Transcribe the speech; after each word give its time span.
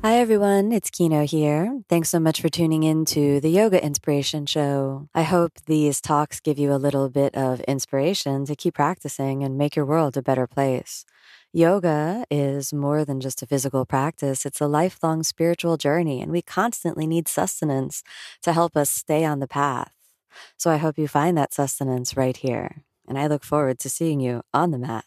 Hi, 0.00 0.18
everyone. 0.18 0.70
It's 0.70 0.90
Kino 0.90 1.26
here. 1.26 1.80
Thanks 1.88 2.08
so 2.08 2.20
much 2.20 2.40
for 2.40 2.48
tuning 2.48 2.84
in 2.84 3.04
to 3.06 3.40
the 3.40 3.50
Yoga 3.50 3.84
Inspiration 3.84 4.46
Show. 4.46 5.08
I 5.12 5.24
hope 5.24 5.54
these 5.66 6.00
talks 6.00 6.38
give 6.38 6.56
you 6.56 6.72
a 6.72 6.78
little 6.78 7.08
bit 7.08 7.34
of 7.34 7.60
inspiration 7.62 8.44
to 8.44 8.54
keep 8.54 8.74
practicing 8.74 9.42
and 9.42 9.58
make 9.58 9.74
your 9.74 9.84
world 9.84 10.16
a 10.16 10.22
better 10.22 10.46
place. 10.46 11.04
Yoga 11.52 12.24
is 12.30 12.72
more 12.72 13.04
than 13.04 13.20
just 13.20 13.42
a 13.42 13.46
physical 13.46 13.84
practice, 13.84 14.46
it's 14.46 14.60
a 14.60 14.68
lifelong 14.68 15.24
spiritual 15.24 15.76
journey, 15.76 16.22
and 16.22 16.30
we 16.30 16.42
constantly 16.42 17.08
need 17.08 17.26
sustenance 17.26 18.04
to 18.42 18.52
help 18.52 18.76
us 18.76 18.88
stay 18.88 19.24
on 19.24 19.40
the 19.40 19.48
path. 19.48 19.94
So 20.56 20.70
I 20.70 20.76
hope 20.76 20.96
you 20.96 21.08
find 21.08 21.36
that 21.36 21.52
sustenance 21.52 22.16
right 22.16 22.36
here. 22.36 22.84
And 23.08 23.18
I 23.18 23.26
look 23.26 23.42
forward 23.42 23.80
to 23.80 23.90
seeing 23.90 24.20
you 24.20 24.42
on 24.54 24.70
the 24.70 24.78
mat. 24.78 25.06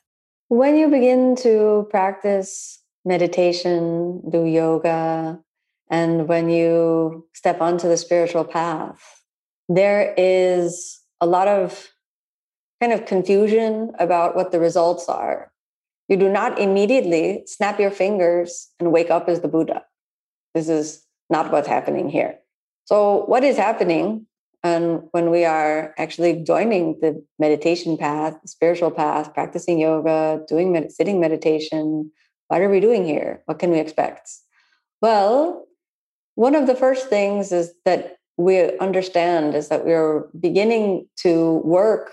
When 0.49 0.76
you 0.76 0.89
begin 0.89 1.37
to 1.37 1.87
practice 1.89 2.80
meditation, 3.05 4.21
do 4.29 4.45
yoga, 4.45 5.39
and 5.89 6.27
when 6.27 6.49
you 6.49 7.27
step 7.33 7.61
onto 7.61 7.87
the 7.87 7.97
spiritual 7.97 8.45
path, 8.45 9.23
there 9.67 10.13
is 10.17 10.99
a 11.20 11.26
lot 11.26 11.48
of 11.48 11.89
kind 12.81 12.93
of 12.93 13.05
confusion 13.05 13.91
about 13.99 14.35
what 14.35 14.51
the 14.51 14.59
results 14.59 15.07
are. 15.07 15.51
You 16.07 16.17
do 16.17 16.29
not 16.29 16.59
immediately 16.59 17.43
snap 17.45 17.79
your 17.79 17.91
fingers 17.91 18.70
and 18.79 18.91
wake 18.91 19.09
up 19.09 19.29
as 19.29 19.41
the 19.41 19.48
Buddha. 19.48 19.83
This 20.54 20.67
is 20.67 21.05
not 21.29 21.51
what's 21.51 21.67
happening 21.67 22.09
here. 22.09 22.37
So, 22.85 23.26
what 23.26 23.43
is 23.43 23.57
happening 23.57 24.26
and 24.63 25.04
when 25.11 25.31
we 25.31 25.43
are 25.45 25.93
actually 25.98 26.43
joining 26.43 26.99
the 27.01 27.23
meditation 27.39 27.98
path, 27.98 28.37
the 28.41 28.48
spiritual 28.48 28.91
path, 28.91 29.33
practicing 29.33 29.79
yoga, 29.79 30.41
doing 30.48 30.71
med- 30.71 30.91
sitting 30.91 31.20
meditation, 31.20 32.11
what 32.52 32.60
are 32.60 32.70
we 32.70 32.82
doing 32.82 33.05
here? 33.05 33.41
What 33.46 33.60
can 33.60 33.71
we 33.71 33.80
expect? 33.80 34.30
Well, 35.02 35.68
one 36.35 36.54
of 36.54 36.68
the 36.68 36.76
first 36.76 37.07
things 37.07 37.54
is 37.54 37.74
that 37.85 38.18
we 38.35 38.77
understand 38.80 39.55
is 39.55 39.70
that 39.70 39.85
we're 39.85 40.27
beginning 40.38 41.07
to 41.20 41.62
work, 41.63 42.12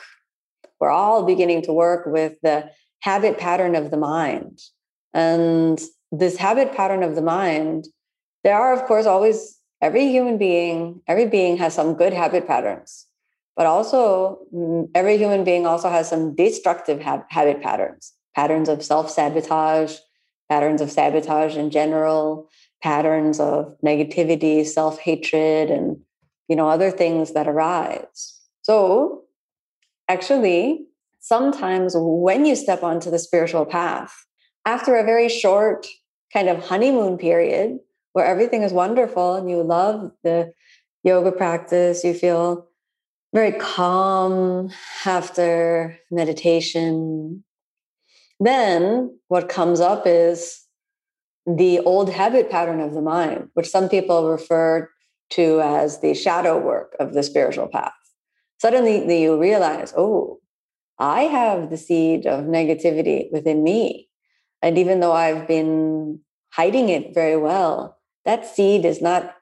we're 0.78 0.90
all 0.90 1.24
beginning 1.24 1.62
to 1.62 1.72
work 1.72 2.06
with 2.06 2.36
the 2.44 2.70
habit 3.00 3.36
pattern 3.36 3.74
of 3.74 3.90
the 3.90 3.96
mind. 3.96 4.60
And 5.12 5.80
this 6.12 6.36
habit 6.36 6.72
pattern 6.72 7.02
of 7.02 7.16
the 7.16 7.22
mind, 7.22 7.88
there 8.44 8.54
are, 8.54 8.72
of 8.72 8.84
course, 8.84 9.06
always 9.06 9.58
every 9.82 10.06
human 10.06 10.38
being, 10.38 11.00
every 11.08 11.26
being 11.26 11.56
has 11.56 11.74
some 11.74 11.94
good 11.94 12.12
habit 12.12 12.46
patterns, 12.46 13.06
but 13.56 13.66
also 13.66 14.38
mm, 14.54 14.88
every 14.94 15.16
human 15.16 15.42
being 15.42 15.66
also 15.66 15.88
has 15.88 16.08
some 16.08 16.36
destructive 16.36 17.00
habit 17.00 17.60
patterns, 17.60 18.12
patterns 18.36 18.68
of 18.68 18.84
self 18.84 19.10
sabotage, 19.10 19.96
patterns 20.48 20.80
of 20.80 20.90
sabotage 20.90 21.56
in 21.56 21.70
general, 21.70 22.48
patterns 22.82 23.40
of 23.40 23.76
negativity, 23.84 24.64
self-hatred, 24.64 25.70
and 25.70 25.98
you 26.48 26.56
know, 26.56 26.68
other 26.68 26.90
things 26.90 27.34
that 27.34 27.46
arise. 27.46 28.40
So 28.62 29.24
actually, 30.08 30.86
sometimes 31.20 31.92
when 31.96 32.46
you 32.46 32.56
step 32.56 32.82
onto 32.82 33.10
the 33.10 33.18
spiritual 33.18 33.66
path, 33.66 34.14
after 34.64 34.96
a 34.96 35.04
very 35.04 35.28
short 35.28 35.86
kind 36.32 36.48
of 36.48 36.64
honeymoon 36.64 37.18
period 37.18 37.78
where 38.12 38.26
everything 38.26 38.62
is 38.62 38.72
wonderful 38.72 39.34
and 39.34 39.50
you 39.50 39.62
love 39.62 40.10
the 40.24 40.52
yoga 41.04 41.32
practice, 41.32 42.02
you 42.02 42.14
feel 42.14 42.66
very 43.34 43.52
calm 43.52 44.70
after 45.04 45.98
meditation, 46.10 47.44
then 48.40 49.18
what 49.28 49.48
comes 49.48 49.80
up 49.80 50.04
is 50.06 50.64
the 51.46 51.80
old 51.80 52.10
habit 52.10 52.50
pattern 52.50 52.80
of 52.80 52.94
the 52.94 53.02
mind, 53.02 53.48
which 53.54 53.68
some 53.68 53.88
people 53.88 54.30
refer 54.30 54.88
to 55.30 55.60
as 55.60 56.00
the 56.00 56.14
shadow 56.14 56.58
work 56.58 56.94
of 57.00 57.14
the 57.14 57.22
spiritual 57.22 57.68
path. 57.68 57.92
Suddenly 58.58 59.22
you 59.22 59.40
realize, 59.40 59.92
oh, 59.96 60.40
I 60.98 61.22
have 61.22 61.70
the 61.70 61.76
seed 61.76 62.26
of 62.26 62.44
negativity 62.44 63.30
within 63.32 63.62
me. 63.62 64.08
And 64.62 64.76
even 64.76 65.00
though 65.00 65.12
I've 65.12 65.46
been 65.46 66.20
hiding 66.52 66.88
it 66.88 67.14
very 67.14 67.36
well, 67.36 67.98
that 68.24 68.46
seed 68.46 68.84
is 68.84 69.00
not 69.00 69.34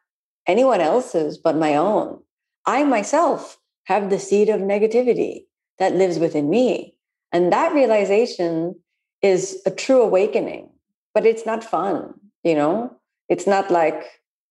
anyone 0.47 0.81
else's 0.81 1.39
but 1.39 1.56
my 1.56 1.77
own. 1.77 2.21
I 2.67 2.85
myself 2.85 3.59
have 3.85 4.11
the 4.11 4.19
seed 4.19 4.49
of 4.49 4.61
negativity 4.61 5.45
that 5.79 5.95
lives 5.95 6.19
within 6.19 6.51
me. 6.51 6.97
And 7.33 7.53
that 7.53 7.73
realization 7.73 8.77
is 9.26 9.60
a 9.66 9.70
true 9.70 10.03
awakening, 10.03 10.70
but 11.14 11.26
it's 11.26 11.44
not 11.44 11.64
fun, 11.64 12.14
you 12.44 12.54
know? 12.54 12.97
It's 13.28 13.47
not 13.47 13.70
like 13.70 14.00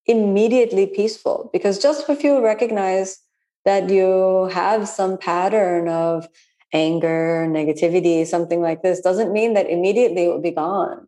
immediately 0.05 0.85
peaceful 0.85 1.49
because 1.53 1.79
just 1.79 2.09
if 2.09 2.23
you 2.23 2.43
recognize 2.43 3.19
that 3.63 3.89
you 3.89 4.49
have 4.53 4.87
some 4.87 5.17
pattern 5.17 5.87
of 5.89 6.27
anger, 6.73 7.47
negativity, 7.49 8.25
something 8.25 8.61
like 8.61 8.83
this, 8.83 8.99
doesn't 8.99 9.33
mean 9.33 9.53
that 9.53 9.69
immediately 9.69 10.25
it 10.25 10.29
will 10.29 10.41
be 10.41 10.51
gone. 10.51 11.07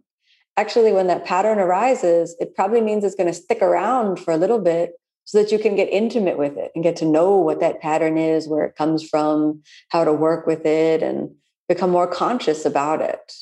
Actually, 0.55 0.91
when 0.91 1.07
that 1.07 1.25
pattern 1.25 1.59
arises, 1.59 2.35
it 2.39 2.55
probably 2.55 2.81
means 2.81 3.03
it's 3.03 3.16
going 3.16 3.31
to 3.31 3.34
stick 3.34 3.61
around 3.61 4.17
for 4.19 4.31
a 4.31 4.38
little 4.38 4.59
bit 4.59 4.94
so 5.25 5.38
that 5.38 5.51
you 5.51 5.59
can 5.59 5.75
get 5.75 5.89
intimate 5.89 6.38
with 6.38 6.57
it 6.57 6.72
and 6.73 6.84
get 6.84 6.95
to 6.95 7.05
know 7.05 7.35
what 7.35 7.59
that 7.59 7.81
pattern 7.81 8.17
is, 8.17 8.47
where 8.47 8.63
it 8.63 8.75
comes 8.75 9.07
from, 9.07 9.61
how 9.89 10.03
to 10.03 10.13
work 10.13 10.47
with 10.47 10.66
it, 10.66 11.03
and 11.03 11.29
become 11.67 11.91
more 11.91 12.07
conscious 12.07 12.66
about 12.66 13.01
it. 13.01 13.34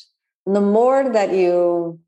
The 0.46 0.60
more 0.60 1.10
that 1.12 1.32
you 1.32 2.00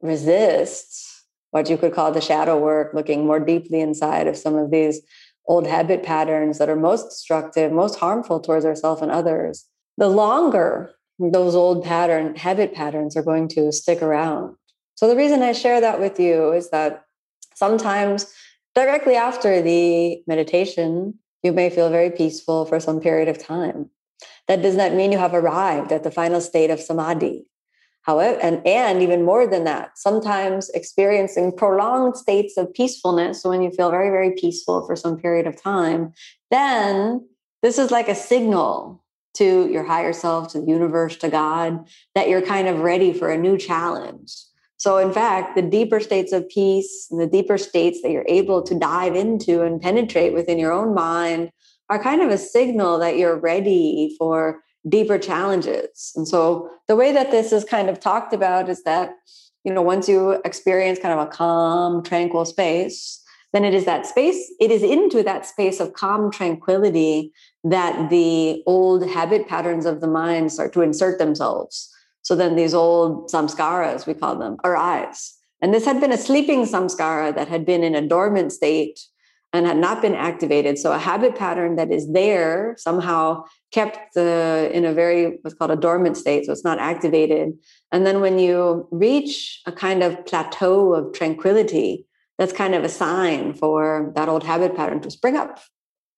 resist 0.00 1.24
what 1.50 1.68
you 1.68 1.76
could 1.76 1.92
call 1.92 2.12
the 2.12 2.20
shadow 2.20 2.58
work, 2.58 2.94
looking 2.94 3.26
more 3.26 3.40
deeply 3.40 3.80
inside 3.80 4.26
of 4.28 4.36
some 4.36 4.54
of 4.54 4.70
these 4.70 5.00
old 5.46 5.66
habit 5.66 6.02
patterns 6.02 6.58
that 6.58 6.68
are 6.68 6.76
most 6.76 7.08
destructive, 7.08 7.72
most 7.72 7.98
harmful 7.98 8.38
towards 8.38 8.64
ourselves 8.64 9.02
and 9.02 9.10
others, 9.10 9.66
the 9.96 10.08
longer 10.08 10.92
those 11.18 11.54
old 11.54 11.84
pattern 11.84 12.36
habit 12.36 12.72
patterns 12.72 13.16
are 13.16 13.22
going 13.22 13.48
to 13.48 13.72
stick 13.72 14.00
around. 14.00 14.54
So 14.94 15.08
the 15.08 15.16
reason 15.16 15.42
I 15.42 15.52
share 15.52 15.80
that 15.80 16.00
with 16.00 16.20
you 16.20 16.52
is 16.52 16.70
that 16.70 17.04
sometimes 17.54 18.32
directly 18.74 19.16
after 19.16 19.60
the 19.60 20.22
meditation, 20.26 21.18
you 21.42 21.52
may 21.52 21.68
feel 21.68 21.90
very 21.90 22.10
peaceful 22.10 22.64
for 22.64 22.80
some 22.80 23.00
period 23.00 23.28
of 23.28 23.38
time. 23.38 23.90
That 24.46 24.62
does 24.62 24.76
not 24.76 24.94
mean 24.94 25.12
you 25.12 25.18
have 25.18 25.34
arrived 25.34 25.92
at 25.92 26.04
the 26.04 26.10
final 26.10 26.40
state 26.40 26.70
of 26.70 26.80
samadhi. 26.80 27.46
However, 28.02 28.38
and, 28.40 28.66
and 28.66 29.02
even 29.02 29.24
more 29.24 29.46
than 29.46 29.64
that, 29.64 29.98
sometimes 29.98 30.70
experiencing 30.70 31.56
prolonged 31.56 32.16
states 32.16 32.56
of 32.56 32.72
peacefulness. 32.72 33.42
So 33.42 33.50
when 33.50 33.62
you 33.62 33.70
feel 33.70 33.90
very, 33.90 34.08
very 34.10 34.32
peaceful 34.32 34.86
for 34.86 34.96
some 34.96 35.18
period 35.18 35.46
of 35.46 35.60
time, 35.60 36.12
then 36.50 37.26
this 37.62 37.78
is 37.78 37.90
like 37.90 38.08
a 38.08 38.14
signal 38.14 39.04
to 39.34 39.70
your 39.70 39.84
higher 39.84 40.12
self, 40.12 40.48
to 40.52 40.60
the 40.60 40.66
universe, 40.66 41.16
to 41.16 41.28
God, 41.28 41.86
that 42.14 42.28
you're 42.28 42.42
kind 42.42 42.68
of 42.68 42.80
ready 42.80 43.12
for 43.12 43.30
a 43.30 43.38
new 43.38 43.56
challenge. 43.56 44.34
So, 44.76 44.96
in 44.96 45.12
fact, 45.12 45.56
the 45.56 45.62
deeper 45.62 46.00
states 46.00 46.32
of 46.32 46.48
peace 46.48 47.06
and 47.10 47.20
the 47.20 47.26
deeper 47.26 47.58
states 47.58 48.00
that 48.00 48.10
you're 48.10 48.24
able 48.26 48.62
to 48.62 48.78
dive 48.78 49.14
into 49.14 49.62
and 49.62 49.80
penetrate 49.80 50.32
within 50.32 50.58
your 50.58 50.72
own 50.72 50.94
mind 50.94 51.50
are 51.90 52.02
kind 52.02 52.22
of 52.22 52.30
a 52.30 52.38
signal 52.38 52.98
that 52.98 53.18
you're 53.18 53.38
ready 53.38 54.14
for 54.18 54.62
deeper 54.88 55.18
challenges. 55.18 56.12
And 56.16 56.26
so 56.26 56.70
the 56.88 56.96
way 56.96 57.12
that 57.12 57.30
this 57.30 57.52
is 57.52 57.64
kind 57.64 57.88
of 57.88 58.00
talked 58.00 58.32
about 58.32 58.68
is 58.68 58.82
that, 58.84 59.12
you 59.64 59.72
know, 59.72 59.82
once 59.82 60.08
you 60.08 60.40
experience 60.44 60.98
kind 60.98 61.18
of 61.18 61.26
a 61.26 61.30
calm, 61.30 62.02
tranquil 62.02 62.44
space, 62.44 63.22
then 63.52 63.64
it 63.64 63.74
is 63.74 63.84
that 63.84 64.06
space, 64.06 64.52
it 64.60 64.70
is 64.70 64.82
into 64.82 65.22
that 65.24 65.44
space 65.44 65.80
of 65.80 65.92
calm 65.92 66.30
tranquility 66.30 67.32
that 67.64 68.08
the 68.08 68.62
old 68.66 69.08
habit 69.08 69.48
patterns 69.48 69.86
of 69.86 70.00
the 70.00 70.06
mind 70.06 70.52
start 70.52 70.72
to 70.72 70.82
insert 70.82 71.18
themselves. 71.18 71.92
So 72.22 72.36
then 72.36 72.54
these 72.54 72.74
old 72.74 73.28
samskaras, 73.30 74.06
we 74.06 74.14
call 74.14 74.36
them, 74.36 74.56
arise. 74.64 75.34
And 75.60 75.74
this 75.74 75.84
had 75.84 76.00
been 76.00 76.12
a 76.12 76.16
sleeping 76.16 76.64
samskara 76.64 77.34
that 77.34 77.48
had 77.48 77.66
been 77.66 77.82
in 77.82 77.94
a 77.94 78.06
dormant 78.06 78.52
state 78.52 79.00
and 79.52 79.66
had 79.66 79.76
not 79.76 80.00
been 80.00 80.14
activated. 80.14 80.78
So 80.78 80.92
a 80.92 80.98
habit 80.98 81.34
pattern 81.34 81.76
that 81.76 81.90
is 81.90 82.12
there 82.12 82.76
somehow 82.78 83.44
kept 83.72 84.14
the, 84.14 84.70
in 84.72 84.84
a 84.84 84.92
very 84.92 85.38
what's 85.42 85.54
called 85.56 85.72
a 85.72 85.76
dormant 85.76 86.16
state, 86.16 86.46
so 86.46 86.52
it's 86.52 86.64
not 86.64 86.78
activated. 86.78 87.52
And 87.90 88.06
then 88.06 88.20
when 88.20 88.38
you 88.38 88.86
reach 88.90 89.60
a 89.66 89.72
kind 89.72 90.02
of 90.02 90.24
plateau 90.26 90.94
of 90.94 91.12
tranquility, 91.12 92.06
that's 92.38 92.52
kind 92.52 92.74
of 92.74 92.84
a 92.84 92.88
sign 92.88 93.54
for 93.54 94.12
that 94.14 94.28
old 94.28 94.44
habit 94.44 94.76
pattern 94.76 95.00
to 95.00 95.10
spring 95.10 95.36
up. 95.36 95.60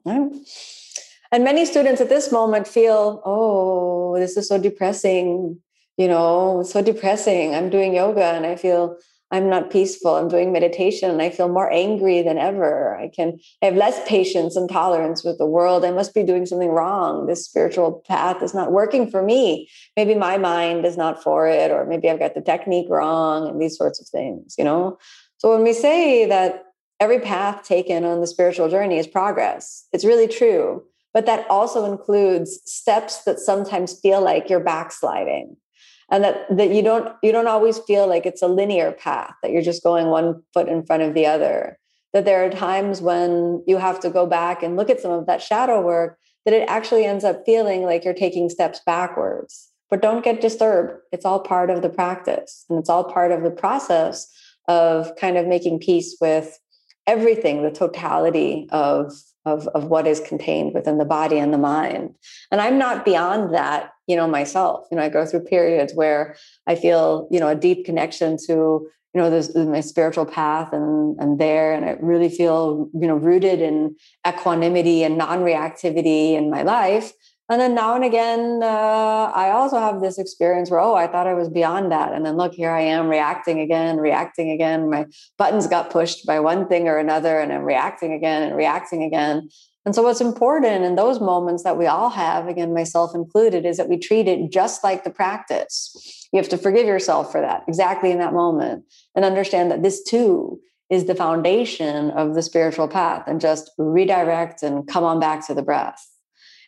And 0.05 1.44
many 1.44 1.64
students 1.64 2.00
at 2.00 2.08
this 2.08 2.31
moment 2.31 2.69
feel, 2.69 3.23
oh, 3.25 4.19
this 4.19 4.37
is 4.37 4.46
so 4.49 4.58
depressing. 4.58 5.61
You 5.99 6.08
know, 6.08 6.62
so 6.62 6.81
depressing. 6.82 7.55
I'm 7.55 7.69
doing 7.69 7.94
yoga 7.94 8.25
and 8.25 8.46
I 8.46 8.56
feel 8.56 8.96
I'm 9.32 9.49
not 9.49 9.70
peaceful. 9.70 10.14
I'm 10.14 10.29
doing 10.29 10.52
meditation 10.52 11.11
and 11.11 11.23
I 11.23 11.31
feel 11.31 11.49
more 11.49 11.73
angry 11.73 12.20
than 12.20 12.37
ever. 12.37 12.96
I 12.96 13.08
can 13.08 13.38
I 13.62 13.67
have 13.67 13.76
less 13.76 14.06
patience 14.06 14.56
and 14.56 14.69
tolerance 14.69 15.25
with 15.25 15.38
the 15.38 15.46
world. 15.46 15.87
I 15.87 15.90
must 15.90 16.14
be 16.14 16.23
doing 16.23 16.44
something 16.44 16.69
wrong. 16.69 17.26
This 17.26 17.46
spiritual 17.46 18.05
path 18.06 18.43
is 18.43 18.52
not 18.52 18.73
working 18.73 19.11
for 19.11 19.23
me. 19.23 19.70
Maybe 19.96 20.14
my 20.14 20.37
mind 20.37 20.84
is 20.84 20.99
not 20.99 21.23
for 21.23 21.49
it, 21.49 21.70
or 21.70 21.87
maybe 21.87 22.11
I've 22.11 22.19
got 22.19 22.34
the 22.34 22.43
technique 22.43 22.88
wrong 22.90 23.49
and 23.49 23.61
these 23.61 23.76
sorts 23.76 24.00
of 24.00 24.06
things, 24.06 24.55
you 24.58 24.64
know? 24.64 24.99
So 25.38 25.50
when 25.50 25.64
we 25.64 25.73
say 25.73 26.26
that 26.26 26.64
every 27.00 27.19
path 27.19 27.64
taken 27.64 28.05
on 28.05 28.20
the 28.20 28.26
spiritual 28.26 28.69
journey 28.69 28.99
is 28.99 29.06
progress, 29.06 29.87
it's 29.93 30.05
really 30.05 30.29
true. 30.29 30.84
But 31.14 31.26
that 31.26 31.46
also 31.50 31.90
includes 31.90 32.61
steps 32.64 33.25
that 33.25 33.38
sometimes 33.38 33.99
feel 33.99 34.23
like 34.23 34.50
you're 34.50 34.61
backsliding 34.61 35.56
and 36.12 36.23
that 36.23 36.47
that 36.55 36.70
you 36.70 36.82
don't 36.82 37.12
you 37.23 37.32
don't 37.32 37.49
always 37.49 37.79
feel 37.81 38.06
like 38.06 38.26
it's 38.26 38.43
a 38.43 38.47
linear 38.47 38.93
path 38.93 39.35
that 39.43 39.50
you're 39.50 39.62
just 39.62 39.82
going 39.82 40.06
one 40.09 40.43
foot 40.53 40.69
in 40.69 40.85
front 40.85 41.03
of 41.03 41.14
the 41.14 41.26
other. 41.26 41.79
That 42.12 42.26
there 42.26 42.44
are 42.44 42.50
times 42.50 43.00
when 43.00 43.64
you 43.67 43.79
have 43.79 43.99
to 44.00 44.11
go 44.11 44.26
back 44.26 44.62
and 44.62 44.76
look 44.76 44.91
at 44.91 45.00
some 45.00 45.11
of 45.11 45.26
that 45.26 45.43
shadow 45.43 45.81
work 45.81 46.19
that 46.44 46.53
it 46.53 46.69
actually 46.69 47.06
ends 47.06 47.25
up 47.25 47.43
feeling 47.47 47.82
like 47.82 48.05
you're 48.05 48.12
taking 48.12 48.50
steps 48.50 48.81
backwards. 48.85 49.70
But 49.88 50.03
don't 50.03 50.25
get 50.25 50.43
disturbed. 50.43 51.00
It's 51.12 51.25
all 51.25 51.41
part 51.41 51.70
of 51.70 51.81
the 51.81 51.88
practice 51.88 52.67
and 52.69 52.79
it's 52.79 52.91
all 52.91 53.05
part 53.05 53.32
of 53.32 53.43
the 53.43 53.50
process 53.50 54.31
of 54.69 55.17
kind 55.17 55.38
of 55.38 55.47
making 55.47 55.79
peace 55.79 56.17
with 56.20 56.58
everything 57.06 57.62
the 57.62 57.70
totality 57.70 58.69
of 58.70 59.12
of, 59.44 59.67
of 59.69 59.85
what 59.85 60.06
is 60.06 60.21
contained 60.21 60.75
within 60.75 60.99
the 60.99 61.05
body 61.05 61.39
and 61.39 61.53
the 61.53 61.59
mind. 61.59 62.15
And 62.50 62.61
I'm 62.61 62.79
not 62.79 63.05
beyond 63.05 63.55
that, 63.55 63.93
you 64.06 64.17
know, 64.17 64.29
myself. 64.29 64.87
You 64.91 64.97
know, 64.97 65.03
I 65.03 65.09
go 65.09 65.27
through 65.27 65.44
periods 65.44 65.94
where 65.94 66.37
I 66.67 66.75
feel, 66.75 67.29
you 67.31 67.41
know, 67.41 67.49
a 67.49 67.55
deep 67.55 67.85
connection 67.85 68.37
to, 68.47 68.53
you 69.15 69.21
know, 69.21 69.31
this 69.31 69.55
my 69.55 69.81
spiritual 69.81 70.27
path 70.27 70.73
and 70.73 71.19
and 71.21 71.39
there, 71.39 71.75
and 71.75 71.85
I 71.85 71.97
really 72.00 72.31
feel, 72.31 72.89
you 72.94 73.06
know, 73.06 73.17
rooted 73.17 73.61
in 73.61 73.97
equanimity 74.27 75.03
and 75.03 75.19
non-reactivity 75.19 76.35
in 76.35 76.50
my 76.50 76.62
life. 76.62 77.12
And 77.49 77.61
then 77.61 77.75
now 77.75 77.94
and 77.94 78.05
again, 78.05 78.61
uh, 78.62 79.31
I 79.35 79.50
also 79.50 79.79
have 79.79 80.00
this 80.00 80.19
experience 80.19 80.71
where, 80.71 80.81
oh, 80.81 80.94
I 80.94 81.06
thought 81.06 81.27
I 81.27 81.35
was 81.35 81.49
beyond 81.49 81.91
that. 81.91 82.12
And 82.12 82.25
then 82.25 82.37
look, 82.37 82.55
here 82.55 82.71
I 82.71 82.81
am 82.81 83.09
reacting 83.09 83.61
again, 83.61 83.99
reacting 83.99 84.50
again. 84.50 84.89
My 84.89 85.06
buttons 85.39 85.67
got 85.67 85.91
pushed 85.91 86.25
by 86.25 86.41
one 86.41 86.69
thing 86.69 86.89
or 86.89 86.99
another, 86.99 87.41
and 87.41 87.53
I'm 87.53 87.65
reacting 87.65 88.12
again 88.12 88.43
and 88.43 88.56
reacting 88.56 89.03
again. 89.03 89.49
And 89.85 89.94
so, 89.94 90.05
what's 90.05 90.21
important 90.21 90.85
in 90.85 90.94
those 90.94 91.21
moments 91.21 91.65
that 91.65 91.77
we 91.77 91.87
all 91.87 92.11
have, 92.11 92.47
again, 92.47 92.73
myself 92.73 93.11
included, 93.15 93.67
is 93.67 93.77
that 93.79 93.89
we 93.89 93.99
treat 93.99 94.29
it 94.29 94.53
just 94.53 94.85
like 94.85 95.03
the 95.03 95.11
practice. 95.11 96.29
You 96.33 96.39
have 96.39 96.49
to 96.50 96.59
forgive 96.59 96.87
yourself 96.87 97.33
for 97.33 97.41
that, 97.41 97.65
exactly 97.67 98.12
in 98.12 98.19
that 98.19 98.33
moment, 98.33 98.85
and 99.17 99.25
understand 99.25 99.73
that 99.73 99.83
this 99.83 100.03
too 100.05 100.61
is 100.89 101.06
the 101.06 101.17
foundation 101.17 102.11
of 102.12 102.35
the 102.35 102.43
spiritual 102.43 102.87
path, 102.87 103.25
and 103.27 103.41
just 103.41 103.73
redirect 103.77 104.62
and 104.62 104.87
come 104.87 105.03
on 105.03 105.19
back 105.19 105.44
to 105.49 105.55
the 105.55 105.62
breath 105.62 106.12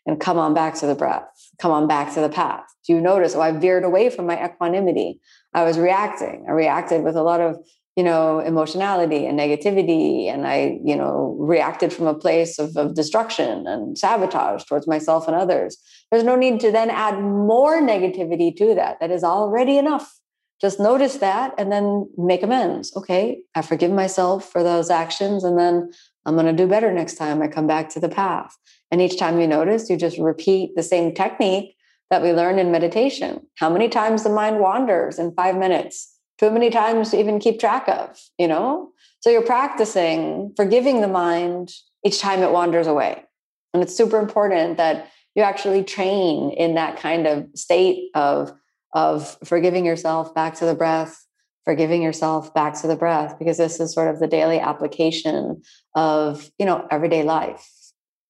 and 0.06 0.20
come 0.20 0.38
on 0.38 0.54
back 0.54 0.74
to 0.76 0.86
the 0.86 0.94
breath, 0.94 1.24
come 1.58 1.70
on 1.70 1.86
back 1.86 2.12
to 2.14 2.20
the 2.20 2.28
path. 2.28 2.64
Do 2.86 2.92
you 2.92 3.00
notice? 3.00 3.34
Oh, 3.34 3.40
I 3.40 3.52
veered 3.52 3.84
away 3.84 4.10
from 4.10 4.26
my 4.26 4.42
equanimity. 4.44 5.20
I 5.54 5.64
was 5.64 5.78
reacting. 5.78 6.44
I 6.48 6.52
reacted 6.52 7.02
with 7.02 7.16
a 7.16 7.22
lot 7.22 7.40
of, 7.40 7.56
you 7.96 8.04
know, 8.04 8.40
emotionality 8.40 9.24
and 9.24 9.38
negativity. 9.38 10.26
And 10.26 10.46
I, 10.46 10.78
you 10.84 10.96
know, 10.96 11.36
reacted 11.38 11.92
from 11.92 12.06
a 12.06 12.14
place 12.14 12.58
of, 12.58 12.76
of 12.76 12.94
destruction 12.94 13.66
and 13.66 13.96
sabotage 13.96 14.64
towards 14.64 14.86
myself 14.86 15.26
and 15.26 15.36
others. 15.36 15.78
There's 16.10 16.24
no 16.24 16.36
need 16.36 16.60
to 16.60 16.70
then 16.70 16.90
add 16.90 17.20
more 17.20 17.80
negativity 17.80 18.54
to 18.56 18.74
that. 18.74 19.00
That 19.00 19.10
is 19.10 19.24
already 19.24 19.78
enough. 19.78 20.18
Just 20.60 20.78
notice 20.78 21.16
that 21.16 21.54
and 21.58 21.72
then 21.72 22.08
make 22.16 22.42
amends. 22.42 22.94
Okay, 22.96 23.42
I 23.54 23.62
forgive 23.62 23.90
myself 23.90 24.50
for 24.50 24.62
those 24.62 24.90
actions. 24.90 25.44
And 25.44 25.58
then 25.58 25.90
I'm 26.26 26.34
going 26.34 26.46
to 26.46 26.52
do 26.52 26.68
better 26.68 26.92
next 26.92 27.14
time 27.14 27.42
I 27.42 27.48
come 27.48 27.66
back 27.66 27.88
to 27.90 28.00
the 28.00 28.08
path. 28.08 28.56
And 28.94 29.02
each 29.02 29.18
time 29.18 29.40
you 29.40 29.48
notice, 29.48 29.90
you 29.90 29.96
just 29.96 30.18
repeat 30.18 30.76
the 30.76 30.82
same 30.84 31.12
technique 31.14 31.74
that 32.10 32.22
we 32.22 32.32
learn 32.32 32.60
in 32.60 32.70
meditation. 32.70 33.44
How 33.58 33.68
many 33.68 33.88
times 33.88 34.22
the 34.22 34.30
mind 34.30 34.60
wanders 34.60 35.18
in 35.18 35.34
five 35.34 35.56
minutes? 35.56 36.16
Too 36.38 36.48
many 36.48 36.70
times 36.70 37.10
to 37.10 37.18
even 37.18 37.40
keep 37.40 37.58
track 37.58 37.88
of, 37.88 38.16
you 38.38 38.46
know? 38.46 38.92
So 39.18 39.30
you're 39.30 39.42
practicing 39.42 40.52
forgiving 40.56 41.00
the 41.00 41.08
mind 41.08 41.72
each 42.06 42.20
time 42.20 42.44
it 42.44 42.52
wanders 42.52 42.86
away. 42.86 43.24
And 43.72 43.82
it's 43.82 43.96
super 43.96 44.16
important 44.16 44.76
that 44.76 45.10
you 45.34 45.42
actually 45.42 45.82
train 45.82 46.50
in 46.50 46.76
that 46.76 46.96
kind 46.96 47.26
of 47.26 47.48
state 47.56 48.10
of, 48.14 48.52
of 48.92 49.36
forgiving 49.42 49.84
yourself 49.84 50.32
back 50.36 50.54
to 50.58 50.66
the 50.66 50.76
breath, 50.76 51.26
forgiving 51.64 52.00
yourself 52.00 52.54
back 52.54 52.80
to 52.82 52.86
the 52.86 52.94
breath, 52.94 53.40
because 53.40 53.56
this 53.56 53.80
is 53.80 53.92
sort 53.92 54.06
of 54.06 54.20
the 54.20 54.28
daily 54.28 54.60
application 54.60 55.62
of, 55.96 56.48
you 56.60 56.66
know, 56.66 56.86
everyday 56.92 57.24
life. 57.24 57.68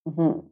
Mm-hmm. 0.09 0.47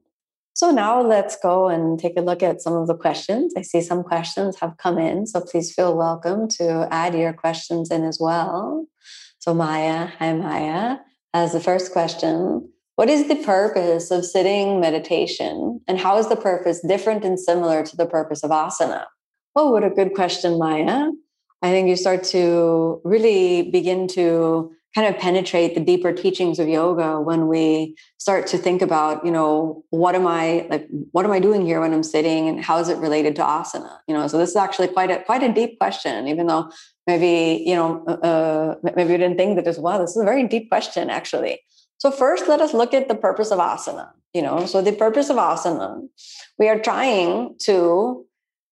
So 0.55 0.71
now 0.71 1.01
let's 1.01 1.37
go 1.43 1.69
and 1.69 1.99
take 1.99 2.19
a 2.19 2.21
look 2.21 2.43
at 2.43 2.61
some 2.61 2.75
of 2.75 2.87
the 2.87 2.95
questions. 2.95 3.55
I 3.57 3.63
see 3.63 3.81
some 3.81 4.03
questions 4.03 4.59
have 4.61 4.77
come 4.77 4.99
in, 4.99 5.27
so 5.27 5.41
please 5.41 5.73
feel 5.73 5.97
welcome 5.97 6.47
to 6.59 6.87
add 6.91 7.15
your 7.15 7.33
questions 7.33 7.91
in 7.91 8.05
as 8.05 8.19
well. 8.21 8.87
So 9.39 9.55
Maya, 9.55 10.09
hi 10.19 10.35
Maya, 10.35 10.99
as 11.33 11.53
the 11.53 11.61
first 11.61 11.93
question, 11.93 12.69
what 12.97 13.09
is 13.09 13.29
the 13.29 13.37
purpose 13.37 14.11
of 14.11 14.27
sitting 14.27 14.79
meditation 14.79 15.81
and 15.89 15.99
how 15.99 16.19
is 16.19 16.29
the 16.29 16.37
purpose 16.37 16.81
different 16.87 17.25
and 17.25 17.41
similar 17.41 17.83
to 17.83 17.97
the 17.97 18.07
purpose 18.07 18.45
of 18.45 18.51
asana? 18.51 19.07
Oh, 19.57 19.71
what 19.71 19.85
a 19.85 19.91
good 19.91 20.15
question, 20.15 20.59
Maya. 20.59 21.09
I 21.63 21.71
think 21.71 21.89
you 21.89 21.97
start 21.97 22.25
to 22.25 23.01
really 23.05 23.71
begin 23.71 24.07
to 24.09 24.73
kind 24.95 25.13
of 25.13 25.21
penetrate 25.21 25.75
the 25.75 25.81
deeper 25.81 26.13
teachings 26.13 26.59
of 26.59 26.69
yoga 26.69 27.21
when 27.21 27.49
we 27.49 27.97
start 28.19 28.47
to 28.47 28.59
think 28.59 28.83
about 28.83 29.25
you 29.25 29.31
know 29.31 29.85
what 29.91 30.15
am 30.15 30.27
i 30.27 30.67
like 30.71 30.87
what 31.13 31.25
am 31.25 31.33
i 31.33 31.39
doing 31.39 31.65
here 31.65 31.81
when 31.81 31.93
i'm 31.95 32.03
sitting 32.03 32.49
and 32.49 32.63
how 32.63 32.79
is 32.79 32.89
it 32.89 32.99
related 32.99 33.35
to 33.37 33.43
asana? 33.43 33.99
You 34.07 34.15
know 34.15 34.27
so 34.29 34.39
this 34.39 34.51
is 34.51 34.57
actually 34.57 34.89
quite 34.89 35.11
a 35.11 35.23
quite 35.25 35.43
a 35.43 35.53
deep 35.53 35.79
question 35.79 36.29
even 36.29 36.47
though 36.47 36.71
maybe 37.07 37.63
you 37.65 37.75
know 37.75 38.05
uh, 38.07 38.27
uh 38.27 38.75
maybe 38.97 39.13
you 39.13 39.19
didn't 39.19 39.39
think 39.39 39.57
that 39.57 39.67
as 39.67 39.79
well 39.79 39.99
this 39.99 40.11
is 40.11 40.23
a 40.23 40.25
very 40.25 40.47
deep 40.47 40.69
question 40.69 41.11
actually. 41.11 41.61
So 41.99 42.11
first 42.11 42.49
let 42.49 42.61
us 42.61 42.75
look 42.75 42.93
at 42.95 43.09
the 43.09 43.15
purpose 43.15 43.51
of 43.51 43.59
asana 43.59 44.11
you 44.35 44.41
know? 44.41 44.65
So 44.65 44.81
the 44.81 44.93
purpose 44.93 45.31
of 45.31 45.37
asana 45.37 46.03
we 46.59 46.69
are 46.69 46.79
trying 46.79 47.57
to 47.61 48.27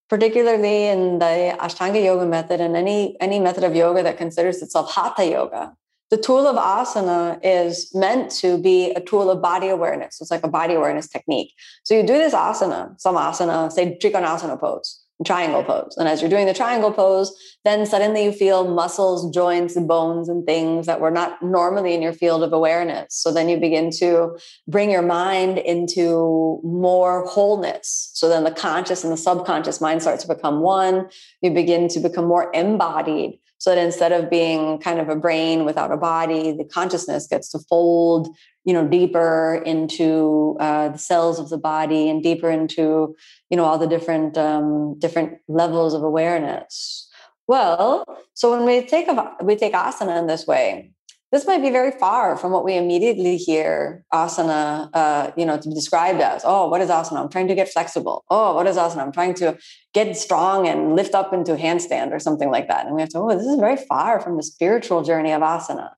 particularly 0.08 0.86
in 0.86 1.18
the 1.20 1.56
ashtanga 1.60 2.02
yoga 2.04 2.26
method 2.26 2.60
and 2.60 2.76
any 2.76 3.16
any 3.20 3.38
method 3.38 3.64
of 3.64 3.74
yoga 3.74 4.02
that 4.02 4.18
considers 4.18 4.60
itself 4.60 4.92
hatha 4.94 5.24
yoga 5.24 5.72
the 6.10 6.18
tool 6.18 6.46
of 6.46 6.56
asana 6.56 7.38
is 7.42 7.90
meant 7.94 8.30
to 8.32 8.58
be 8.58 8.90
a 8.90 9.00
tool 9.00 9.30
of 9.30 9.40
body 9.40 9.68
awareness. 9.68 10.20
It's 10.20 10.30
like 10.30 10.44
a 10.44 10.48
body 10.48 10.74
awareness 10.74 11.08
technique. 11.08 11.52
So 11.84 11.94
you 11.94 12.02
do 12.02 12.14
this 12.14 12.34
asana, 12.34 13.00
some 13.00 13.14
asana, 13.14 13.70
say 13.70 13.96
trikonasana 14.02 14.58
pose, 14.58 15.04
triangle 15.24 15.62
pose. 15.62 15.96
And 15.96 16.08
as 16.08 16.20
you're 16.20 16.28
doing 16.28 16.46
the 16.46 16.54
triangle 16.54 16.90
pose, 16.92 17.32
then 17.64 17.86
suddenly 17.86 18.24
you 18.24 18.32
feel 18.32 18.66
muscles, 18.66 19.32
joints, 19.32 19.76
and 19.76 19.86
bones 19.86 20.28
and 20.28 20.44
things 20.44 20.86
that 20.86 21.00
were 21.00 21.12
not 21.12 21.40
normally 21.44 21.94
in 21.94 22.02
your 22.02 22.12
field 22.12 22.42
of 22.42 22.52
awareness. 22.52 23.14
So 23.14 23.32
then 23.32 23.48
you 23.48 23.58
begin 23.58 23.90
to 23.98 24.36
bring 24.66 24.90
your 24.90 25.02
mind 25.02 25.58
into 25.58 26.60
more 26.64 27.24
wholeness. 27.24 28.10
So 28.14 28.28
then 28.28 28.42
the 28.42 28.50
conscious 28.50 29.04
and 29.04 29.12
the 29.12 29.16
subconscious 29.16 29.80
mind 29.80 30.02
starts 30.02 30.24
to 30.24 30.34
become 30.34 30.60
one. 30.60 31.08
You 31.40 31.52
begin 31.52 31.86
to 31.88 32.00
become 32.00 32.24
more 32.24 32.50
embodied 32.52 33.38
so 33.60 33.70
that 33.70 33.78
instead 33.78 34.10
of 34.10 34.30
being 34.30 34.78
kind 34.78 34.98
of 34.98 35.10
a 35.10 35.14
brain 35.14 35.64
without 35.64 35.92
a 35.92 35.96
body 35.96 36.50
the 36.50 36.64
consciousness 36.64 37.26
gets 37.26 37.50
to 37.50 37.58
fold 37.68 38.34
you 38.64 38.72
know 38.72 38.86
deeper 38.86 39.62
into 39.64 40.56
uh, 40.60 40.88
the 40.88 40.98
cells 40.98 41.38
of 41.38 41.48
the 41.50 41.58
body 41.58 42.08
and 42.08 42.22
deeper 42.22 42.50
into 42.50 43.14
you 43.50 43.56
know 43.56 43.64
all 43.64 43.78
the 43.78 43.86
different 43.86 44.36
um, 44.36 44.98
different 44.98 45.38
levels 45.48 45.94
of 45.94 46.02
awareness. 46.02 47.08
Well 47.46 48.04
so 48.34 48.50
when 48.50 48.64
we 48.64 48.86
take 48.86 49.08
a, 49.08 49.36
we 49.42 49.56
take 49.56 49.74
asana 49.74 50.18
in 50.18 50.26
this 50.26 50.46
way 50.46 50.92
this 51.32 51.46
might 51.46 51.62
be 51.62 51.70
very 51.70 51.92
far 51.92 52.36
from 52.36 52.50
what 52.50 52.64
we 52.64 52.76
immediately 52.76 53.36
hear 53.36 54.04
asana, 54.12 54.90
uh, 54.92 55.30
you 55.36 55.46
know, 55.46 55.56
to 55.56 55.68
be 55.68 55.74
described 55.74 56.20
as. 56.20 56.42
Oh, 56.44 56.68
what 56.68 56.80
is 56.80 56.90
asana? 56.90 57.20
I'm 57.20 57.28
trying 57.28 57.46
to 57.48 57.54
get 57.54 57.68
flexible. 57.68 58.24
Oh, 58.30 58.54
what 58.54 58.66
is 58.66 58.76
asana? 58.76 59.02
I'm 59.02 59.12
trying 59.12 59.34
to 59.34 59.56
get 59.94 60.16
strong 60.16 60.66
and 60.66 60.96
lift 60.96 61.14
up 61.14 61.32
into 61.32 61.54
handstand 61.54 62.10
or 62.12 62.18
something 62.18 62.50
like 62.50 62.66
that. 62.66 62.86
And 62.86 62.96
we 62.96 63.00
have 63.02 63.10
to, 63.10 63.18
oh, 63.18 63.36
this 63.36 63.46
is 63.46 63.60
very 63.60 63.76
far 63.76 64.20
from 64.20 64.36
the 64.36 64.42
spiritual 64.42 65.04
journey 65.04 65.30
of 65.30 65.42
asana. 65.42 65.90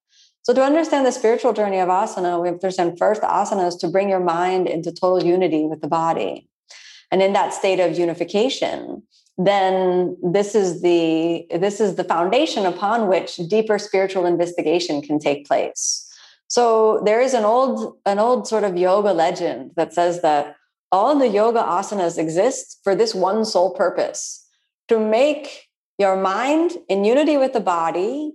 So 0.43 0.53
to 0.53 0.63
understand 0.63 1.07
the 1.07 1.13
spiritual 1.13 1.53
journey 1.53 1.79
of 1.79 1.89
asana, 1.89 2.43
we 2.43 2.49
have 2.49 2.59
to 2.59 2.67
understand 2.67 2.99
first 2.99 3.23
asana 3.23 3.69
is 3.69 3.77
to 3.77 3.89
bring 3.89 4.11
your 4.11 4.21
mind 4.21 4.69
into 4.69 4.93
total 4.93 5.25
unity 5.25 5.65
with 5.67 5.81
the 5.81 5.89
body. 5.89 6.49
And 7.11 7.23
in 7.23 7.33
that 7.33 7.55
state 7.55 7.81
of 7.81 7.97
unification, 7.97 9.03
then 9.39 10.17
this 10.23 10.55
is 10.55 10.83
the 10.83 11.47
this 11.51 11.81
is 11.81 11.95
the 11.95 12.05
foundation 12.05 12.67
upon 12.67 13.09
which 13.09 13.37
deeper 13.49 13.79
spiritual 13.79 14.27
investigation 14.27 15.01
can 15.01 15.19
take 15.19 15.47
place. 15.47 16.09
So 16.49 17.01
there 17.05 17.21
is 17.21 17.33
an 17.33 17.45
old 17.45 17.97
an 18.05 18.19
old 18.19 18.47
sort 18.47 18.65
of 18.65 18.77
yoga 18.77 19.13
legend 19.13 19.73
that 19.77 19.95
says 19.95 20.21
that 20.23 20.57
all 20.91 21.19
the 21.19 21.29
yoga 21.29 21.63
asanas 21.63 22.19
exist 22.19 22.79
for 22.85 22.95
this 22.95 23.15
one 23.15 23.45
sole 23.45 23.75
purpose 23.75 24.47
to 24.89 25.01
make 25.01 25.69
your 25.99 26.17
mind 26.17 26.77
in 26.89 27.05
unity 27.05 27.39
with 27.39 27.55
the 27.55 27.61
body 27.61 28.33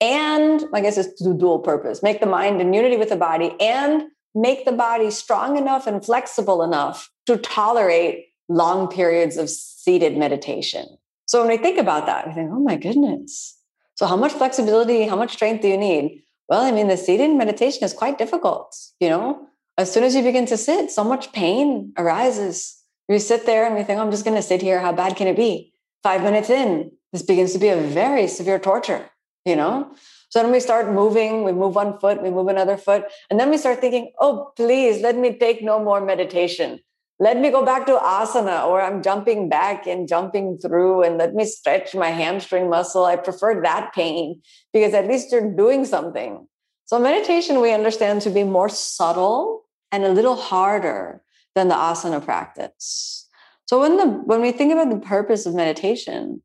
and 0.00 0.64
I 0.72 0.80
guess 0.80 0.96
it's 0.96 1.20
dual 1.20 1.58
purpose 1.58 2.02
make 2.02 2.20
the 2.20 2.26
mind 2.26 2.60
in 2.60 2.72
unity 2.72 2.96
with 2.96 3.08
the 3.08 3.16
body 3.16 3.56
and 3.60 4.04
make 4.34 4.64
the 4.64 4.72
body 4.72 5.10
strong 5.10 5.56
enough 5.56 5.88
and 5.88 6.04
flexible 6.04 6.62
enough 6.62 7.10
to 7.26 7.36
tolerate 7.38 8.27
long 8.48 8.88
periods 8.88 9.36
of 9.36 9.50
seated 9.50 10.16
meditation. 10.16 10.86
So 11.26 11.40
when 11.40 11.48
we 11.48 11.62
think 11.62 11.78
about 11.78 12.06
that, 12.06 12.26
we 12.26 12.32
think, 12.32 12.50
oh 12.52 12.60
my 12.60 12.76
goodness. 12.76 13.58
So 13.94 14.06
how 14.06 14.16
much 14.16 14.32
flexibility, 14.32 15.06
how 15.06 15.16
much 15.16 15.32
strength 15.32 15.62
do 15.62 15.68
you 15.68 15.76
need? 15.76 16.22
Well, 16.48 16.62
I 16.62 16.72
mean, 16.72 16.88
the 16.88 16.96
seated 16.96 17.30
meditation 17.30 17.84
is 17.84 17.92
quite 17.92 18.16
difficult. 18.16 18.74
You 19.00 19.10
know, 19.10 19.46
as 19.76 19.92
soon 19.92 20.04
as 20.04 20.14
you 20.14 20.22
begin 20.22 20.46
to 20.46 20.56
sit, 20.56 20.90
so 20.90 21.04
much 21.04 21.32
pain 21.32 21.92
arises. 21.98 22.76
You 23.08 23.18
sit 23.18 23.44
there 23.44 23.66
and 23.66 23.74
we 23.74 23.82
think, 23.82 24.00
I'm 24.00 24.10
just 24.10 24.24
going 24.24 24.36
to 24.36 24.42
sit 24.42 24.62
here. 24.62 24.80
How 24.80 24.92
bad 24.92 25.16
can 25.16 25.26
it 25.26 25.36
be? 25.36 25.72
Five 26.02 26.22
minutes 26.22 26.48
in, 26.48 26.92
this 27.12 27.22
begins 27.22 27.52
to 27.52 27.58
be 27.58 27.68
a 27.68 27.76
very 27.76 28.28
severe 28.28 28.58
torture, 28.58 29.10
you 29.44 29.56
know? 29.56 29.92
So 30.30 30.42
then 30.42 30.52
we 30.52 30.60
start 30.60 30.92
moving, 30.92 31.42
we 31.42 31.52
move 31.52 31.74
one 31.74 31.98
foot, 31.98 32.22
we 32.22 32.30
move 32.30 32.48
another 32.48 32.76
foot. 32.76 33.04
And 33.30 33.40
then 33.40 33.50
we 33.50 33.56
start 33.56 33.80
thinking, 33.80 34.12
oh, 34.20 34.52
please 34.56 35.00
let 35.02 35.16
me 35.16 35.38
take 35.38 35.62
no 35.62 35.82
more 35.82 36.00
meditation. 36.00 36.80
Let 37.20 37.38
me 37.38 37.50
go 37.50 37.64
back 37.64 37.86
to 37.86 37.96
asana, 37.96 38.64
or 38.64 38.80
I'm 38.80 39.02
jumping 39.02 39.48
back 39.48 39.88
and 39.88 40.06
jumping 40.06 40.58
through, 40.58 41.02
and 41.02 41.18
let 41.18 41.34
me 41.34 41.44
stretch 41.44 41.92
my 41.94 42.10
hamstring 42.10 42.70
muscle. 42.70 43.04
I 43.04 43.16
prefer 43.16 43.60
that 43.62 43.92
pain 43.92 44.40
because 44.72 44.94
at 44.94 45.08
least 45.08 45.32
you're 45.32 45.52
doing 45.52 45.84
something. 45.84 46.46
So, 46.84 46.98
meditation 47.00 47.60
we 47.60 47.72
understand 47.74 48.22
to 48.22 48.30
be 48.30 48.44
more 48.44 48.68
subtle 48.68 49.64
and 49.90 50.04
a 50.04 50.12
little 50.12 50.36
harder 50.36 51.22
than 51.56 51.66
the 51.66 51.74
asana 51.74 52.24
practice. 52.24 53.28
So, 53.66 53.80
when, 53.80 53.96
the, 53.96 54.06
when 54.06 54.40
we 54.40 54.52
think 54.52 54.72
about 54.72 54.90
the 54.90 55.04
purpose 55.04 55.44
of 55.44 55.56
meditation, 55.56 56.40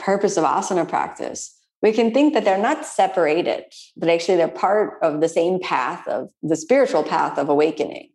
purpose 0.00 0.36
of 0.36 0.42
asana 0.42 0.88
practice, 0.88 1.56
we 1.82 1.92
can 1.92 2.12
think 2.12 2.34
that 2.34 2.44
they're 2.44 2.58
not 2.58 2.84
separated, 2.84 3.62
but 3.96 4.08
actually 4.08 4.38
they're 4.38 4.48
part 4.48 4.98
of 5.02 5.20
the 5.20 5.28
same 5.28 5.60
path 5.60 6.06
of 6.08 6.30
the 6.42 6.56
spiritual 6.56 7.04
path 7.04 7.38
of 7.38 7.48
awakening 7.48 8.10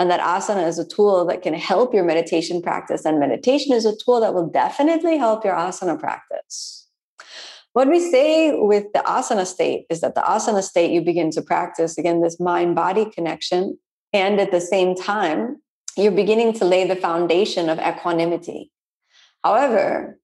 and 0.00 0.10
that 0.10 0.20
asana 0.20 0.66
is 0.66 0.78
a 0.78 0.88
tool 0.88 1.26
that 1.26 1.42
can 1.42 1.52
help 1.52 1.92
your 1.92 2.04
meditation 2.04 2.62
practice. 2.62 3.04
And 3.04 3.20
meditation 3.20 3.74
is 3.74 3.84
a 3.84 3.94
tool 3.94 4.22
that 4.22 4.32
will 4.32 4.48
definitely 4.48 5.18
help 5.18 5.44
your 5.44 5.52
asana 5.52 6.00
practice. 6.00 6.88
What 7.74 7.86
we 7.86 8.00
say 8.00 8.58
with 8.58 8.86
the 8.94 9.00
asana 9.00 9.44
state 9.44 9.84
is 9.90 10.00
that 10.00 10.14
the 10.14 10.22
asana 10.22 10.62
state 10.62 10.90
you 10.90 11.02
begin 11.02 11.30
to 11.32 11.42
practice 11.42 11.98
again 11.98 12.22
this 12.22 12.40
mind 12.40 12.74
body 12.74 13.04
connection. 13.10 13.78
And 14.14 14.40
at 14.40 14.52
the 14.52 14.60
same 14.62 14.94
time 14.94 15.60
you're 15.98 16.12
beginning 16.12 16.54
to 16.54 16.64
lay 16.64 16.86
the 16.86 16.96
foundation 16.96 17.68
of 17.68 17.78
equanimity. 17.78 18.72
However 19.44 20.18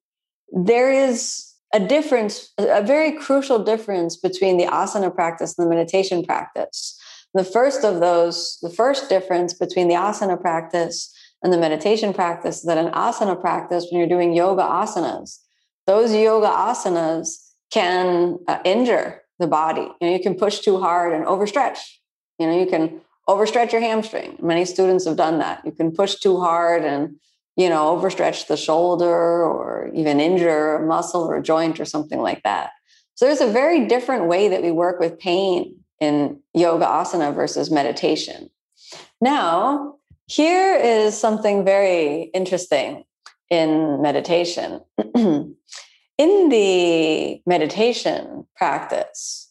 there 0.53 0.91
is 0.91 1.53
a 1.75 1.81
difference 1.81 2.51
a 2.57 2.83
very 2.83 3.13
crucial 3.13 3.63
difference 3.63 4.17
between 4.17 4.57
the 4.57 4.65
asana 4.65 5.15
practice 5.15 5.59
and 5.59 5.67
the 5.67 5.75
meditation 5.75 6.25
practice 6.25 6.96
the 7.37 7.45
first 7.45 7.85
of 7.85 8.01
those, 8.01 8.59
the 8.63 8.71
first 8.71 9.09
difference 9.09 9.55
between 9.55 9.89
the 9.89 9.95
asana 9.95 10.41
practice 10.41 11.13
and 11.43 11.53
the 11.53 11.59
meditation 11.59 12.13
practice 12.13 12.59
is 12.59 12.63
that 12.65 12.79
an 12.79 12.93
asana 12.93 13.41
practice, 13.41 13.87
when 13.91 13.99
you're 13.99 14.09
doing 14.09 14.33
yoga 14.33 14.63
asanas, 14.63 15.39
those 15.87 16.13
yoga 16.15 16.49
asanas 16.49 17.37
can 17.71 18.39
uh, 18.49 18.59
injure 18.65 19.23
the 19.39 19.47
body. 19.47 19.89
You 20.01 20.07
know, 20.07 20.13
you 20.13 20.21
can 20.21 20.35
push 20.35 20.61
too 20.61 20.81
hard 20.81 21.13
and 21.13 21.25
overstretch. 21.27 21.79
You 22.39 22.47
know, 22.47 22.59
you 22.59 22.67
can 22.67 23.01
overstretch 23.29 23.73
your 23.73 23.81
hamstring. 23.81 24.39
Many 24.41 24.65
students 24.65 25.05
have 25.05 25.17
done 25.17 25.39
that. 25.41 25.63
You 25.65 25.73
can 25.73 25.93
push 25.93 26.17
too 26.17 26.41
hard 26.41 26.85
and 26.85 27.17
you 27.57 27.69
know 27.69 27.97
overstretch 27.97 28.47
the 28.47 28.57
shoulder 28.57 29.45
or 29.45 29.91
even 29.95 30.21
injure 30.21 30.77
a 30.77 30.87
muscle 30.87 31.23
or 31.23 31.37
a 31.37 31.43
joint 31.43 31.81
or 31.81 31.85
something 31.85 32.21
like 32.21 32.43
that. 32.45 32.71
So 33.15 33.27
there's 33.27 33.41
a 33.41 33.47
very 33.47 33.87
different 33.87 34.27
way 34.27 34.49
that 34.49 34.63
we 34.63 34.71
work 34.71 35.01
with 35.01 35.19
pain 35.19 35.79
in 36.01 36.41
yoga 36.55 36.87
asana 36.87 37.35
versus 37.35 37.71
meditation. 37.71 38.51
Now, 39.21 39.97
here 40.27 40.77
is 40.77 41.19
something 41.19 41.65
very 41.65 42.25
interesting 42.35 43.05
in 43.51 44.03
meditation. 44.03 44.81
in 45.15 45.57
the 46.19 47.41
meditation 47.47 48.47
practice, 48.57 49.51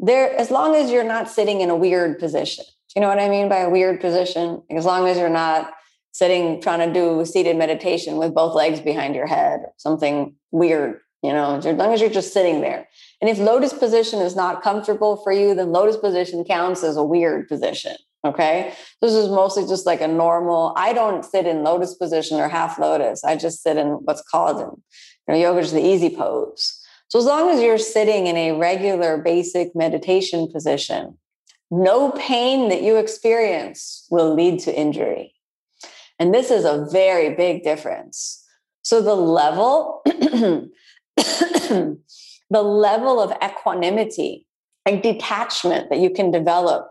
there 0.00 0.34
as 0.36 0.50
long 0.50 0.74
as 0.74 0.90
you're 0.90 1.04
not 1.04 1.30
sitting 1.30 1.60
in 1.60 1.70
a 1.70 1.76
weird 1.76 2.18
position. 2.18 2.64
Do 2.64 3.00
you 3.00 3.02
know 3.02 3.08
what 3.08 3.18
I 3.18 3.28
mean 3.28 3.48
by 3.48 3.58
a 3.58 3.70
weird 3.70 4.00
position? 4.00 4.62
As 4.70 4.84
long 4.84 5.06
as 5.06 5.18
you're 5.18 5.28
not 5.28 5.72
sitting 6.12 6.62
trying 6.62 6.86
to 6.86 6.92
do 6.92 7.24
seated 7.26 7.56
meditation 7.56 8.16
with 8.16 8.34
both 8.34 8.54
legs 8.54 8.80
behind 8.80 9.14
your 9.14 9.26
head 9.26 9.66
something 9.76 10.34
weird 10.50 11.00
you 11.26 11.32
know, 11.32 11.56
as 11.56 11.64
long 11.64 11.92
as 11.92 12.00
you're 12.00 12.08
just 12.08 12.32
sitting 12.32 12.60
there. 12.60 12.88
And 13.20 13.30
if 13.30 13.38
lotus 13.38 13.72
position 13.72 14.20
is 14.20 14.36
not 14.36 14.62
comfortable 14.62 15.16
for 15.16 15.32
you, 15.32 15.54
then 15.54 15.72
lotus 15.72 15.96
position 15.96 16.44
counts 16.44 16.84
as 16.84 16.96
a 16.96 17.04
weird 17.04 17.48
position. 17.48 17.96
Okay. 18.24 18.74
This 19.00 19.12
is 19.12 19.28
mostly 19.28 19.66
just 19.66 19.86
like 19.86 20.00
a 20.00 20.08
normal, 20.08 20.74
I 20.76 20.92
don't 20.92 21.24
sit 21.24 21.46
in 21.46 21.62
lotus 21.62 21.94
position 21.94 22.38
or 22.38 22.48
half 22.48 22.78
lotus. 22.78 23.24
I 23.24 23.36
just 23.36 23.62
sit 23.62 23.76
in 23.76 23.88
what's 24.04 24.22
called 24.22 24.60
in 24.60 24.82
you 25.28 25.34
know, 25.34 25.40
yoga 25.40 25.60
is 25.60 25.72
the 25.72 25.84
easy 25.84 26.10
pose. 26.14 26.82
So 27.08 27.18
as 27.18 27.24
long 27.24 27.50
as 27.50 27.60
you're 27.60 27.78
sitting 27.78 28.26
in 28.26 28.36
a 28.36 28.52
regular 28.52 29.18
basic 29.18 29.74
meditation 29.74 30.50
position, 30.52 31.16
no 31.70 32.10
pain 32.12 32.68
that 32.68 32.82
you 32.82 32.96
experience 32.96 34.06
will 34.10 34.34
lead 34.34 34.60
to 34.60 34.76
injury. 34.76 35.34
And 36.18 36.34
this 36.34 36.50
is 36.50 36.64
a 36.64 36.86
very 36.90 37.34
big 37.34 37.62
difference. 37.62 38.44
So 38.82 39.00
the 39.02 39.14
level 39.14 40.02
the 42.50 42.62
level 42.62 43.20
of 43.20 43.32
equanimity 43.42 44.46
and 44.84 45.02
detachment 45.02 45.90
that 45.90 45.98
you 45.98 46.10
can 46.10 46.30
develop 46.30 46.90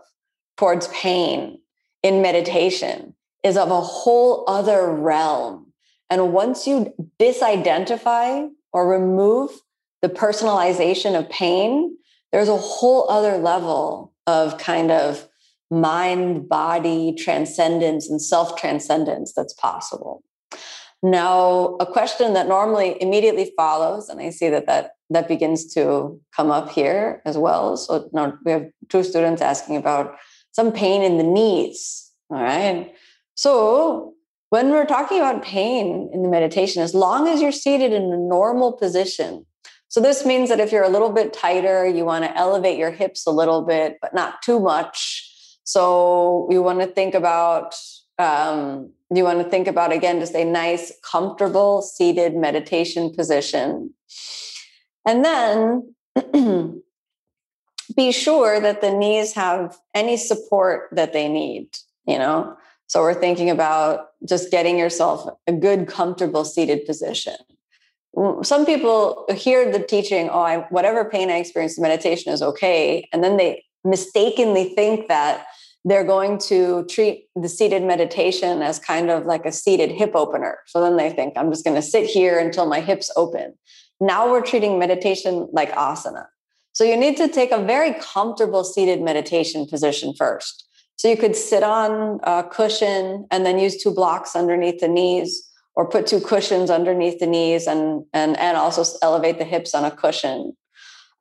towards 0.56 0.88
pain 0.88 1.58
in 2.02 2.22
meditation 2.22 3.14
is 3.42 3.56
of 3.56 3.70
a 3.70 3.80
whole 3.80 4.44
other 4.48 4.90
realm. 4.90 5.72
And 6.10 6.32
once 6.32 6.66
you 6.66 6.92
disidentify 7.18 8.48
or 8.72 8.88
remove 8.88 9.50
the 10.02 10.08
personalization 10.08 11.18
of 11.18 11.28
pain, 11.30 11.96
there's 12.32 12.48
a 12.48 12.56
whole 12.56 13.10
other 13.10 13.38
level 13.38 14.12
of 14.26 14.58
kind 14.58 14.90
of 14.90 15.28
mind 15.70 16.48
body 16.48 17.14
transcendence 17.14 18.08
and 18.08 18.20
self 18.20 18.56
transcendence 18.56 19.32
that's 19.34 19.54
possible. 19.54 20.22
Now, 21.02 21.76
a 21.80 21.86
question 21.86 22.34
that 22.34 22.48
normally 22.48 23.00
immediately 23.00 23.52
follows, 23.56 24.08
and 24.08 24.20
I 24.20 24.30
see 24.30 24.48
that 24.48 24.66
that, 24.66 24.92
that 25.10 25.28
begins 25.28 25.72
to 25.74 26.20
come 26.34 26.50
up 26.50 26.70
here 26.70 27.22
as 27.24 27.38
well. 27.38 27.76
So 27.76 28.08
now 28.12 28.36
we 28.44 28.52
have 28.52 28.66
two 28.88 29.02
students 29.02 29.42
asking 29.42 29.76
about 29.76 30.16
some 30.52 30.72
pain 30.72 31.02
in 31.02 31.18
the 31.18 31.24
knees. 31.24 32.10
All 32.30 32.42
right. 32.42 32.92
So 33.34 34.14
when 34.50 34.70
we're 34.70 34.86
talking 34.86 35.18
about 35.18 35.42
pain 35.42 36.10
in 36.12 36.22
the 36.22 36.28
meditation, 36.28 36.82
as 36.82 36.94
long 36.94 37.28
as 37.28 37.40
you're 37.40 37.52
seated 37.52 37.92
in 37.92 38.04
a 38.04 38.16
normal 38.16 38.72
position, 38.72 39.46
so 39.88 40.00
this 40.00 40.26
means 40.26 40.48
that 40.48 40.60
if 40.60 40.72
you're 40.72 40.82
a 40.82 40.88
little 40.88 41.10
bit 41.10 41.32
tighter, 41.32 41.86
you 41.86 42.04
want 42.04 42.24
to 42.24 42.36
elevate 42.36 42.78
your 42.78 42.90
hips 42.90 43.26
a 43.26 43.30
little 43.30 43.62
bit, 43.62 43.98
but 44.02 44.14
not 44.14 44.42
too 44.42 44.58
much. 44.58 45.58
So 45.64 46.48
you 46.50 46.62
want 46.62 46.80
to 46.80 46.86
think 46.86 47.14
about 47.14 47.74
um, 48.18 48.92
you 49.14 49.24
want 49.24 49.42
to 49.42 49.48
think 49.48 49.68
about 49.68 49.92
again 49.92 50.20
just 50.20 50.34
a 50.34 50.44
nice, 50.44 50.92
comfortable 51.02 51.82
seated 51.82 52.34
meditation 52.34 53.12
position. 53.14 53.94
And 55.06 55.24
then 55.24 55.94
be 57.96 58.12
sure 58.12 58.60
that 58.60 58.80
the 58.80 58.92
knees 58.92 59.32
have 59.34 59.78
any 59.94 60.16
support 60.16 60.88
that 60.92 61.12
they 61.12 61.28
need, 61.28 61.68
you 62.06 62.18
know? 62.18 62.56
So 62.88 63.00
we're 63.00 63.14
thinking 63.14 63.50
about 63.50 64.08
just 64.28 64.50
getting 64.50 64.78
yourself 64.78 65.28
a 65.46 65.52
good, 65.52 65.88
comfortable 65.88 66.44
seated 66.44 66.84
position. 66.86 67.36
Some 68.42 68.64
people 68.64 69.26
hear 69.34 69.70
the 69.70 69.80
teaching, 69.80 70.30
oh, 70.30 70.40
I, 70.40 70.58
whatever 70.70 71.04
pain 71.04 71.30
I 71.30 71.36
experience 71.36 71.76
in 71.76 71.82
meditation 71.82 72.32
is 72.32 72.42
okay. 72.42 73.08
And 73.12 73.22
then 73.22 73.36
they 73.36 73.64
mistakenly 73.84 74.70
think 74.74 75.08
that 75.08 75.46
they're 75.84 76.04
going 76.04 76.38
to 76.38 76.84
treat 76.86 77.28
the 77.36 77.48
seated 77.48 77.82
meditation 77.82 78.62
as 78.62 78.78
kind 78.78 79.10
of 79.10 79.26
like 79.26 79.44
a 79.44 79.52
seated 79.52 79.90
hip 79.90 80.12
opener. 80.14 80.58
So 80.66 80.80
then 80.80 80.96
they 80.96 81.10
think, 81.10 81.34
I'm 81.36 81.50
just 81.50 81.64
going 81.64 81.76
to 81.76 81.82
sit 81.82 82.06
here 82.06 82.38
until 82.38 82.66
my 82.66 82.80
hips 82.80 83.10
open. 83.16 83.54
Now 84.00 84.30
we're 84.30 84.42
treating 84.42 84.78
meditation 84.78 85.48
like 85.52 85.72
asana. 85.72 86.26
So 86.72 86.84
you 86.84 86.96
need 86.96 87.16
to 87.16 87.28
take 87.28 87.52
a 87.52 87.62
very 87.62 87.94
comfortable 87.94 88.62
seated 88.62 89.00
meditation 89.00 89.66
position 89.66 90.12
first. 90.14 90.68
So 90.96 91.08
you 91.08 91.16
could 91.16 91.36
sit 91.36 91.62
on 91.62 92.20
a 92.22 92.42
cushion 92.44 93.26
and 93.30 93.46
then 93.46 93.58
use 93.58 93.82
two 93.82 93.90
blocks 93.90 94.36
underneath 94.36 94.80
the 94.80 94.88
knees 94.88 95.48
or 95.74 95.88
put 95.88 96.06
two 96.06 96.20
cushions 96.20 96.70
underneath 96.70 97.18
the 97.18 97.26
knees 97.26 97.66
and, 97.66 98.04
and, 98.12 98.38
and 98.38 98.56
also 98.56 98.82
elevate 99.02 99.38
the 99.38 99.44
hips 99.44 99.74
on 99.74 99.84
a 99.84 99.90
cushion. 99.90 100.56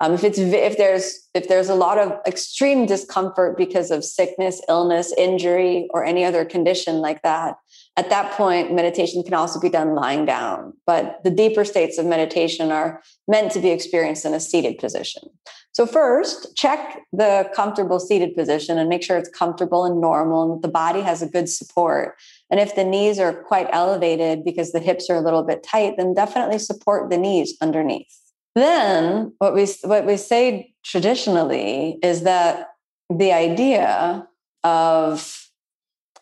Um, 0.01 0.13
if 0.13 0.25
it's 0.25 0.37
if 0.37 0.77
there's 0.77 1.29
if 1.33 1.47
there's 1.47 1.69
a 1.69 1.75
lot 1.75 1.97
of 1.97 2.19
extreme 2.27 2.85
discomfort 2.85 3.57
because 3.57 3.91
of 3.91 4.03
sickness, 4.03 4.61
illness, 4.67 5.13
injury, 5.17 5.87
or 5.91 6.03
any 6.03 6.25
other 6.25 6.43
condition 6.43 6.97
like 6.97 7.21
that, 7.21 7.55
at 7.97 8.09
that 8.09 8.33
point, 8.33 8.73
meditation 8.73 9.23
can 9.23 9.33
also 9.33 9.59
be 9.59 9.69
done 9.69 9.95
lying 9.95 10.25
down. 10.25 10.73
But 10.85 11.23
the 11.23 11.29
deeper 11.29 11.63
states 11.63 11.97
of 11.97 12.05
meditation 12.05 12.71
are 12.71 13.01
meant 13.27 13.51
to 13.53 13.59
be 13.59 13.69
experienced 13.69 14.25
in 14.25 14.33
a 14.33 14.39
seated 14.39 14.77
position. 14.77 15.23
So 15.71 15.85
first, 15.85 16.55
check 16.55 17.01
the 17.11 17.49
comfortable 17.53 17.99
seated 17.99 18.35
position 18.35 18.77
and 18.77 18.89
make 18.89 19.03
sure 19.03 19.17
it's 19.17 19.29
comfortable 19.29 19.85
and 19.85 20.01
normal, 20.01 20.53
and 20.53 20.61
the 20.61 20.69
body 20.69 21.01
has 21.01 21.21
a 21.21 21.27
good 21.27 21.49
support. 21.49 22.15
And 22.49 22.59
if 22.59 22.75
the 22.75 22.83
knees 22.83 23.19
are 23.19 23.33
quite 23.33 23.67
elevated 23.71 24.43
because 24.43 24.71
the 24.71 24.79
hips 24.79 25.09
are 25.09 25.15
a 25.15 25.21
little 25.21 25.43
bit 25.43 25.63
tight, 25.63 25.95
then 25.97 26.13
definitely 26.13 26.59
support 26.59 27.09
the 27.09 27.17
knees 27.17 27.55
underneath. 27.61 28.13
Then 28.55 29.33
what 29.39 29.53
we 29.53 29.67
what 29.83 30.05
we 30.05 30.15
say 30.15 30.73
traditionally 30.83 31.99
is 32.01 32.21
that 32.21 32.69
the 33.09 33.33
idea 33.33 34.27
of 34.63 35.44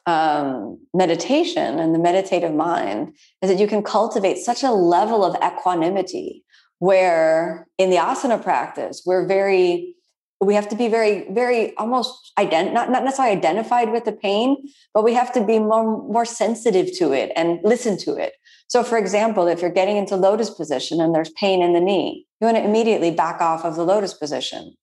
um, 0.06 0.80
meditation 0.94 1.80
and 1.80 1.96
the 1.96 2.00
meditative 2.00 2.54
mind 2.54 3.16
is 3.42 3.50
that 3.50 3.60
you 3.60 3.68
can 3.68 3.84
cultivate 3.84 4.38
such 4.38 4.64
a 4.64 4.72
level 4.72 5.24
of 5.24 5.36
equanimity 5.44 6.44
where 6.80 7.68
in 7.78 7.90
the 7.90 7.96
asana 7.96 8.42
practice 8.42 9.04
we're 9.06 9.26
very 9.26 9.96
we 10.42 10.56
have 10.56 10.68
to 10.68 10.76
be 10.76 10.90
very 10.90 11.26
very 11.32 11.74
almost 11.78 12.34
ident- 12.38 12.74
not, 12.74 12.92
not 12.92 13.06
necessarily 13.06 13.34
identified 13.34 13.94
with 13.94 14.04
the 14.04 14.12
pain 14.12 14.58
but 14.94 15.04
we 15.04 15.14
have 15.14 15.32
to 15.32 15.46
be 15.46 15.58
more 15.58 16.04
more 16.04 16.26
sensitive 16.26 16.92
to 16.98 17.14
it 17.14 17.32
and 17.38 17.60
listen 17.64 17.98
to 17.98 18.16
it. 18.16 18.34
So 18.68 18.84
for 18.84 18.98
example 18.98 19.48
if 19.48 19.62
you're 19.62 19.72
getting 19.72 19.96
into 19.96 20.18
lotus 20.18 20.50
position 20.50 21.00
and 21.00 21.16
there's 21.16 21.32
pain 21.32 21.62
in 21.62 21.72
the 21.72 21.80
knee 21.80 22.28
you 22.42 22.46
want 22.46 22.58
to 22.58 22.66
immediately 22.66 23.12
back 23.12 23.40
off 23.40 23.64
of 23.64 23.78
the 23.78 23.86
lotus 23.86 24.14
position. 24.14 24.76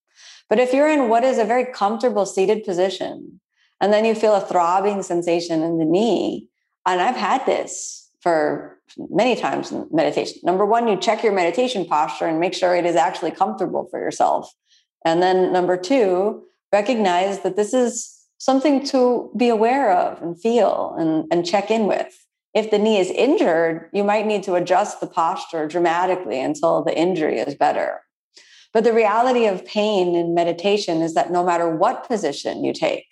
But 0.48 0.58
if 0.58 0.72
you're 0.72 0.88
in 0.88 1.10
what 1.10 1.24
is 1.24 1.36
a 1.36 1.44
very 1.44 1.66
comfortable 1.66 2.24
seated 2.24 2.64
position 2.64 3.40
and 3.80 3.92
then 3.92 4.04
you 4.04 4.14
feel 4.14 4.34
a 4.34 4.40
throbbing 4.40 5.02
sensation 5.02 5.62
in 5.62 5.78
the 5.78 5.84
knee 5.84 6.46
and 6.86 7.00
i've 7.00 7.16
had 7.16 7.44
this 7.46 8.08
for 8.20 8.78
many 9.08 9.34
times 9.34 9.72
in 9.72 9.86
meditation 9.90 10.38
number 10.42 10.66
one 10.66 10.88
you 10.88 10.96
check 10.96 11.22
your 11.22 11.32
meditation 11.32 11.84
posture 11.84 12.26
and 12.26 12.40
make 12.40 12.54
sure 12.54 12.74
it 12.74 12.86
is 12.86 12.96
actually 12.96 13.30
comfortable 13.30 13.86
for 13.90 14.00
yourself 14.00 14.52
and 15.04 15.22
then 15.22 15.52
number 15.52 15.76
two, 15.76 16.44
recognize 16.72 17.40
that 17.40 17.56
this 17.56 17.72
is 17.72 18.16
something 18.38 18.84
to 18.86 19.30
be 19.36 19.48
aware 19.48 19.92
of 19.92 20.22
and 20.22 20.40
feel 20.40 20.94
and, 20.98 21.26
and 21.30 21.46
check 21.46 21.70
in 21.70 21.86
with. 21.86 22.26
If 22.54 22.70
the 22.70 22.78
knee 22.78 22.98
is 22.98 23.10
injured, 23.10 23.88
you 23.92 24.02
might 24.02 24.26
need 24.26 24.42
to 24.44 24.54
adjust 24.54 25.00
the 25.00 25.06
posture 25.06 25.68
dramatically 25.68 26.40
until 26.40 26.82
the 26.82 26.96
injury 26.96 27.38
is 27.38 27.54
better. 27.54 28.00
But 28.72 28.84
the 28.84 28.92
reality 28.92 29.46
of 29.46 29.64
pain 29.64 30.14
in 30.14 30.34
meditation 30.34 31.02
is 31.02 31.14
that 31.14 31.30
no 31.30 31.44
matter 31.44 31.74
what 31.74 32.06
position 32.06 32.64
you 32.64 32.72
take, 32.72 33.09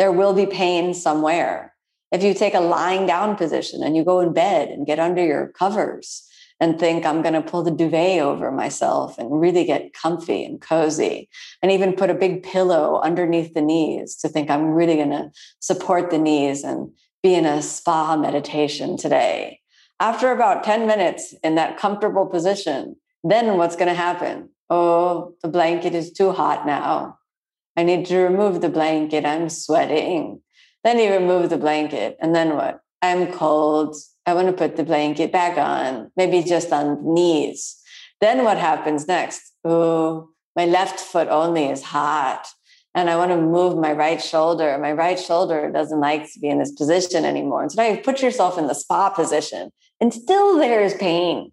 there 0.00 0.10
will 0.10 0.32
be 0.32 0.46
pain 0.46 0.94
somewhere. 0.94 1.74
If 2.10 2.22
you 2.22 2.32
take 2.32 2.54
a 2.54 2.60
lying 2.60 3.06
down 3.06 3.36
position 3.36 3.82
and 3.82 3.94
you 3.94 4.02
go 4.02 4.20
in 4.20 4.32
bed 4.32 4.70
and 4.70 4.86
get 4.86 4.98
under 4.98 5.22
your 5.22 5.48
covers, 5.48 6.26
and 6.58 6.78
think 6.78 7.04
I'm 7.04 7.22
going 7.22 7.34
to 7.34 7.42
pull 7.42 7.62
the 7.62 7.70
duvet 7.70 8.20
over 8.20 8.50
myself 8.50 9.18
and 9.18 9.40
really 9.40 9.64
get 9.64 9.92
comfy 9.92 10.42
and 10.44 10.58
cozy, 10.60 11.28
and 11.62 11.70
even 11.70 11.94
put 11.94 12.08
a 12.10 12.14
big 12.14 12.42
pillow 12.42 13.00
underneath 13.02 13.52
the 13.52 13.60
knees 13.60 14.16
to 14.16 14.28
think 14.28 14.50
I'm 14.50 14.70
really 14.70 14.96
going 14.96 15.10
to 15.10 15.30
support 15.60 16.10
the 16.10 16.18
knees 16.18 16.64
and 16.64 16.90
be 17.22 17.34
in 17.34 17.44
a 17.44 17.60
spa 17.60 18.16
meditation 18.16 18.96
today. 18.96 19.60
After 20.00 20.32
about 20.32 20.64
10 20.64 20.86
minutes 20.86 21.34
in 21.44 21.56
that 21.56 21.78
comfortable 21.78 22.26
position, 22.26 22.96
then 23.22 23.58
what's 23.58 23.76
going 23.76 23.88
to 23.88 23.94
happen? 23.94 24.48
Oh, 24.70 25.34
the 25.42 25.48
blanket 25.48 25.94
is 25.94 26.10
too 26.10 26.32
hot 26.32 26.66
now. 26.66 27.18
I 27.76 27.82
need 27.82 28.06
to 28.06 28.18
remove 28.18 28.60
the 28.60 28.68
blanket. 28.68 29.24
I'm 29.24 29.48
sweating. 29.48 30.40
Then 30.84 30.98
you 30.98 31.12
remove 31.12 31.50
the 31.50 31.58
blanket. 31.58 32.16
And 32.20 32.34
then 32.34 32.56
what? 32.56 32.80
I'm 33.02 33.32
cold. 33.32 33.96
I 34.26 34.34
want 34.34 34.48
to 34.48 34.52
put 34.52 34.76
the 34.76 34.84
blanket 34.84 35.32
back 35.32 35.56
on, 35.56 36.10
maybe 36.16 36.42
just 36.42 36.72
on 36.72 37.14
knees. 37.14 37.76
Then 38.20 38.44
what 38.44 38.58
happens 38.58 39.08
next? 39.08 39.54
Oh, 39.64 40.28
my 40.54 40.66
left 40.66 41.00
foot 41.00 41.28
only 41.28 41.66
is 41.66 41.82
hot. 41.82 42.46
And 42.94 43.08
I 43.08 43.16
want 43.16 43.30
to 43.30 43.36
move 43.36 43.78
my 43.78 43.92
right 43.92 44.20
shoulder. 44.20 44.76
My 44.78 44.92
right 44.92 45.18
shoulder 45.18 45.70
doesn't 45.72 46.00
like 46.00 46.24
to 46.32 46.40
be 46.40 46.48
in 46.48 46.58
this 46.58 46.72
position 46.72 47.24
anymore. 47.24 47.62
And 47.62 47.72
so 47.72 47.82
now 47.82 47.88
you 47.88 47.98
put 47.98 48.20
yourself 48.20 48.58
in 48.58 48.66
the 48.66 48.74
spa 48.74 49.10
position, 49.10 49.70
and 50.00 50.12
still 50.12 50.58
there 50.58 50.82
is 50.82 50.94
pain. 50.94 51.52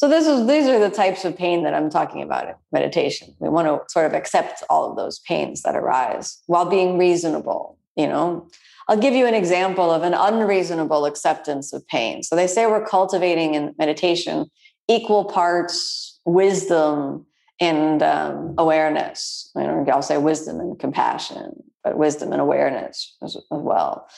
So 0.00 0.08
this 0.08 0.26
is 0.26 0.46
these 0.46 0.66
are 0.66 0.78
the 0.78 0.88
types 0.88 1.26
of 1.26 1.36
pain 1.36 1.62
that 1.64 1.74
I'm 1.74 1.90
talking 1.90 2.22
about 2.22 2.48
in 2.48 2.54
meditation. 2.72 3.34
We 3.38 3.50
want 3.50 3.68
to 3.68 3.82
sort 3.92 4.06
of 4.06 4.14
accept 4.14 4.62
all 4.70 4.88
of 4.88 4.96
those 4.96 5.18
pains 5.18 5.60
that 5.60 5.76
arise 5.76 6.40
while 6.46 6.64
being 6.64 6.96
reasonable, 6.96 7.76
you 7.96 8.06
know. 8.06 8.48
I'll 8.88 8.96
give 8.96 9.12
you 9.12 9.26
an 9.26 9.34
example 9.34 9.90
of 9.90 10.02
an 10.02 10.14
unreasonable 10.14 11.04
acceptance 11.04 11.74
of 11.74 11.86
pain. 11.86 12.22
So 12.22 12.34
they 12.34 12.46
say 12.46 12.64
we're 12.64 12.86
cultivating 12.86 13.52
in 13.52 13.74
meditation 13.78 14.46
equal 14.88 15.26
parts 15.26 16.18
wisdom 16.24 17.26
and 17.60 18.02
um, 18.02 18.54
awareness. 18.56 19.50
You 19.54 19.64
know, 19.64 19.84
I'll 19.92 20.00
say 20.00 20.16
wisdom 20.16 20.60
and 20.60 20.78
compassion, 20.78 21.62
but 21.84 21.98
wisdom 21.98 22.32
and 22.32 22.40
awareness 22.40 23.18
as, 23.22 23.36
as 23.36 23.42
well. 23.50 24.08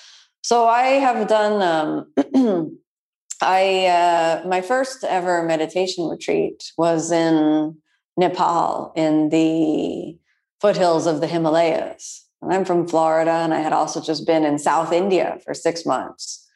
So 0.45 0.69
I 0.69 1.01
have 1.01 1.27
done. 1.27 2.07
Um, 2.15 2.79
I 3.43 3.87
uh, 3.87 4.47
my 4.47 4.61
first 4.61 5.03
ever 5.05 5.43
meditation 5.43 6.09
retreat 6.09 6.73
was 6.79 7.11
in 7.11 7.77
Nepal 8.17 8.93
in 8.95 9.31
the 9.31 10.17
foothills 10.61 11.07
of 11.07 11.21
the 11.21 11.27
Himalayas. 11.27 12.25
And 12.41 12.53
I'm 12.53 12.65
from 12.65 12.87
Florida, 12.87 13.31
and 13.31 13.53
I 13.53 13.61
had 13.61 13.73
also 13.73 14.01
just 14.01 14.27
been 14.27 14.45
in 14.45 14.59
South 14.59 14.93
India 14.93 15.39
for 15.45 15.55
six 15.55 15.85
months. 15.85 16.49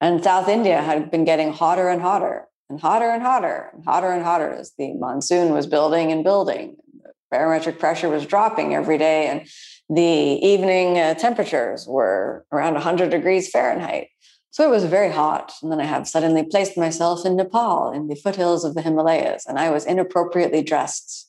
And 0.00 0.22
South 0.22 0.48
India 0.48 0.82
had 0.82 1.10
been 1.10 1.24
getting 1.24 1.52
hotter 1.52 1.88
and 1.88 2.02
hotter 2.02 2.46
and 2.68 2.80
hotter 2.80 3.10
and 3.10 3.22
hotter 3.22 3.70
and 3.72 3.84
hotter 3.84 4.10
and 4.10 4.22
hotter 4.22 4.50
as 4.52 4.72
the 4.76 4.92
monsoon 4.94 5.52
was 5.52 5.66
building 5.66 6.12
and 6.12 6.24
building. 6.24 6.76
The 7.02 7.12
barometric 7.30 7.78
pressure 7.78 8.08
was 8.08 8.26
dropping 8.26 8.74
every 8.74 8.98
day, 8.98 9.28
and 9.28 9.48
the 9.88 10.02
evening 10.02 10.98
uh, 10.98 11.14
temperatures 11.14 11.86
were 11.86 12.44
around 12.52 12.74
100 12.74 13.10
degrees 13.10 13.50
Fahrenheit. 13.50 14.08
So 14.54 14.64
it 14.64 14.70
was 14.70 14.84
very 14.84 15.10
hot. 15.10 15.52
And 15.62 15.72
then 15.72 15.80
I 15.80 15.84
have 15.84 16.06
suddenly 16.06 16.44
placed 16.44 16.76
myself 16.76 17.26
in 17.26 17.34
Nepal 17.34 17.90
in 17.90 18.06
the 18.06 18.14
foothills 18.14 18.64
of 18.64 18.74
the 18.74 18.82
Himalayas, 18.82 19.46
and 19.46 19.58
I 19.58 19.70
was 19.70 19.84
inappropriately 19.84 20.62
dressed 20.62 21.28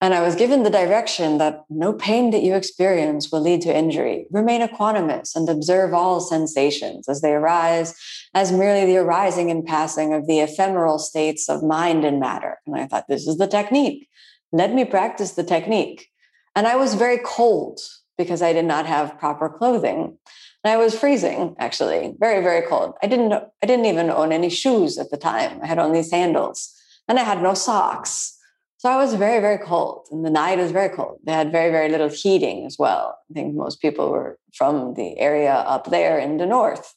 and 0.00 0.12
I 0.12 0.20
was 0.20 0.36
given 0.36 0.62
the 0.62 0.70
direction 0.70 1.38
that 1.38 1.64
no 1.70 1.94
pain 1.94 2.30
that 2.30 2.42
you 2.42 2.54
experience 2.54 3.32
will 3.32 3.40
lead 3.40 3.62
to 3.62 3.74
injury. 3.74 4.26
Remain 4.30 4.60
equanimous 4.60 5.34
and 5.34 5.48
observe 5.48 5.94
all 5.94 6.20
sensations 6.20 7.08
as 7.08 7.22
they 7.22 7.32
arise, 7.32 7.94
as 8.34 8.52
merely 8.52 8.84
the 8.84 8.98
arising 8.98 9.50
and 9.50 9.64
passing 9.64 10.12
of 10.12 10.26
the 10.26 10.40
ephemeral 10.40 10.98
states 10.98 11.48
of 11.48 11.62
mind 11.62 12.04
and 12.04 12.20
matter. 12.20 12.58
And 12.66 12.76
I 12.76 12.86
thought, 12.86 13.08
this 13.08 13.26
is 13.26 13.38
the 13.38 13.46
technique. 13.46 14.08
Let 14.52 14.74
me 14.74 14.84
practice 14.84 15.32
the 15.32 15.44
technique. 15.44 16.08
And 16.54 16.66
I 16.66 16.76
was 16.76 16.94
very 16.94 17.18
cold 17.24 17.80
because 18.18 18.42
I 18.42 18.52
did 18.52 18.66
not 18.66 18.84
have 18.84 19.18
proper 19.18 19.48
clothing. 19.48 20.18
And 20.66 20.72
I 20.72 20.78
was 20.78 20.98
freezing, 20.98 21.54
actually, 21.60 22.16
very, 22.18 22.42
very 22.42 22.66
cold. 22.66 22.94
I 23.00 23.06
didn't, 23.06 23.32
I 23.32 23.66
didn't 23.66 23.84
even 23.84 24.10
own 24.10 24.32
any 24.32 24.50
shoes 24.50 24.98
at 24.98 25.12
the 25.12 25.16
time. 25.16 25.60
I 25.62 25.66
had 25.68 25.78
only 25.78 26.02
sandals 26.02 26.74
and 27.06 27.20
I 27.20 27.22
had 27.22 27.40
no 27.40 27.54
socks. 27.54 28.36
So 28.78 28.90
I 28.90 28.96
was 28.96 29.14
very, 29.14 29.40
very 29.40 29.58
cold, 29.58 30.08
and 30.10 30.24
the 30.24 30.30
night 30.30 30.58
was 30.58 30.72
very 30.72 30.88
cold. 30.88 31.20
They 31.24 31.30
had 31.30 31.52
very, 31.52 31.70
very 31.70 31.88
little 31.88 32.08
heating 32.08 32.66
as 32.66 32.76
well. 32.80 33.16
I 33.30 33.34
think 33.34 33.54
most 33.54 33.80
people 33.80 34.10
were 34.10 34.40
from 34.54 34.94
the 34.94 35.16
area 35.20 35.52
up 35.52 35.88
there 35.88 36.18
in 36.18 36.38
the 36.38 36.46
north. 36.46 36.92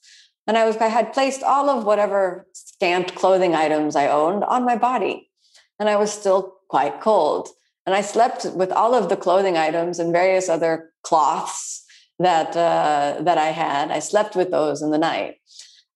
And 0.47 0.57
I 0.57 0.65
was 0.65 0.75
I 0.77 0.87
had 0.87 1.13
placed 1.13 1.43
all 1.43 1.69
of 1.69 1.85
whatever 1.85 2.47
scant 2.53 3.13
clothing 3.13 3.53
items 3.53 3.95
I 3.95 4.07
owned 4.07 4.43
on 4.45 4.65
my 4.65 4.77
body. 4.77 5.29
And 5.79 5.87
I 5.87 5.95
was 5.95 6.11
still 6.11 6.55
quite 6.69 7.01
cold. 7.01 7.49
And 7.85 7.93
I 7.93 8.01
slept 8.01 8.45
with 8.45 8.71
all 8.71 8.95
of 8.95 9.09
the 9.09 9.15
clothing 9.15 9.57
items 9.57 9.99
and 9.99 10.11
various 10.11 10.49
other 10.49 10.89
cloths 11.03 11.85
that 12.19 12.55
uh, 12.55 13.21
that 13.21 13.37
I 13.37 13.47
had. 13.47 13.91
I 13.91 13.99
slept 13.99 14.35
with 14.35 14.51
those 14.51 14.81
in 14.81 14.91
the 14.91 14.97
night. 14.97 15.35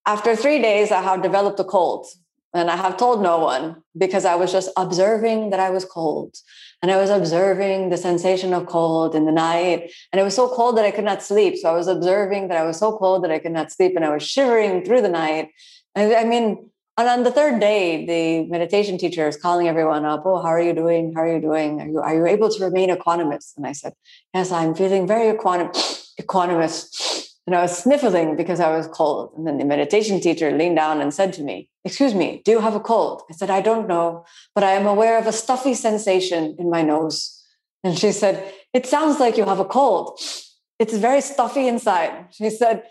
After 0.05 0.35
three 0.35 0.61
days, 0.61 0.91
I 0.91 1.01
have 1.01 1.21
developed 1.21 1.59
a 1.59 1.63
cold 1.63 2.07
and 2.53 2.69
I 2.69 2.75
have 2.75 2.97
told 2.97 3.21
no 3.21 3.39
one 3.39 3.77
because 3.97 4.25
I 4.25 4.35
was 4.35 4.51
just 4.51 4.69
observing 4.77 5.49
that 5.49 5.59
I 5.59 5.69
was 5.71 5.85
cold. 5.85 6.35
And 6.81 6.91
I 6.91 6.97
was 6.97 7.09
observing 7.09 7.89
the 7.89 7.97
sensation 7.97 8.53
of 8.53 8.67
cold 8.67 9.15
in 9.15 9.25
the 9.25 9.31
night. 9.31 9.91
And 10.11 10.19
it 10.19 10.23
was 10.23 10.35
so 10.35 10.49
cold 10.49 10.77
that 10.77 10.85
I 10.85 10.91
could 10.91 11.05
not 11.05 11.23
sleep. 11.23 11.57
So 11.57 11.69
I 11.69 11.73
was 11.73 11.87
observing 11.87 12.49
that 12.49 12.57
I 12.57 12.65
was 12.65 12.77
so 12.77 12.97
cold 12.97 13.23
that 13.23 13.31
I 13.31 13.39
could 13.39 13.53
not 13.53 13.71
sleep. 13.71 13.93
And 13.95 14.03
I 14.03 14.13
was 14.13 14.21
shivering 14.21 14.83
through 14.83 15.01
the 15.01 15.09
night. 15.09 15.49
And 15.95 16.13
I 16.13 16.25
mean, 16.25 16.69
and 16.97 17.07
on 17.07 17.23
the 17.23 17.31
third 17.31 17.59
day, 17.59 18.05
the 18.05 18.47
meditation 18.51 18.99
teacher 18.99 19.27
is 19.27 19.37
calling 19.37 19.67
everyone 19.67 20.05
up. 20.05 20.23
Oh, 20.25 20.41
how 20.41 20.49
are 20.49 20.61
you 20.61 20.73
doing? 20.73 21.13
How 21.15 21.21
are 21.21 21.33
you 21.33 21.41
doing? 21.41 21.81
Are 21.81 21.87
you, 21.87 21.99
are 21.99 22.15
you 22.15 22.27
able 22.27 22.49
to 22.49 22.63
remain 22.63 22.89
equanimous? 22.89 23.53
And 23.57 23.65
I 23.65 23.71
said, 23.71 23.93
Yes, 24.33 24.51
I'm 24.51 24.75
feeling 24.75 25.07
very 25.07 25.35
equanim- 25.35 26.02
equanimous. 26.21 27.29
and 27.45 27.55
I 27.55 27.61
was 27.61 27.77
sniffling 27.77 28.35
because 28.35 28.59
I 28.59 28.75
was 28.75 28.87
cold. 28.87 29.33
And 29.35 29.45
then 29.45 29.57
the 29.57 29.65
meditation 29.65 30.19
teacher 30.19 30.51
leaned 30.51 30.77
down 30.77 31.01
and 31.01 31.13
said 31.13 31.33
to 31.33 31.43
me, 31.43 31.69
Excuse 31.85 32.13
me, 32.13 32.41
do 32.45 32.51
you 32.51 32.59
have 32.61 32.75
a 32.75 32.79
cold? 32.79 33.23
I 33.29 33.33
said, 33.33 33.49
I 33.49 33.61
don't 33.61 33.87
know, 33.87 34.25
but 34.55 34.63
I 34.63 34.71
am 34.71 34.85
aware 34.85 35.17
of 35.17 35.27
a 35.27 35.33
stuffy 35.33 35.73
sensation 35.73 36.55
in 36.57 36.69
my 36.69 36.81
nose. 36.81 37.43
And 37.83 37.97
she 37.97 38.11
said, 38.11 38.53
It 38.73 38.85
sounds 38.85 39.19
like 39.19 39.37
you 39.37 39.45
have 39.45 39.59
a 39.59 39.65
cold. 39.65 40.19
It's 40.79 40.95
very 40.95 41.21
stuffy 41.21 41.67
inside. 41.67 42.27
She 42.31 42.49
said, 42.49 42.83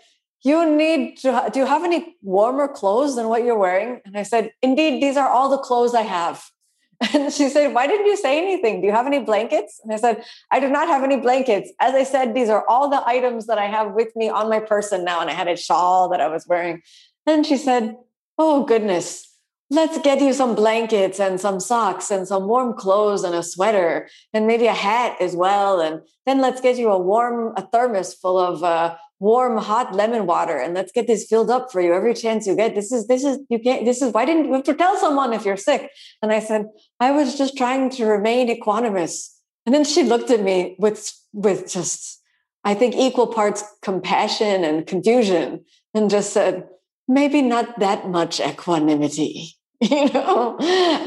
You 0.43 0.69
need 0.69 1.17
to, 1.17 1.49
do 1.51 1.59
you 1.59 1.65
have 1.65 1.83
any 1.83 2.15
warmer 2.21 2.67
clothes 2.67 3.15
than 3.15 3.29
what 3.29 3.43
you're 3.43 3.57
wearing? 3.57 4.01
And 4.05 4.17
I 4.17 4.23
said, 4.23 4.51
Indeed, 4.61 5.01
these 5.01 5.17
are 5.17 5.29
all 5.29 5.49
the 5.49 5.57
clothes 5.57 5.95
I 5.95 6.03
have. 6.03 6.43
And 7.11 7.33
she 7.33 7.49
said, 7.49 7.73
Why 7.73 7.87
didn't 7.87 8.05
you 8.05 8.17
say 8.17 8.37
anything? 8.37 8.81
Do 8.81 8.87
you 8.87 8.93
have 8.93 9.07
any 9.07 9.19
blankets? 9.19 9.79
And 9.83 9.91
I 9.91 9.97
said, 9.97 10.23
I 10.51 10.59
do 10.59 10.69
not 10.69 10.87
have 10.87 11.03
any 11.03 11.17
blankets. 11.17 11.71
As 11.79 11.93
I 11.93 12.03
said, 12.03 12.33
these 12.33 12.49
are 12.49 12.67
all 12.67 12.89
the 12.89 13.05
items 13.07 13.47
that 13.47 13.57
I 13.57 13.65
have 13.65 13.93
with 13.93 14.15
me 14.15 14.29
on 14.29 14.49
my 14.49 14.59
person 14.59 15.03
now. 15.03 15.19
And 15.19 15.29
I 15.29 15.33
had 15.33 15.47
a 15.47 15.57
shawl 15.57 16.09
that 16.09 16.21
I 16.21 16.27
was 16.27 16.47
wearing. 16.47 16.81
And 17.25 17.45
she 17.45 17.57
said, 17.57 17.97
Oh, 18.37 18.63
goodness. 18.63 19.29
Let's 19.69 19.97
get 19.99 20.21
you 20.21 20.33
some 20.33 20.53
blankets 20.53 21.19
and 21.19 21.41
some 21.41 21.59
socks 21.59 22.11
and 22.11 22.27
some 22.27 22.47
warm 22.47 22.73
clothes 22.75 23.23
and 23.23 23.33
a 23.33 23.41
sweater 23.41 24.07
and 24.31 24.45
maybe 24.45 24.67
a 24.67 24.73
hat 24.73 25.17
as 25.19 25.35
well. 25.35 25.81
And 25.81 26.01
then 26.27 26.41
let's 26.41 26.61
get 26.61 26.77
you 26.77 26.91
a 26.91 26.99
warm 26.99 27.53
a 27.57 27.63
thermos 27.63 28.13
full 28.13 28.37
of 28.37 28.63
uh, 28.63 28.95
warm 29.23 29.57
hot 29.57 29.95
lemon 29.95 30.25
water 30.25 30.57
and 30.57 30.73
let's 30.73 30.91
get 30.91 31.07
this 31.07 31.25
filled 31.25 31.49
up 31.49 31.71
for 31.71 31.79
you 31.79 31.93
every 31.93 32.13
chance 32.13 32.45
you 32.45 32.55
get. 32.57 32.75
This 32.75 32.91
is 32.91 33.07
this 33.07 33.23
is 33.23 33.39
you 33.49 33.57
can't 33.57 33.85
this 33.85 34.01
is 34.01 34.11
why 34.11 34.25
didn't 34.25 34.45
you 34.47 34.53
have 34.53 34.63
to 34.63 34.73
tell 34.73 34.97
someone 34.97 35.31
if 35.31 35.45
you're 35.45 35.63
sick? 35.69 35.89
And 36.21 36.33
i 36.33 36.39
said 36.39 36.65
i 36.99 37.09
was 37.11 37.37
just 37.37 37.57
trying 37.57 37.89
to 37.91 38.05
remain 38.05 38.49
equanimous. 38.49 39.29
And 39.65 39.73
then 39.73 39.85
she 39.85 40.03
looked 40.03 40.29
at 40.29 40.43
me 40.43 40.75
with 40.77 40.99
with 41.31 41.71
just 41.71 42.21
i 42.65 42.73
think 42.73 42.95
equal 42.95 43.27
parts 43.27 43.63
compassion 43.81 44.65
and 44.65 44.85
confusion 44.85 45.63
and 45.93 46.09
just 46.09 46.33
said 46.33 46.67
maybe 47.07 47.41
not 47.41 47.79
that 47.79 48.09
much 48.09 48.41
equanimity 48.41 49.55
you 49.79 50.09
know? 50.11 50.57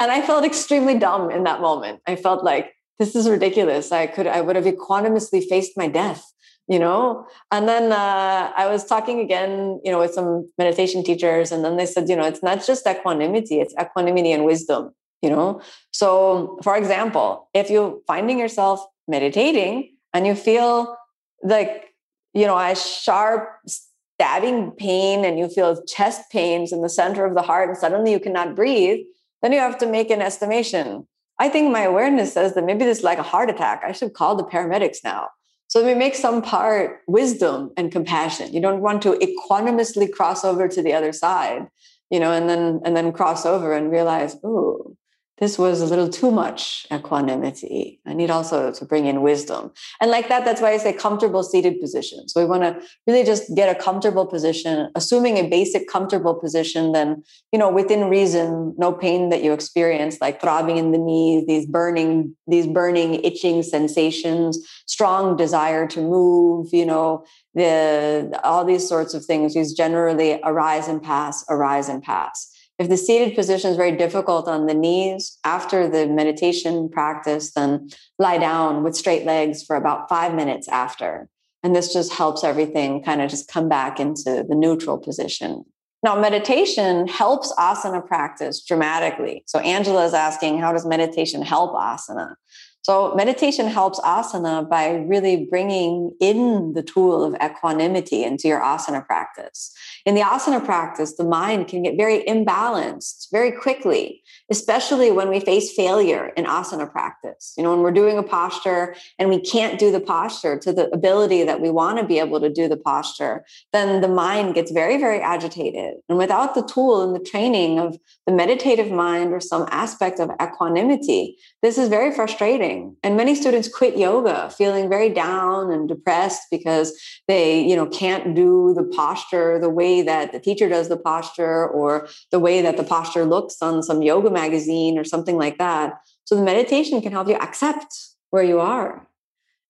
And 0.01 0.11
i 0.17 0.23
felt 0.23 0.47
extremely 0.53 0.99
dumb 0.99 1.31
in 1.31 1.45
that 1.45 1.61
moment. 1.61 2.01
I 2.07 2.17
felt 2.17 2.43
like 2.43 2.73
this 2.99 3.15
is 3.15 3.29
ridiculous. 3.29 3.93
I 3.93 4.07
could 4.07 4.27
i 4.27 4.41
would 4.41 4.57
have 4.57 4.73
equanimously 4.75 5.43
faced 5.53 5.77
my 5.77 5.89
death 6.01 6.25
you 6.69 6.79
know? 6.79 7.27
And 7.51 7.69
then 7.69 7.93
uh, 7.93 8.53
i 8.57 8.67
was 8.67 8.85
talking 8.85 9.21
again 9.21 9.81
you 9.85 9.91
know 9.93 9.99
with 9.99 10.15
some 10.15 10.51
meditation 10.59 11.03
teachers 11.03 11.53
and 11.53 11.65
then 11.65 11.77
they 11.77 11.87
said 11.87 12.09
you 12.09 12.17
know 12.17 12.25
it's 12.25 12.43
not 12.43 12.65
just 12.67 12.87
equanimity 12.87 13.61
it's 13.61 13.75
equanimity 13.81 14.33
and 14.33 14.45
wisdom 14.45 14.91
you 15.23 15.31
know? 15.31 15.61
So 15.93 16.59
for 16.63 16.77
example 16.77 17.49
if 17.55 17.71
you're 17.71 17.99
finding 18.07 18.39
yourself 18.39 18.85
meditating 19.09 19.95
and 20.13 20.27
you 20.27 20.35
feel 20.35 20.97
like 21.43 21.95
you 22.35 22.47
know 22.47 22.59
a 22.59 22.75
sharp 22.75 23.49
stabbing 23.67 24.73
pain 24.73 25.25
and 25.25 25.39
you 25.39 25.49
feel 25.49 25.83
chest 25.85 26.23
pains 26.33 26.73
in 26.73 26.81
the 26.81 26.89
center 26.89 27.25
of 27.25 27.35
the 27.35 27.43
heart 27.43 27.69
and 27.69 27.79
suddenly 27.79 28.11
you 28.13 28.21
cannot 28.21 28.57
breathe 28.57 29.01
then 29.43 29.53
you 29.53 29.61
have 29.61 29.79
to 29.79 29.87
make 29.87 30.11
an 30.11 30.23
estimation. 30.23 31.07
I 31.39 31.49
think 31.49 31.71
my 31.71 31.83
awareness 31.83 32.33
says 32.33 32.55
that 32.55 32.65
maybe 32.65 32.85
this 32.85 32.99
is 32.99 33.05
like 33.05 33.19
a 33.19 33.23
heart 33.23 33.51
attack. 33.51 33.83
I 33.85 33.93
should 33.93 34.15
call 34.15 34.35
the 34.35 34.45
paramedics 34.45 34.99
now 35.05 35.29
so 35.69 35.85
we 35.85 35.95
make 35.95 36.15
some 36.15 36.43
part 36.43 37.01
wisdom 37.07 37.73
and 37.77 37.91
compassion. 37.91 38.53
You 38.53 38.61
don't 38.61 38.81
want 38.81 39.03
to 39.03 39.23
equanimously 39.23 40.09
cross 40.09 40.45
over 40.45 40.69
to 40.69 40.83
the 40.83 40.93
other 40.93 41.13
side, 41.13 41.69
you 42.11 42.21
know, 42.21 42.33
and 42.33 42.49
then 42.49 42.81
and 42.85 42.97
then 42.97 43.13
cross 43.13 43.45
over 43.45 43.73
and 43.73 43.91
realize, 43.91 44.37
oh, 44.45 44.97
this 45.39 45.59
was 45.59 45.83
a 45.83 45.87
little 45.87 46.09
too 46.09 46.31
much 46.31 46.87
equanimity. 46.91 48.01
I 48.07 48.15
need 48.15 48.31
also 48.31 48.73
to 48.73 48.85
bring 48.87 49.05
in 49.07 49.21
wisdom. 49.21 49.71
And 50.01 50.11
like 50.11 50.29
that, 50.29 50.45
that's 50.45 50.63
why 50.63 50.73
I 50.73 50.79
say 50.79 50.95
comfortable 50.95 51.43
seated 51.43 51.79
position. 51.81 52.27
So 52.29 52.41
we 52.41 52.47
want 52.47 52.63
to 52.63 52.81
really 53.07 53.23
just 53.23 53.55
get 53.55 53.75
a 53.75 53.79
comfortable 53.79 54.25
position, 54.27 54.91
assuming 54.95 55.37
a 55.37 55.49
basic 55.49 55.89
comfortable 55.89 56.35
position, 56.35 56.93
then, 56.93 57.23
you 57.53 57.59
know, 57.59 57.71
within 57.71 58.09
reason, 58.09 58.75
no 58.79 58.93
pain 58.93 59.29
that 59.29 59.43
you 59.43 59.53
experience, 59.53 60.21
like 60.21 60.41
throbbing 60.41 60.79
in 60.79 60.93
the 60.93 60.99
knees, 60.99 61.45
these 61.47 61.67
burning, 61.67 62.35
these 62.47 62.67
burning, 62.67 63.17
itching 63.23 63.63
sensations, 63.63 64.59
strong 64.87 65.37
desire 65.37 65.87
to 65.89 66.01
move, 66.01 66.73
you 66.73 66.87
know, 66.87 67.25
the 67.55 68.41
all 68.43 68.65
these 68.65 68.87
sorts 68.89 69.13
of 69.13 69.25
things, 69.25 69.55
these 69.55 69.75
generally 69.75 70.41
arise 70.45 70.89
and 70.89 71.03
pass, 71.03 71.45
arise 71.51 71.89
and 71.89 72.03
pass. 72.03 72.53
If 72.79 72.91
the 72.91 72.97
seated 72.97 73.35
position 73.35 73.71
is 73.71 73.77
very 73.77 73.97
difficult 73.97 74.49
on 74.49 74.67
the 74.67 74.75
knees 74.75 75.39
after 75.45 75.89
the 75.89 76.07
meditation 76.07 76.91
practice, 76.91 77.53
then 77.53 77.89
lie 78.19 78.39
down 78.39 78.83
with 78.83 78.95
straight 78.95 79.25
legs 79.25 79.63
for 79.63 79.77
about 79.77 80.09
five 80.09 80.35
minutes 80.35 80.69
after. 80.69 81.29
And 81.63 81.75
this 81.75 81.93
just 81.93 82.13
helps 82.13 82.45
everything 82.45 83.03
kind 83.03 83.23
of 83.23 83.31
just 83.31 83.49
come 83.49 83.69
back 83.69 83.99
into 83.99 84.45
the 84.47 84.55
neutral 84.55 84.99
position. 84.99 85.65
Now, 86.03 86.21
meditation 86.21 87.09
helps 87.09 87.53
asana 87.55 88.07
practice 88.07 88.63
dramatically. 88.63 89.43
So, 89.47 89.59
Angela 89.61 90.05
is 90.05 90.15
asking, 90.15 90.59
how 90.59 90.73
does 90.73 90.87
meditation 90.87 91.43
help 91.43 91.73
asana? 91.73 92.35
So, 92.83 93.15
meditation 93.17 93.67
helps 93.67 93.99
asana 94.01 94.69
by 94.69 94.91
really 95.09 95.47
bringing 95.51 96.13
in 96.21 96.75
the 96.75 96.83
tool 96.85 97.25
of 97.25 97.35
equanimity 97.43 98.23
into 98.23 98.47
your 98.47 98.61
asana 98.61 99.05
practice. 99.05 99.75
In 100.07 100.15
the 100.15 100.21
asana 100.21 100.65
practice, 100.65 101.15
the 101.15 101.25
mind 101.25 101.67
can 101.67 101.83
get 101.83 101.97
very 101.97 102.23
imbalanced 102.23 103.27
very 103.33 103.51
quickly, 103.51 104.23
especially 104.53 105.11
when 105.11 105.29
we 105.29 105.41
face 105.41 105.75
failure 105.75 106.29
in 106.37 106.45
asana 106.45 106.89
practice. 106.89 107.55
You 107.57 107.65
know, 107.65 107.71
when 107.73 107.81
we're 107.81 107.91
doing 107.91 108.17
a 108.17 108.23
posture 108.23 108.95
and 109.19 109.29
we 109.29 109.41
can't 109.41 109.81
do 109.81 109.91
the 109.91 109.99
posture 109.99 110.57
to 110.61 110.73
the 110.73 110.89
ability 110.91 111.43
that 111.43 111.61
we 111.61 111.71
want 111.71 111.99
to 111.99 112.07
be 112.07 112.21
able 112.21 112.41
to 112.41 112.49
do 112.49 112.69
the 112.69 112.77
posture, 112.77 113.45
then 113.73 114.01
the 114.01 114.07
mind 114.07 114.55
gets 114.55 114.71
very, 114.71 114.97
very 114.97 115.21
agitated. 115.21 115.95
And 116.09 116.19
without 116.19 116.55
the 116.55 116.63
tool 116.63 117.03
and 117.03 117.13
the 117.13 117.29
training 117.29 117.81
of 117.81 117.99
the 118.29 118.33
meditative 118.33 118.93
mind 118.93 119.33
or 119.33 119.41
some 119.41 119.67
aspect 119.73 120.21
of 120.21 120.31
equanimity, 120.41 121.37
this 121.63 121.79
is 121.79 121.89
very 121.89 122.13
frustrating. 122.13 122.95
And 123.03 123.17
many 123.17 123.35
students 123.35 123.67
quit 123.67 123.99
yoga 123.99 124.51
feeling 124.51 124.89
very 124.89 125.09
down 125.09 125.73
and 125.73 125.89
depressed 125.89 126.43
because 126.49 126.97
they, 127.27 127.61
you 127.61 127.75
know, 127.75 127.87
can't 127.87 128.37
do 128.37 128.73
the 128.73 128.85
posture 128.85 129.59
the 129.59 129.69
that 130.03 130.33
the 130.33 130.41
teacher 130.41 130.69
does 130.69 130.89
the 130.89 130.97
posture 130.97 131.67
or 131.67 132.09
the 132.31 132.41
way 132.41 132.63
that 132.63 132.77
the 132.77 132.85
posture 132.85 133.25
looks 133.25 133.61
on 133.63 133.83
some 133.83 134.03
yoga 134.03 134.31
magazine 134.31 134.99
or 134.99 135.05
something 135.05 135.37
like 135.37 135.59
that. 135.59 135.95
So 136.25 136.35
the 136.35 136.43
meditation 136.43 137.01
can 137.01 137.13
help 137.13 137.29
you 137.29 137.37
accept 137.37 137.95
where 138.31 138.43
you 138.43 138.61
are. 138.61 139.07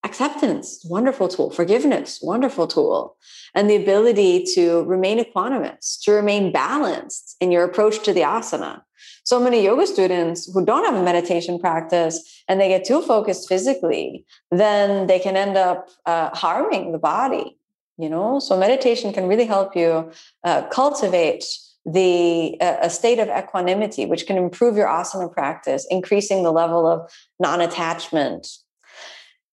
Acceptance, 0.04 0.84
wonderful 0.88 1.28
tool. 1.28 1.50
Forgiveness, 1.50 2.20
wonderful 2.22 2.66
tool. 2.66 3.16
And 3.54 3.68
the 3.68 3.76
ability 3.76 4.44
to 4.54 4.84
remain 4.84 5.18
equanimous, 5.18 6.00
to 6.02 6.12
remain 6.12 6.52
balanced 6.52 7.36
in 7.40 7.50
your 7.50 7.64
approach 7.64 8.02
to 8.04 8.12
the 8.12 8.20
asana. 8.20 8.82
So 9.24 9.40
many 9.40 9.64
yoga 9.64 9.86
students 9.86 10.52
who 10.52 10.64
don't 10.64 10.84
have 10.84 10.94
a 10.94 11.02
meditation 11.02 11.58
practice 11.58 12.44
and 12.48 12.60
they 12.60 12.68
get 12.68 12.84
too 12.84 13.02
focused 13.02 13.48
physically, 13.48 14.24
then 14.52 15.08
they 15.08 15.18
can 15.18 15.36
end 15.36 15.56
up 15.56 15.88
uh, 16.06 16.30
harming 16.34 16.92
the 16.92 16.98
body 16.98 17.58
you 17.98 18.08
know? 18.08 18.38
So 18.38 18.58
meditation 18.58 19.12
can 19.12 19.26
really 19.26 19.46
help 19.46 19.76
you 19.76 20.10
uh, 20.44 20.62
cultivate 20.68 21.44
the 21.84 22.60
uh, 22.60 22.78
a 22.82 22.90
state 22.90 23.20
of 23.20 23.28
equanimity 23.28 24.06
which 24.06 24.26
can 24.26 24.36
improve 24.36 24.76
your 24.76 24.88
asana 24.88 25.32
practice 25.32 25.86
increasing 25.88 26.42
the 26.42 26.50
level 26.50 26.86
of 26.86 27.08
non-attachment. 27.38 28.48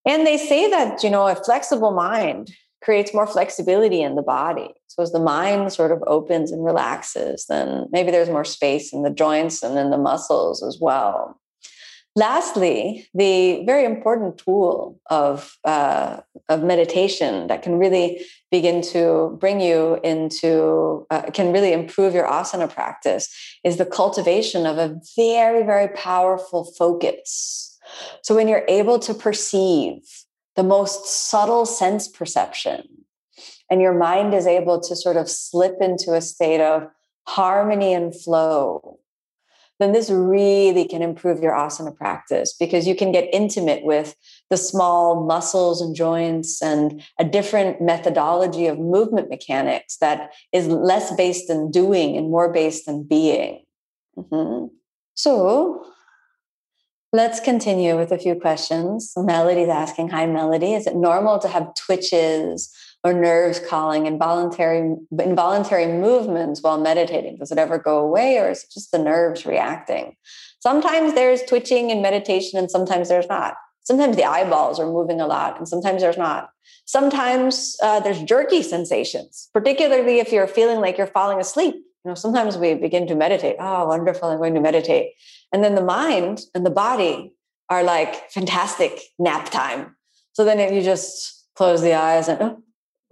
And 0.06 0.26
they 0.26 0.36
say 0.36 0.68
that 0.68 1.04
you 1.04 1.10
know 1.10 1.28
a 1.28 1.36
flexible 1.36 1.92
mind 1.92 2.50
creates 2.82 3.14
more 3.14 3.26
flexibility 3.26 4.02
in 4.02 4.16
the 4.16 4.22
body. 4.22 4.74
So 4.88 5.02
as 5.02 5.12
the 5.12 5.20
mind 5.20 5.72
sort 5.72 5.92
of 5.92 6.02
opens 6.08 6.50
and 6.50 6.64
relaxes 6.64 7.46
then 7.48 7.86
maybe 7.92 8.10
there's 8.10 8.28
more 8.28 8.44
space 8.44 8.92
in 8.92 9.04
the 9.04 9.10
joints 9.10 9.62
and 9.62 9.78
in 9.78 9.90
the 9.90 9.98
muscles 9.98 10.60
as 10.62 10.78
well 10.80 11.38
Lastly, 12.16 13.08
the 13.12 13.64
very 13.64 13.84
important 13.84 14.38
tool 14.38 15.00
of, 15.10 15.58
uh, 15.64 16.20
of 16.48 16.62
meditation 16.62 17.48
that 17.48 17.62
can 17.62 17.76
really 17.76 18.24
begin 18.52 18.82
to 18.82 19.36
bring 19.40 19.60
you 19.60 19.98
into, 20.04 21.06
uh, 21.10 21.22
can 21.32 21.52
really 21.52 21.72
improve 21.72 22.14
your 22.14 22.28
asana 22.28 22.72
practice 22.72 23.28
is 23.64 23.78
the 23.78 23.84
cultivation 23.84 24.64
of 24.64 24.78
a 24.78 24.96
very, 25.16 25.64
very 25.64 25.88
powerful 25.88 26.64
focus. 26.78 27.76
So 28.22 28.36
when 28.36 28.46
you're 28.46 28.64
able 28.68 29.00
to 29.00 29.12
perceive 29.12 30.02
the 30.54 30.62
most 30.62 31.06
subtle 31.06 31.66
sense 31.66 32.06
perception, 32.06 32.86
and 33.68 33.80
your 33.80 33.94
mind 33.94 34.34
is 34.34 34.46
able 34.46 34.80
to 34.82 34.94
sort 34.94 35.16
of 35.16 35.28
slip 35.28 35.78
into 35.80 36.12
a 36.12 36.20
state 36.20 36.60
of 36.60 36.86
harmony 37.26 37.92
and 37.92 38.14
flow 38.14 39.00
then 39.80 39.92
this 39.92 40.10
really 40.10 40.86
can 40.86 41.02
improve 41.02 41.42
your 41.42 41.52
asana 41.52 41.94
practice 41.94 42.54
because 42.58 42.86
you 42.86 42.94
can 42.94 43.10
get 43.12 43.28
intimate 43.32 43.84
with 43.84 44.14
the 44.50 44.56
small 44.56 45.24
muscles 45.26 45.80
and 45.80 45.96
joints 45.96 46.62
and 46.62 47.02
a 47.18 47.24
different 47.24 47.80
methodology 47.80 48.66
of 48.66 48.78
movement 48.78 49.28
mechanics 49.28 49.96
that 49.96 50.32
is 50.52 50.68
less 50.68 51.14
based 51.16 51.50
in 51.50 51.70
doing 51.70 52.16
and 52.16 52.30
more 52.30 52.52
based 52.52 52.86
in 52.86 53.02
being. 53.02 53.64
Mm-hmm. 54.16 54.66
So 55.14 55.84
let's 57.12 57.40
continue 57.40 57.96
with 57.96 58.12
a 58.12 58.18
few 58.18 58.34
questions. 58.34 59.12
Melody's 59.16 59.68
asking 59.68 60.10
Hi, 60.10 60.26
Melody. 60.26 60.74
Is 60.74 60.86
it 60.86 60.96
normal 60.96 61.38
to 61.40 61.48
have 61.48 61.74
twitches 61.74 62.72
or 63.04 63.12
nerves 63.12 63.60
calling, 63.60 64.06
involuntary 64.06 64.96
involuntary 65.22 65.86
movements 65.86 66.62
while 66.62 66.80
meditating? 66.80 67.36
Does 67.36 67.52
it 67.52 67.58
ever 67.58 67.78
go 67.78 67.98
away, 67.98 68.38
or 68.38 68.50
is 68.50 68.64
it 68.64 68.70
just 68.72 68.90
the 68.90 68.98
nerves 68.98 69.44
reacting? 69.44 70.16
Sometimes 70.60 71.14
there's 71.14 71.42
twitching 71.42 71.90
in 71.90 72.00
meditation, 72.00 72.58
and 72.58 72.70
sometimes 72.70 73.08
there's 73.08 73.28
not. 73.28 73.56
Sometimes 73.82 74.16
the 74.16 74.24
eyeballs 74.24 74.80
are 74.80 74.86
moving 74.86 75.20
a 75.20 75.26
lot, 75.26 75.58
and 75.58 75.68
sometimes 75.68 76.00
there's 76.00 76.16
not. 76.16 76.48
Sometimes 76.86 77.76
uh, 77.82 78.00
there's 78.00 78.22
jerky 78.22 78.62
sensations, 78.62 79.50
particularly 79.52 80.18
if 80.18 80.32
you're 80.32 80.46
feeling 80.46 80.80
like 80.80 80.96
you're 80.96 81.06
falling 81.06 81.38
asleep. 81.38 81.74
You 81.74 82.10
know, 82.10 82.14
sometimes 82.14 82.56
we 82.56 82.74
begin 82.74 83.06
to 83.08 83.14
meditate. 83.14 83.56
Oh, 83.60 83.86
wonderful! 83.86 84.30
I'm 84.30 84.38
going 84.38 84.54
to 84.54 84.60
meditate, 84.60 85.12
and 85.52 85.62
then 85.62 85.74
the 85.74 85.84
mind 85.84 86.40
and 86.54 86.64
the 86.64 86.70
body 86.70 87.34
are 87.68 87.82
like 87.82 88.30
fantastic 88.30 88.98
nap 89.18 89.50
time. 89.50 89.94
So 90.32 90.44
then 90.44 90.58
if 90.58 90.72
you 90.72 90.82
just 90.82 91.46
close 91.54 91.82
the 91.82 91.94
eyes 91.94 92.28
and 92.28 92.42
oh, 92.42 92.62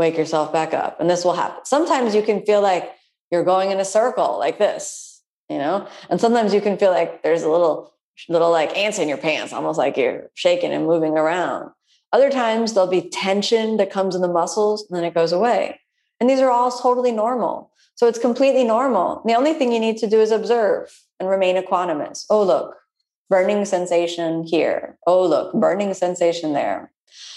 wake 0.02 0.18
yourself 0.18 0.52
back 0.52 0.74
up, 0.74 1.00
and 1.00 1.08
this 1.08 1.24
will 1.24 1.34
happen. 1.34 1.64
Sometimes 1.64 2.14
you 2.14 2.22
can 2.22 2.44
feel 2.44 2.60
like 2.60 2.92
you're 3.30 3.44
going 3.44 3.70
in 3.70 3.78
a 3.78 3.84
circle 3.84 4.38
like 4.38 4.58
this, 4.58 5.22
you 5.48 5.58
know, 5.58 5.86
and 6.10 6.20
sometimes 6.20 6.52
you 6.52 6.60
can 6.60 6.76
feel 6.76 6.90
like 6.90 7.22
there's 7.22 7.44
a 7.44 7.50
little 7.50 7.94
little 8.28 8.50
like 8.50 8.76
ants 8.76 8.98
in 8.98 9.08
your 9.08 9.18
pants, 9.18 9.52
almost 9.52 9.78
like 9.78 9.96
you're 9.96 10.30
shaking 10.34 10.72
and 10.72 10.86
moving 10.86 11.16
around. 11.16 11.70
Other 12.12 12.30
times 12.30 12.74
there'll 12.74 12.90
be 12.90 13.08
tension 13.08 13.78
that 13.78 13.90
comes 13.90 14.14
in 14.14 14.22
the 14.22 14.28
muscles 14.28 14.86
and 14.88 14.96
then 14.96 15.04
it 15.04 15.14
goes 15.14 15.32
away. 15.32 15.80
And 16.20 16.28
these 16.28 16.40
are 16.40 16.50
all 16.50 16.70
totally 16.70 17.10
normal. 17.10 17.72
So 17.94 18.06
it's 18.06 18.18
completely 18.18 18.64
normal. 18.64 19.22
The 19.24 19.34
only 19.34 19.54
thing 19.54 19.72
you 19.72 19.80
need 19.80 19.96
to 19.98 20.06
do 20.06 20.20
is 20.20 20.30
observe 20.30 20.92
and 21.18 21.28
remain 21.28 21.56
equanimous. 21.56 22.26
Oh, 22.28 22.42
look, 22.42 22.76
burning 23.30 23.64
sensation 23.64 24.46
here. 24.46 24.98
Oh, 25.06 25.26
look, 25.26 25.54
burning 25.54 25.94
sensation 25.94 26.52
there. 26.52 26.92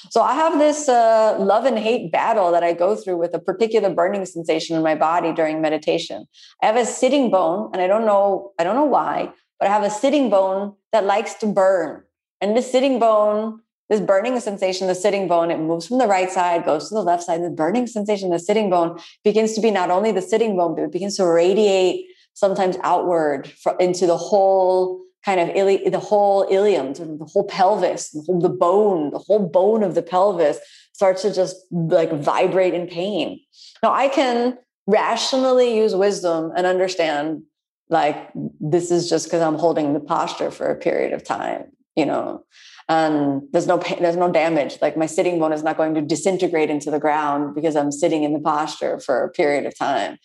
So 0.09 0.21
I 0.21 0.33
have 0.33 0.59
this 0.59 0.87
uh, 0.87 1.37
love 1.39 1.65
and 1.65 1.77
hate 1.77 2.11
battle 2.11 2.51
that 2.51 2.63
I 2.63 2.73
go 2.73 2.95
through 2.95 3.17
with 3.17 3.33
a 3.33 3.39
particular 3.39 3.89
burning 3.89 4.25
sensation 4.25 4.75
in 4.75 4.83
my 4.83 4.95
body 4.95 5.33
during 5.33 5.61
meditation. 5.61 6.25
I 6.61 6.67
have 6.67 6.77
a 6.77 6.85
sitting 6.85 7.31
bone, 7.31 7.71
and 7.73 7.81
I 7.81 7.87
don't 7.87 8.05
know, 8.05 8.51
I 8.59 8.63
don't 8.63 8.75
know 8.75 8.85
why, 8.85 9.31
but 9.59 9.67
I 9.67 9.71
have 9.71 9.83
a 9.83 9.89
sitting 9.89 10.29
bone 10.29 10.73
that 10.91 11.05
likes 11.05 11.33
to 11.35 11.47
burn. 11.47 12.03
And 12.41 12.55
this 12.55 12.71
sitting 12.71 12.99
bone, 12.99 13.61
this 13.89 14.01
burning 14.01 14.39
sensation, 14.39 14.87
the 14.87 14.95
sitting 14.95 15.27
bone, 15.27 15.51
it 15.51 15.59
moves 15.59 15.87
from 15.87 15.97
the 15.97 16.07
right 16.07 16.31
side, 16.31 16.65
goes 16.65 16.89
to 16.89 16.95
the 16.95 17.03
left 17.03 17.23
side. 17.23 17.43
The 17.43 17.49
burning 17.49 17.87
sensation, 17.87 18.29
the 18.29 18.39
sitting 18.39 18.69
bone 18.69 18.99
begins 19.23 19.53
to 19.53 19.61
be 19.61 19.71
not 19.71 19.91
only 19.91 20.11
the 20.11 20.21
sitting 20.21 20.57
bone, 20.57 20.75
but 20.75 20.83
it 20.83 20.91
begins 20.91 21.17
to 21.17 21.25
radiate 21.25 22.05
sometimes 22.33 22.77
outward 22.83 23.51
into 23.79 24.05
the 24.05 24.17
whole 24.17 25.04
kind 25.25 25.39
of 25.39 25.49
ili- 25.55 25.89
the 25.89 25.99
whole 25.99 26.47
ilium, 26.51 26.93
the 26.93 27.27
whole 27.31 27.45
pelvis, 27.45 28.11
the, 28.11 28.21
whole, 28.21 28.39
the 28.39 28.49
bone, 28.49 29.09
the 29.09 29.17
whole 29.17 29.39
bone 29.39 29.83
of 29.83 29.95
the 29.95 30.03
pelvis 30.03 30.59
starts 30.93 31.23
to 31.23 31.33
just 31.33 31.55
like 31.71 32.11
vibrate 32.13 32.73
in 32.73 32.87
pain. 32.87 33.39
Now 33.81 33.91
I 33.91 34.07
can 34.07 34.57
rationally 34.87 35.75
use 35.75 35.95
wisdom 35.95 36.51
and 36.55 36.67
understand 36.67 37.41
like 37.89 38.29
this 38.59 38.91
is 38.91 39.09
just 39.09 39.25
because 39.25 39.41
I'm 39.41 39.55
holding 39.55 39.93
the 39.93 39.99
posture 39.99 40.51
for 40.51 40.69
a 40.69 40.75
period 40.75 41.13
of 41.13 41.23
time, 41.23 41.65
you 41.95 42.05
know. 42.05 42.43
And 42.87 43.41
there's 43.51 43.67
no 43.67 43.79
pain, 43.79 44.01
there's 44.01 44.15
no 44.15 44.31
damage. 44.31 44.77
Like 44.81 44.95
my 44.95 45.07
sitting 45.07 45.39
bone 45.39 45.53
is 45.53 45.63
not 45.63 45.77
going 45.77 45.95
to 45.95 46.01
disintegrate 46.01 46.69
into 46.69 46.91
the 46.91 46.99
ground 46.99 47.55
because 47.55 47.75
I'm 47.75 47.91
sitting 47.91 48.23
in 48.23 48.33
the 48.33 48.39
posture 48.39 48.99
for 48.99 49.23
a 49.23 49.29
period 49.29 49.65
of 49.65 49.77
time. 49.77 50.17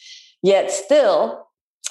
Yet 0.43 0.71
still, 0.71 1.47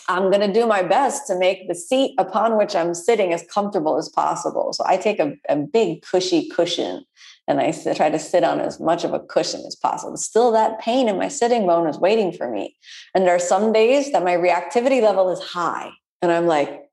I'm 0.09 0.31
going 0.31 0.41
to 0.41 0.51
do 0.51 0.65
my 0.65 0.81
best 0.81 1.27
to 1.27 1.37
make 1.37 1.67
the 1.67 1.75
seat 1.75 2.15
upon 2.17 2.57
which 2.57 2.75
I'm 2.75 2.95
sitting 2.95 3.31
as 3.31 3.43
comfortable 3.43 3.95
as 3.95 4.09
possible. 4.09 4.73
So 4.73 4.83
I 4.87 4.97
take 4.97 5.19
a, 5.19 5.35
a 5.47 5.55
big 5.55 6.01
cushy 6.01 6.49
cushion 6.49 7.05
and 7.47 7.59
I 7.59 7.71
try 7.71 8.09
to 8.09 8.17
sit 8.17 8.43
on 8.43 8.59
as 8.59 8.79
much 8.79 9.03
of 9.03 9.13
a 9.13 9.19
cushion 9.19 9.63
as 9.67 9.75
possible. 9.75 10.17
Still, 10.17 10.51
that 10.51 10.79
pain 10.79 11.07
in 11.07 11.19
my 11.19 11.27
sitting 11.27 11.67
bone 11.67 11.87
is 11.87 11.99
waiting 11.99 12.31
for 12.31 12.49
me. 12.49 12.75
And 13.13 13.23
there 13.23 13.35
are 13.35 13.39
some 13.39 13.71
days 13.71 14.11
that 14.11 14.23
my 14.23 14.35
reactivity 14.35 14.99
level 14.99 15.29
is 15.29 15.39
high. 15.41 15.91
And 16.23 16.31
I'm 16.31 16.47
like, 16.47 16.89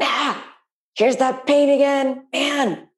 ah, 0.00 0.54
here's 0.94 1.16
that 1.16 1.46
pain 1.46 1.70
again. 1.70 2.24
Man, 2.32 2.88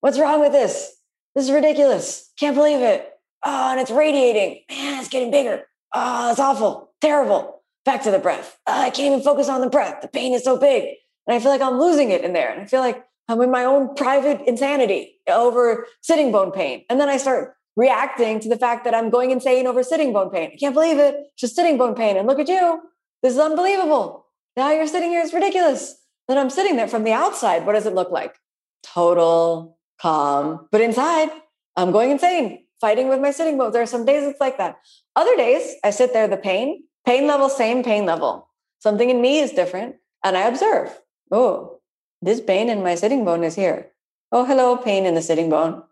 what's 0.00 0.18
wrong 0.18 0.40
with 0.40 0.52
this? 0.52 0.94
This 1.34 1.46
is 1.46 1.50
ridiculous. 1.50 2.30
Can't 2.38 2.54
believe 2.54 2.80
it. 2.80 3.10
Oh, 3.42 3.70
and 3.70 3.80
it's 3.80 3.90
radiating. 3.90 4.64
Man, 4.68 5.00
it's 5.00 5.08
getting 5.08 5.30
bigger. 5.30 5.64
Oh, 5.94 6.30
it's 6.30 6.40
awful. 6.40 6.92
Terrible 7.00 7.63
back 7.84 8.02
to 8.02 8.10
the 8.10 8.18
breath. 8.18 8.58
Uh, 8.66 8.72
I 8.86 8.90
can't 8.90 9.12
even 9.12 9.22
focus 9.22 9.48
on 9.48 9.60
the 9.60 9.70
breath. 9.70 10.00
The 10.02 10.08
pain 10.08 10.32
is 10.32 10.44
so 10.44 10.58
big. 10.58 10.94
And 11.26 11.34
I 11.34 11.40
feel 11.40 11.50
like 11.50 11.60
I'm 11.60 11.78
losing 11.78 12.10
it 12.10 12.24
in 12.24 12.32
there. 12.32 12.50
And 12.50 12.60
I 12.60 12.66
feel 12.66 12.80
like 12.80 13.04
I'm 13.28 13.40
in 13.40 13.50
my 13.50 13.64
own 13.64 13.94
private 13.94 14.42
insanity 14.46 15.20
over 15.28 15.86
sitting 16.02 16.32
bone 16.32 16.52
pain. 16.52 16.84
And 16.90 17.00
then 17.00 17.08
I 17.08 17.16
start 17.16 17.54
reacting 17.76 18.40
to 18.40 18.48
the 18.48 18.58
fact 18.58 18.84
that 18.84 18.94
I'm 18.94 19.10
going 19.10 19.30
insane 19.30 19.66
over 19.66 19.82
sitting 19.82 20.12
bone 20.12 20.30
pain. 20.30 20.50
I 20.52 20.56
can't 20.56 20.74
believe 20.74 20.98
it. 20.98 21.16
Just 21.36 21.56
sitting 21.56 21.78
bone 21.78 21.94
pain. 21.94 22.16
And 22.16 22.26
look 22.26 22.38
at 22.38 22.48
you. 22.48 22.80
This 23.22 23.34
is 23.34 23.38
unbelievable. 23.38 24.26
Now 24.56 24.70
you're 24.70 24.86
sitting 24.86 25.10
here. 25.10 25.22
It's 25.22 25.32
ridiculous. 25.32 25.96
Then 26.28 26.38
I'm 26.38 26.50
sitting 26.50 26.76
there 26.76 26.88
from 26.88 27.04
the 27.04 27.12
outside. 27.12 27.66
What 27.66 27.72
does 27.72 27.86
it 27.86 27.94
look 27.94 28.10
like? 28.10 28.36
Total 28.82 29.78
calm. 30.00 30.68
But 30.70 30.80
inside, 30.80 31.30
I'm 31.76 31.90
going 31.90 32.10
insane, 32.10 32.64
fighting 32.80 33.08
with 33.08 33.20
my 33.20 33.30
sitting 33.30 33.58
bones. 33.58 33.72
There 33.72 33.82
are 33.82 33.86
some 33.86 34.04
days 34.04 34.24
it's 34.24 34.40
like 34.40 34.58
that. 34.58 34.76
Other 35.16 35.36
days, 35.36 35.74
I 35.82 35.90
sit 35.90 36.12
there, 36.12 36.28
the 36.28 36.36
pain, 36.36 36.84
Pain 37.06 37.26
level, 37.26 37.48
same 37.48 37.82
pain 37.82 38.06
level. 38.06 38.48
Something 38.78 39.10
in 39.10 39.20
me 39.20 39.40
is 39.40 39.52
different. 39.52 39.96
And 40.24 40.36
I 40.36 40.42
observe, 40.42 40.98
oh, 41.30 41.80
this 42.22 42.40
pain 42.40 42.70
in 42.70 42.82
my 42.82 42.94
sitting 42.94 43.24
bone 43.24 43.44
is 43.44 43.54
here. 43.54 43.90
Oh, 44.32 44.44
hello, 44.44 44.76
pain 44.76 45.04
in 45.04 45.14
the 45.14 45.22
sitting 45.22 45.50
bone. 45.50 45.82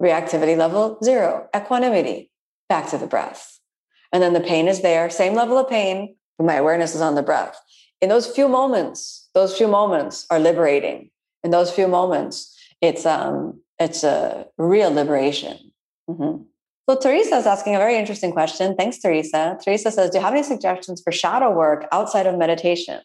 Reactivity 0.00 0.56
level 0.56 0.98
zero, 1.04 1.48
equanimity, 1.54 2.30
back 2.68 2.88
to 2.90 2.98
the 2.98 3.06
breath. 3.06 3.58
And 4.12 4.22
then 4.22 4.32
the 4.32 4.40
pain 4.40 4.68
is 4.68 4.80
there, 4.80 5.10
same 5.10 5.34
level 5.34 5.58
of 5.58 5.68
pain, 5.68 6.16
but 6.38 6.46
my 6.46 6.54
awareness 6.54 6.94
is 6.94 7.00
on 7.00 7.16
the 7.16 7.22
breath. 7.22 7.60
In 8.00 8.08
those 8.08 8.26
few 8.26 8.48
moments, 8.48 9.28
those 9.34 9.56
few 9.56 9.68
moments 9.68 10.26
are 10.30 10.38
liberating. 10.38 11.10
In 11.44 11.50
those 11.50 11.70
few 11.70 11.86
moments, 11.86 12.56
it's 12.80 13.04
um, 13.04 13.60
it's 13.78 14.04
a 14.04 14.46
real 14.56 14.90
liberation. 14.90 15.72
Mm-hmm. 16.08 16.42
So 16.90 16.96
Teresa 16.96 17.36
is 17.36 17.46
asking 17.46 17.76
a 17.76 17.78
very 17.78 17.96
interesting 17.96 18.32
question. 18.32 18.74
Thanks, 18.74 18.98
Teresa. 18.98 19.56
Teresa 19.62 19.92
says, 19.92 20.10
Do 20.10 20.18
you 20.18 20.24
have 20.24 20.34
any 20.34 20.42
suggestions 20.42 21.00
for 21.00 21.12
shadow 21.12 21.48
work 21.48 21.86
outside 21.92 22.26
of 22.26 22.36
meditation? 22.36 22.98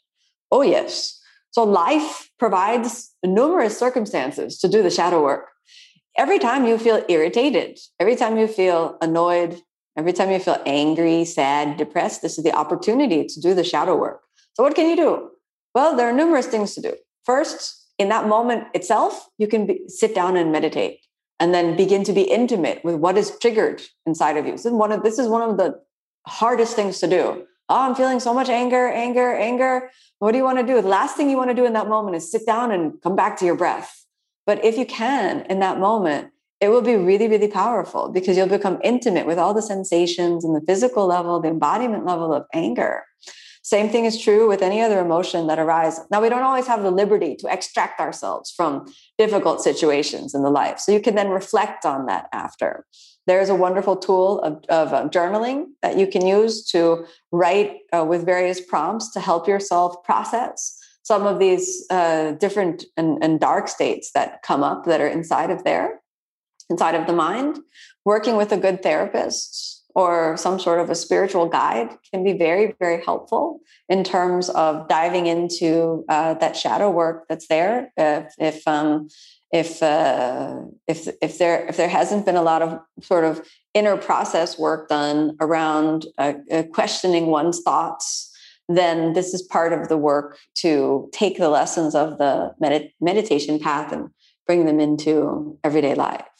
Oh, 0.49 0.63
yes. 0.63 1.21
So 1.51 1.63
life 1.63 2.31
provides 2.39 3.13
numerous 3.23 3.77
circumstances 3.77 4.57
to 4.57 4.67
do 4.67 4.81
the 4.81 4.89
shadow 4.89 5.21
work. 5.21 5.49
Every 6.17 6.39
time 6.39 6.65
you 6.65 6.79
feel 6.79 7.05
irritated, 7.09 7.77
every 7.99 8.15
time 8.15 8.39
you 8.39 8.47
feel 8.47 8.97
annoyed, 9.03 9.61
every 9.95 10.13
time 10.13 10.31
you 10.31 10.39
feel 10.39 10.59
angry, 10.65 11.23
sad, 11.23 11.77
depressed, 11.77 12.23
this 12.23 12.39
is 12.39 12.43
the 12.43 12.55
opportunity 12.55 13.23
to 13.23 13.39
do 13.39 13.53
the 13.53 13.63
shadow 13.63 13.95
work. 13.95 14.21
So, 14.55 14.63
what 14.63 14.73
can 14.73 14.89
you 14.89 14.95
do? 14.95 15.29
Well, 15.75 15.95
there 15.95 16.09
are 16.09 16.13
numerous 16.21 16.47
things 16.47 16.73
to 16.73 16.81
do. 16.81 16.95
First, 17.23 17.87
in 17.99 18.09
that 18.09 18.27
moment 18.27 18.63
itself, 18.73 19.27
you 19.37 19.47
can 19.47 19.67
be, 19.67 19.81
sit 19.89 20.15
down 20.15 20.37
and 20.37 20.51
meditate 20.51 21.04
and 21.39 21.53
then 21.53 21.75
begin 21.75 22.03
to 22.05 22.13
be 22.13 22.21
intimate 22.21 22.83
with 22.83 22.95
what 22.95 23.17
is 23.17 23.37
triggered 23.39 23.81
inside 24.05 24.37
of 24.37 24.45
you. 24.45 24.53
This 24.53 24.65
is 24.65 24.71
one 24.71 24.91
of 24.91 25.03
this 25.03 25.19
is 25.19 25.27
one 25.27 25.41
of 25.41 25.57
the 25.57 25.79
hardest 26.27 26.75
things 26.75 26.99
to 26.99 27.07
do. 27.07 27.45
Oh, 27.67 27.81
I'm 27.81 27.95
feeling 27.95 28.19
so 28.19 28.33
much 28.33 28.47
anger, 28.49 28.87
anger, 28.87 29.33
anger. 29.33 29.91
What 30.19 30.31
do 30.31 30.37
you 30.37 30.43
want 30.43 30.59
to 30.59 30.65
do? 30.65 30.81
The 30.81 30.87
last 30.87 31.17
thing 31.17 31.29
you 31.29 31.37
want 31.37 31.49
to 31.49 31.55
do 31.55 31.65
in 31.65 31.73
that 31.73 31.89
moment 31.89 32.15
is 32.15 32.31
sit 32.31 32.45
down 32.45 32.71
and 32.71 33.01
come 33.01 33.15
back 33.15 33.37
to 33.37 33.45
your 33.45 33.55
breath. 33.55 34.05
But 34.45 34.63
if 34.63 34.77
you 34.77 34.85
can 34.85 35.41
in 35.49 35.59
that 35.59 35.79
moment, 35.79 36.31
it 36.61 36.69
will 36.69 36.81
be 36.81 36.95
really, 36.95 37.27
really 37.27 37.47
powerful 37.47 38.09
because 38.09 38.37
you'll 38.37 38.47
become 38.47 38.79
intimate 38.83 39.25
with 39.25 39.37
all 39.37 39.53
the 39.53 39.61
sensations 39.61 40.45
and 40.45 40.55
the 40.55 40.61
physical 40.61 41.05
level, 41.05 41.39
the 41.39 41.49
embodiment 41.49 42.05
level 42.05 42.33
of 42.33 42.45
anger. 42.53 43.03
Same 43.65 43.89
thing 43.89 44.05
is 44.05 44.21
true 44.21 44.47
with 44.47 44.61
any 44.61 44.79
other 44.79 44.99
emotion 44.99 45.47
that 45.47 45.57
arises. 45.57 46.05
Now, 46.11 46.21
we 46.21 46.29
don't 46.29 46.43
always 46.43 46.67
have 46.67 46.83
the 46.83 46.91
liberty 46.91 47.35
to 47.37 47.51
extract 47.51 47.99
ourselves 47.99 48.51
from 48.51 48.85
difficult 49.17 49.59
situations 49.59 50.35
in 50.35 50.43
the 50.43 50.51
life. 50.51 50.77
So 50.77 50.91
you 50.91 50.99
can 50.99 51.15
then 51.15 51.29
reflect 51.29 51.83
on 51.83 52.05
that 52.05 52.29
after. 52.31 52.85
There's 53.25 53.49
a 53.49 53.55
wonderful 53.55 53.95
tool 53.95 54.39
of, 54.41 54.63
of 54.69 54.93
uh, 54.93 55.09
journaling 55.09 55.69
that 55.81 55.97
you 55.97 56.05
can 56.05 56.27
use 56.27 56.63
to 56.67 57.07
write 57.31 57.77
uh, 57.91 58.05
with 58.05 58.23
various 58.23 58.61
prompts 58.61 59.09
to 59.13 59.19
help 59.19 59.47
yourself 59.47 60.03
process 60.03 60.79
some 61.01 61.25
of 61.25 61.39
these 61.39 61.87
uh, 61.89 62.33
different 62.33 62.85
and, 62.97 63.17
and 63.23 63.39
dark 63.39 63.67
states 63.67 64.11
that 64.11 64.43
come 64.43 64.61
up 64.61 64.85
that 64.85 65.01
are 65.01 65.07
inside 65.07 65.49
of 65.49 65.63
there, 65.63 66.01
inside 66.69 66.93
of 66.93 67.07
the 67.07 67.13
mind. 67.13 67.57
Working 68.05 68.37
with 68.37 68.51
a 68.51 68.57
good 68.57 68.83
therapist 68.83 69.74
or 69.95 70.35
some 70.35 70.59
sort 70.59 70.79
of 70.79 70.89
a 70.89 70.95
spiritual 70.95 71.47
guide 71.47 71.89
can 72.11 72.23
be 72.23 72.33
very, 72.33 72.75
very 72.79 73.03
helpful 73.03 73.61
in 73.87 74.03
terms 74.03 74.49
of 74.49 74.87
diving 74.89 75.25
into 75.25 76.03
uh, 76.09 76.33
that 76.35 76.55
shadow 76.55 76.91
work 76.91 77.25
that's 77.29 77.47
there. 77.47 77.91
If 77.97 78.33
if 78.37 78.67
um, 78.67 79.07
if 79.51 79.81
uh, 79.81 80.59
if 80.87 81.07
if 81.21 81.37
there 81.37 81.65
if 81.67 81.77
there 81.77 81.87
hasn't 81.87 82.25
been 82.25 82.35
a 82.35 82.43
lot 82.43 82.61
of 82.61 82.79
sort 83.01 83.23
of 83.23 83.47
inner 83.73 83.95
process 83.95 84.59
work 84.59 84.89
done 84.89 85.37
around 85.39 86.05
uh, 86.17 86.33
uh 86.51 86.63
questioning 86.73 87.27
one's 87.27 87.61
thoughts, 87.61 88.35
then 88.67 89.13
this 89.13 89.33
is 89.33 89.41
part 89.41 89.71
of 89.71 89.87
the 89.87 89.97
work 89.97 90.37
to 90.55 91.09
take 91.13 91.37
the 91.37 91.49
lessons 91.49 91.95
of 91.95 92.17
the 92.17 92.53
medit- 92.61 92.91
meditation 92.99 93.59
path 93.59 93.93
and 93.93 94.09
bring 94.45 94.65
them 94.65 94.81
into 94.81 95.57
everyday 95.63 95.95
life. 95.95 96.34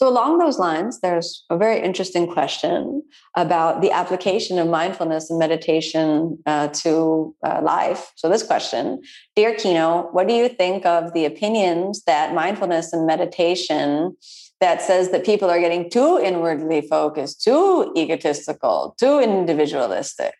So, 0.00 0.08
along 0.08 0.38
those 0.38 0.58
lines, 0.58 1.00
there's 1.02 1.44
a 1.50 1.58
very 1.58 1.78
interesting 1.78 2.26
question 2.26 3.02
about 3.36 3.82
the 3.82 3.90
application 3.90 4.58
of 4.58 4.66
mindfulness 4.66 5.28
and 5.28 5.38
meditation 5.38 6.38
uh, 6.46 6.68
to 6.68 7.36
uh, 7.44 7.60
life. 7.62 8.10
So, 8.16 8.30
this 8.30 8.42
question 8.42 9.02
Dear 9.36 9.54
Kino, 9.54 10.08
what 10.12 10.26
do 10.26 10.32
you 10.32 10.48
think 10.48 10.86
of 10.86 11.12
the 11.12 11.26
opinions 11.26 12.02
that 12.04 12.34
mindfulness 12.34 12.94
and 12.94 13.06
meditation 13.06 14.16
that 14.62 14.80
says 14.80 15.10
that 15.10 15.26
people 15.26 15.50
are 15.50 15.60
getting 15.60 15.90
too 15.90 16.18
inwardly 16.18 16.80
focused, 16.80 17.42
too 17.42 17.92
egotistical, 17.94 18.94
too 18.98 19.20
individualistic? 19.20 20.32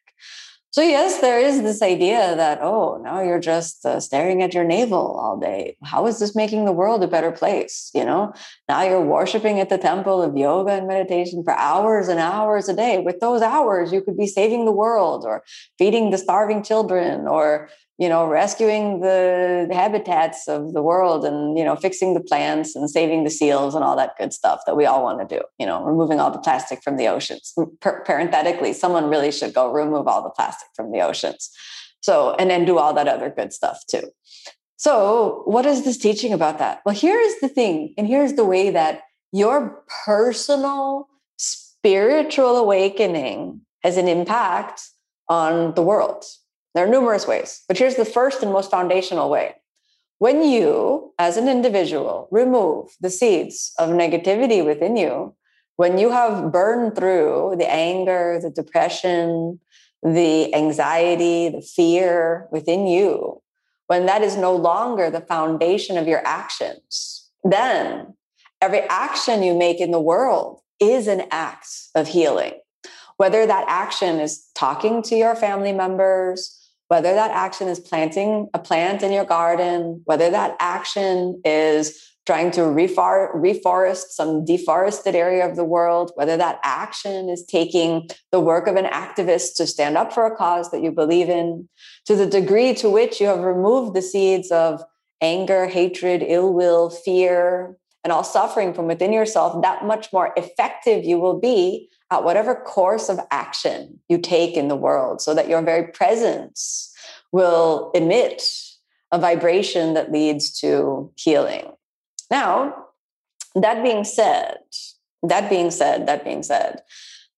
So, 0.72 0.82
yes, 0.82 1.20
there 1.20 1.40
is 1.40 1.62
this 1.62 1.82
idea 1.82 2.36
that, 2.36 2.60
oh, 2.62 3.00
now 3.02 3.20
you're 3.20 3.40
just 3.40 3.84
uh, 3.84 3.98
staring 3.98 4.40
at 4.40 4.54
your 4.54 4.62
navel 4.62 5.18
all 5.18 5.36
day. 5.36 5.76
How 5.82 6.06
is 6.06 6.20
this 6.20 6.36
making 6.36 6.64
the 6.64 6.70
world 6.70 7.02
a 7.02 7.08
better 7.08 7.32
place? 7.32 7.90
You 7.92 8.04
know, 8.04 8.32
now 8.68 8.82
you're 8.82 9.04
worshiping 9.04 9.58
at 9.58 9.68
the 9.68 9.78
temple 9.78 10.22
of 10.22 10.36
yoga 10.36 10.70
and 10.70 10.86
meditation 10.86 11.42
for 11.42 11.58
hours 11.58 12.06
and 12.06 12.20
hours 12.20 12.68
a 12.68 12.76
day. 12.76 13.00
With 13.00 13.18
those 13.18 13.42
hours, 13.42 13.92
you 13.92 14.00
could 14.00 14.16
be 14.16 14.28
saving 14.28 14.64
the 14.64 14.70
world 14.70 15.24
or 15.26 15.42
feeding 15.76 16.10
the 16.10 16.18
starving 16.18 16.62
children 16.62 17.26
or 17.26 17.68
you 18.00 18.08
know, 18.08 18.26
rescuing 18.26 19.00
the 19.00 19.68
habitats 19.70 20.48
of 20.48 20.72
the 20.72 20.80
world 20.80 21.22
and, 21.22 21.58
you 21.58 21.62
know, 21.62 21.76
fixing 21.76 22.14
the 22.14 22.20
plants 22.20 22.74
and 22.74 22.88
saving 22.88 23.24
the 23.24 23.30
seals 23.30 23.74
and 23.74 23.84
all 23.84 23.94
that 23.94 24.16
good 24.16 24.32
stuff 24.32 24.60
that 24.64 24.74
we 24.74 24.86
all 24.86 25.02
want 25.02 25.20
to 25.20 25.36
do, 25.38 25.42
you 25.58 25.66
know, 25.66 25.84
removing 25.84 26.18
all 26.18 26.30
the 26.30 26.38
plastic 26.38 26.82
from 26.82 26.96
the 26.96 27.06
oceans. 27.06 27.52
Mm, 27.58 27.78
per- 27.80 28.02
parenthetically, 28.04 28.72
someone 28.72 29.10
really 29.10 29.30
should 29.30 29.52
go 29.52 29.70
remove 29.70 30.08
all 30.08 30.22
the 30.22 30.30
plastic 30.30 30.68
from 30.74 30.90
the 30.92 31.00
oceans. 31.02 31.50
So, 32.00 32.34
and 32.36 32.48
then 32.50 32.64
do 32.64 32.78
all 32.78 32.94
that 32.94 33.06
other 33.06 33.28
good 33.28 33.52
stuff 33.52 33.80
too. 33.86 34.08
So, 34.78 35.42
what 35.44 35.66
is 35.66 35.84
this 35.84 35.98
teaching 35.98 36.32
about 36.32 36.58
that? 36.58 36.80
Well, 36.86 36.94
here's 36.94 37.38
the 37.42 37.48
thing, 37.50 37.92
and 37.98 38.06
here's 38.06 38.32
the 38.32 38.46
way 38.46 38.70
that 38.70 39.02
your 39.30 39.84
personal 40.06 41.06
spiritual 41.36 42.56
awakening 42.56 43.60
has 43.82 43.98
an 43.98 44.08
impact 44.08 44.80
on 45.28 45.74
the 45.74 45.82
world 45.82 46.24
there 46.74 46.86
are 46.86 46.90
numerous 46.90 47.26
ways, 47.26 47.62
but 47.68 47.78
here's 47.78 47.96
the 47.96 48.04
first 48.04 48.42
and 48.42 48.52
most 48.52 48.70
foundational 48.70 49.30
way. 49.30 49.54
When 50.18 50.44
you, 50.44 51.12
as 51.18 51.36
an 51.36 51.48
individual, 51.48 52.28
remove 52.30 52.90
the 53.00 53.10
seeds 53.10 53.72
of 53.78 53.90
negativity 53.90 54.64
within 54.64 54.96
you, 54.96 55.34
when 55.76 55.96
you 55.96 56.10
have 56.10 56.52
burned 56.52 56.94
through 56.94 57.56
the 57.58 57.70
anger, 57.70 58.38
the 58.40 58.50
depression, 58.50 59.58
the 60.02 60.54
anxiety, 60.54 61.48
the 61.48 61.62
fear 61.62 62.48
within 62.52 62.86
you, 62.86 63.40
when 63.86 64.06
that 64.06 64.22
is 64.22 64.36
no 64.36 64.54
longer 64.54 65.10
the 65.10 65.22
foundation 65.22 65.96
of 65.96 66.06
your 66.06 66.24
actions, 66.26 67.30
then 67.42 68.14
every 68.60 68.82
action 68.90 69.42
you 69.42 69.54
make 69.54 69.80
in 69.80 69.90
the 69.90 69.98
world 69.98 70.60
is 70.80 71.08
an 71.08 71.22
act 71.30 71.66
of 71.94 72.08
healing. 72.08 72.52
Whether 73.16 73.46
that 73.46 73.64
action 73.68 74.20
is 74.20 74.46
talking 74.54 75.02
to 75.04 75.16
your 75.16 75.34
family 75.34 75.72
members, 75.72 76.59
whether 76.90 77.14
that 77.14 77.30
action 77.30 77.68
is 77.68 77.78
planting 77.78 78.48
a 78.52 78.58
plant 78.58 79.00
in 79.00 79.12
your 79.12 79.24
garden, 79.24 80.02
whether 80.06 80.28
that 80.28 80.56
action 80.58 81.40
is 81.44 82.04
trying 82.26 82.50
to 82.50 82.62
reforest 82.62 84.06
some 84.08 84.44
deforested 84.44 85.14
area 85.14 85.48
of 85.48 85.54
the 85.54 85.64
world, 85.64 86.10
whether 86.16 86.36
that 86.36 86.58
action 86.64 87.28
is 87.28 87.46
taking 87.46 88.08
the 88.32 88.40
work 88.40 88.66
of 88.66 88.74
an 88.74 88.86
activist 88.86 89.54
to 89.54 89.68
stand 89.68 89.96
up 89.96 90.12
for 90.12 90.26
a 90.26 90.34
cause 90.34 90.72
that 90.72 90.82
you 90.82 90.90
believe 90.90 91.28
in, 91.28 91.68
to 92.06 92.16
the 92.16 92.26
degree 92.26 92.74
to 92.74 92.90
which 92.90 93.20
you 93.20 93.28
have 93.28 93.38
removed 93.38 93.94
the 93.94 94.02
seeds 94.02 94.50
of 94.50 94.82
anger, 95.20 95.68
hatred, 95.68 96.24
ill 96.26 96.52
will, 96.52 96.90
fear, 96.90 97.76
and 98.02 98.12
all 98.12 98.24
suffering 98.24 98.74
from 98.74 98.88
within 98.88 99.12
yourself, 99.12 99.62
that 99.62 99.84
much 99.84 100.12
more 100.12 100.32
effective 100.36 101.04
you 101.04 101.20
will 101.20 101.38
be 101.38 101.88
at 102.10 102.24
whatever 102.24 102.54
course 102.54 103.08
of 103.08 103.20
action 103.30 104.00
you 104.08 104.18
take 104.18 104.56
in 104.56 104.68
the 104.68 104.76
world 104.76 105.20
so 105.20 105.34
that 105.34 105.48
your 105.48 105.62
very 105.62 105.88
presence 105.92 106.92
will 107.32 107.90
emit 107.94 108.42
a 109.12 109.18
vibration 109.18 109.94
that 109.94 110.12
leads 110.12 110.58
to 110.60 111.12
healing. 111.16 111.70
Now, 112.30 112.74
that 113.54 113.82
being 113.82 114.04
said, 114.04 114.58
that 115.22 115.50
being 115.50 115.70
said, 115.70 116.06
that 116.06 116.24
being 116.24 116.42
said, 116.42 116.82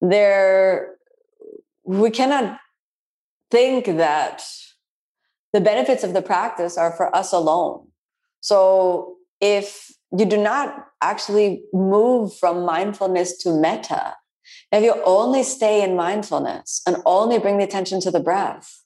there 0.01 0.97
we 1.85 2.11
cannot 2.11 2.59
think 3.51 3.87
that 3.87 4.43
the 5.53 5.61
benefits 5.61 6.05
of 6.05 6.15
the 6.15 6.23
practice 6.23 6.79
are 6.79 6.93
for 6.93 7.15
us 7.15 7.33
alone. 7.33 7.89
So 8.41 9.17
if 9.41 9.91
you 10.17 10.25
do 10.25 10.37
not 10.37 10.87
actually 11.03 11.63
move 11.73 12.35
from 12.35 12.65
mindfulness 12.65 13.37
to 13.39 13.53
metta, 13.53 14.15
if 14.73 14.83
you 14.83 15.01
only 15.05 15.43
stay 15.43 15.83
in 15.83 15.95
mindfulness 15.95 16.83
and 16.87 16.97
only 17.05 17.39
bring 17.39 17.59
the 17.59 17.65
attention 17.65 18.01
to 18.01 18.11
the 18.11 18.21
breath, 18.21 18.83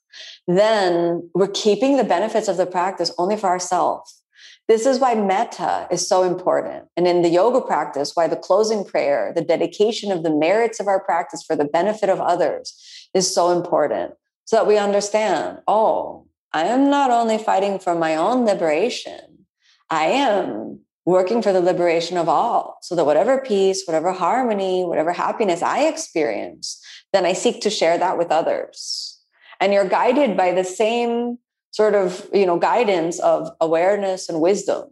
then 0.47 1.29
we're 1.33 1.47
keeping 1.47 1.97
the 1.97 2.03
benefits 2.03 2.47
of 2.47 2.57
the 2.57 2.65
practice 2.65 3.11
only 3.17 3.37
for 3.37 3.47
ourselves. 3.47 4.21
This 4.67 4.85
is 4.85 4.99
why 4.99 5.15
metta 5.15 5.87
is 5.89 6.07
so 6.07 6.23
important. 6.23 6.85
And 6.97 7.07
in 7.07 7.21
the 7.21 7.29
yoga 7.29 7.61
practice, 7.61 8.11
why 8.15 8.27
the 8.27 8.35
closing 8.35 8.83
prayer, 8.83 9.31
the 9.33 9.41
dedication 9.41 10.11
of 10.11 10.23
the 10.23 10.35
merits 10.35 10.81
of 10.81 10.87
our 10.87 10.99
practice 10.99 11.41
for 11.41 11.55
the 11.55 11.65
benefit 11.65 12.09
of 12.09 12.19
others 12.19 13.09
is 13.13 13.33
so 13.33 13.51
important. 13.51 14.13
So 14.43 14.57
that 14.57 14.67
we 14.67 14.77
understand, 14.77 15.59
oh, 15.67 16.27
I 16.53 16.65
am 16.65 16.89
not 16.89 17.11
only 17.11 17.37
fighting 17.37 17.79
for 17.79 17.95
my 17.95 18.15
own 18.15 18.45
liberation, 18.45 19.45
I 19.89 20.05
am 20.07 20.81
working 21.07 21.41
for 21.41 21.53
the 21.53 21.61
liberation 21.61 22.17
of 22.17 22.27
all 22.27 22.79
so 22.81 22.93
that 22.93 23.05
whatever 23.05 23.41
peace 23.41 23.85
whatever 23.87 24.11
harmony 24.11 24.83
whatever 24.83 25.13
happiness 25.13 25.63
i 25.63 25.85
experience 25.87 26.83
then 27.13 27.25
i 27.25 27.31
seek 27.31 27.61
to 27.61 27.69
share 27.69 27.97
that 27.97 28.17
with 28.17 28.29
others. 28.29 29.19
And 29.59 29.73
you're 29.73 29.89
guided 29.89 30.37
by 30.37 30.51
the 30.51 30.63
same 30.63 31.39
sort 31.71 31.95
of 31.95 32.29
you 32.33 32.45
know 32.45 32.59
guidance 32.59 33.19
of 33.19 33.49
awareness 33.61 34.27
and 34.27 34.41
wisdom 34.41 34.83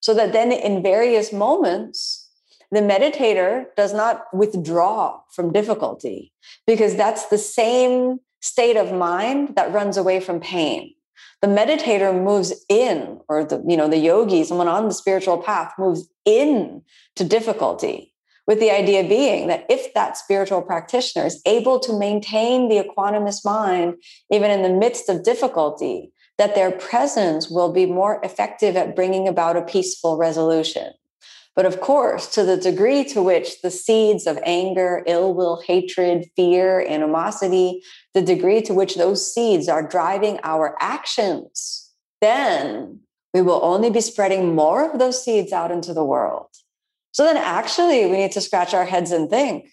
so 0.00 0.12
that 0.14 0.32
then 0.32 0.50
in 0.50 0.82
various 0.82 1.32
moments 1.32 2.28
the 2.72 2.80
meditator 2.80 3.66
does 3.76 3.92
not 3.94 4.24
withdraw 4.32 5.20
from 5.34 5.52
difficulty 5.52 6.32
because 6.66 6.96
that's 6.96 7.26
the 7.26 7.38
same 7.38 8.18
state 8.40 8.76
of 8.76 8.92
mind 8.92 9.54
that 9.54 9.72
runs 9.72 9.96
away 9.96 10.18
from 10.18 10.40
pain 10.40 10.94
the 11.42 11.48
meditator 11.48 12.12
moves 12.22 12.64
in 12.68 13.20
or 13.28 13.44
the 13.44 13.62
you 13.66 13.76
know 13.76 13.88
the 13.88 13.98
yogi 13.98 14.44
someone 14.44 14.68
on 14.68 14.88
the 14.88 14.94
spiritual 14.94 15.38
path 15.38 15.72
moves 15.78 16.08
in 16.24 16.82
to 17.16 17.24
difficulty 17.24 18.12
with 18.46 18.60
the 18.60 18.70
idea 18.70 19.08
being 19.08 19.48
that 19.48 19.64
if 19.68 19.92
that 19.94 20.16
spiritual 20.16 20.62
practitioner 20.62 21.26
is 21.26 21.40
able 21.46 21.78
to 21.78 21.98
maintain 21.98 22.68
the 22.68 22.82
equanimous 22.82 23.44
mind 23.44 23.94
even 24.30 24.50
in 24.50 24.62
the 24.62 24.78
midst 24.78 25.08
of 25.08 25.22
difficulty 25.22 26.12
that 26.38 26.54
their 26.54 26.70
presence 26.70 27.50
will 27.50 27.72
be 27.72 27.86
more 27.86 28.20
effective 28.22 28.76
at 28.76 28.96
bringing 28.96 29.28
about 29.28 29.56
a 29.56 29.62
peaceful 29.62 30.16
resolution 30.16 30.92
but 31.56 31.66
of 31.66 31.80
course, 31.80 32.26
to 32.34 32.44
the 32.44 32.56
degree 32.56 33.04
to 33.04 33.22
which 33.22 33.60
the 33.62 33.70
seeds 33.70 34.26
of 34.26 34.38
anger, 34.44 35.02
ill 35.06 35.34
will, 35.34 35.62
hatred, 35.66 36.30
fear, 36.36 36.80
animosity, 36.80 37.82
the 38.14 38.22
degree 38.22 38.62
to 38.62 38.74
which 38.74 38.94
those 38.94 39.32
seeds 39.32 39.68
are 39.68 39.86
driving 39.86 40.38
our 40.42 40.76
actions, 40.80 41.90
then 42.20 43.00
we 43.34 43.42
will 43.42 43.60
only 43.62 43.90
be 43.90 44.00
spreading 44.00 44.54
more 44.54 44.90
of 44.90 44.98
those 44.98 45.22
seeds 45.22 45.52
out 45.52 45.70
into 45.70 45.92
the 45.92 46.04
world. 46.04 46.46
So 47.12 47.24
then, 47.24 47.36
actually, 47.36 48.06
we 48.06 48.18
need 48.18 48.32
to 48.32 48.40
scratch 48.40 48.72
our 48.72 48.84
heads 48.84 49.10
and 49.10 49.28
think 49.28 49.66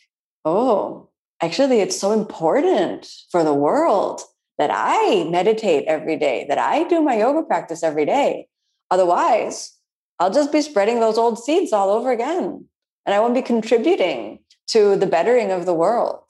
oh, 0.46 1.10
actually, 1.42 1.82
it's 1.82 2.00
so 2.00 2.14
important 2.14 3.06
for 3.32 3.44
the 3.44 3.54
world 3.54 4.22
that 4.58 4.70
I 4.74 5.28
meditate 5.30 5.84
every 5.86 6.18
day, 6.18 6.46
that 6.48 6.58
I 6.58 6.84
do 6.86 7.02
my 7.02 7.18
yoga 7.18 7.44
practice 7.44 7.84
every 7.84 8.06
day. 8.06 8.48
Otherwise, 8.90 9.77
I'll 10.20 10.34
just 10.34 10.52
be 10.52 10.62
spreading 10.62 11.00
those 11.00 11.18
old 11.18 11.44
seeds 11.44 11.72
all 11.72 11.90
over 11.90 12.12
again. 12.12 12.66
And 13.06 13.14
I 13.14 13.20
won't 13.20 13.36
be 13.36 13.42
contributing 13.42 14.40
to 14.68 14.96
the 14.96 15.06
bettering 15.06 15.52
of 15.52 15.66
the 15.66 15.74
world. 15.74 16.24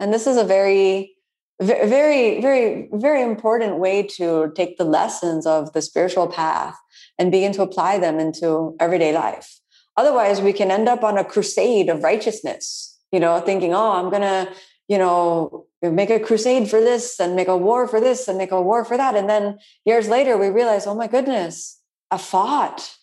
And 0.00 0.12
this 0.12 0.26
is 0.26 0.36
a 0.36 0.44
very, 0.44 1.16
very, 1.60 2.40
very, 2.40 2.88
very 2.92 3.22
important 3.22 3.78
way 3.78 4.02
to 4.02 4.52
take 4.54 4.78
the 4.78 4.84
lessons 4.84 5.46
of 5.46 5.72
the 5.72 5.82
spiritual 5.82 6.26
path 6.26 6.76
and 7.18 7.30
begin 7.30 7.52
to 7.52 7.62
apply 7.62 7.98
them 7.98 8.18
into 8.18 8.76
everyday 8.80 9.12
life. 9.12 9.60
Otherwise, 9.96 10.40
we 10.40 10.52
can 10.52 10.70
end 10.70 10.88
up 10.88 11.02
on 11.02 11.18
a 11.18 11.24
crusade 11.24 11.88
of 11.88 12.04
righteousness, 12.04 12.96
you 13.10 13.18
know, 13.18 13.40
thinking, 13.40 13.74
oh, 13.74 13.92
I'm 13.92 14.10
going 14.10 14.22
to, 14.22 14.48
you 14.86 14.98
know, 14.98 15.66
make 15.82 16.10
a 16.10 16.20
crusade 16.20 16.70
for 16.70 16.80
this 16.80 17.18
and 17.20 17.36
make 17.36 17.48
a 17.48 17.56
war 17.56 17.86
for 17.88 18.00
this 18.00 18.28
and 18.28 18.38
make 18.38 18.52
a 18.52 18.62
war 18.62 18.84
for 18.84 18.96
that. 18.96 19.16
And 19.16 19.28
then 19.28 19.58
years 19.84 20.08
later, 20.08 20.36
we 20.36 20.48
realize, 20.48 20.86
oh 20.86 20.94
my 20.94 21.08
goodness, 21.08 21.80
I 22.10 22.18
fought 22.18 22.97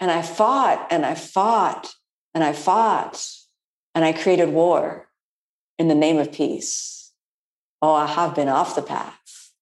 and 0.00 0.10
I 0.10 0.22
fought 0.22 0.86
and 0.90 1.04
I 1.04 1.14
fought 1.14 1.94
and 2.34 2.42
I 2.42 2.52
fought 2.52 3.22
and 3.94 4.04
I 4.04 4.12
created 4.12 4.48
war 4.48 5.08
in 5.78 5.88
the 5.88 5.94
name 5.94 6.18
of 6.18 6.32
peace. 6.32 7.12
Oh, 7.82 7.94
I 7.94 8.06
have 8.06 8.34
been 8.34 8.48
off 8.48 8.74
the 8.74 8.82
path. 8.82 9.52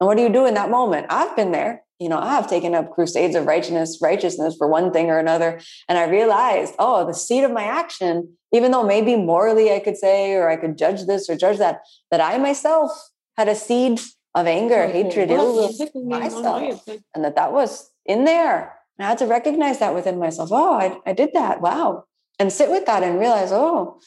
And 0.00 0.06
what 0.06 0.16
do 0.16 0.22
you 0.22 0.28
do 0.28 0.46
in 0.46 0.54
that 0.54 0.70
moment? 0.70 1.06
I've 1.10 1.36
been 1.36 1.52
there. 1.52 1.84
you 1.98 2.08
know, 2.08 2.18
I 2.18 2.34
have 2.34 2.48
taken 2.50 2.74
up 2.74 2.90
crusades 2.90 3.36
of 3.36 3.46
righteousness, 3.46 3.98
righteousness 4.02 4.56
for 4.58 4.66
one 4.66 4.92
thing 4.92 5.08
or 5.08 5.18
another. 5.20 5.60
And 5.88 5.96
I 5.96 6.08
realized, 6.08 6.74
oh, 6.80 7.06
the 7.06 7.14
seed 7.14 7.44
of 7.44 7.52
my 7.52 7.62
action, 7.62 8.36
even 8.52 8.72
though 8.72 8.82
maybe 8.84 9.14
morally 9.14 9.72
I 9.72 9.78
could 9.78 9.96
say, 9.96 10.34
or 10.34 10.48
I 10.50 10.56
could 10.56 10.76
judge 10.76 11.06
this 11.06 11.30
or 11.30 11.36
judge 11.36 11.58
that, 11.58 11.82
that 12.10 12.20
I 12.20 12.38
myself 12.38 12.90
had 13.36 13.46
a 13.48 13.54
seed 13.54 14.00
of 14.34 14.46
anger, 14.48 14.88
hatred, 14.88 15.30
ill 15.30 15.54
will 15.54 15.68
myself. 16.08 16.88
And 17.14 17.24
that 17.24 17.36
that 17.36 17.52
was 17.52 17.90
in 18.04 18.24
there. 18.24 18.74
I 19.04 19.08
had 19.08 19.18
to 19.18 19.26
recognize 19.26 19.78
that 19.78 19.94
within 19.94 20.18
myself. 20.18 20.50
Oh, 20.52 20.74
I, 20.74 20.98
I 21.06 21.12
did 21.12 21.30
that. 21.34 21.60
Wow. 21.60 22.04
And 22.38 22.52
sit 22.52 22.70
with 22.70 22.86
that 22.86 23.02
and 23.02 23.18
realize, 23.18 23.52
oh, 23.52 24.00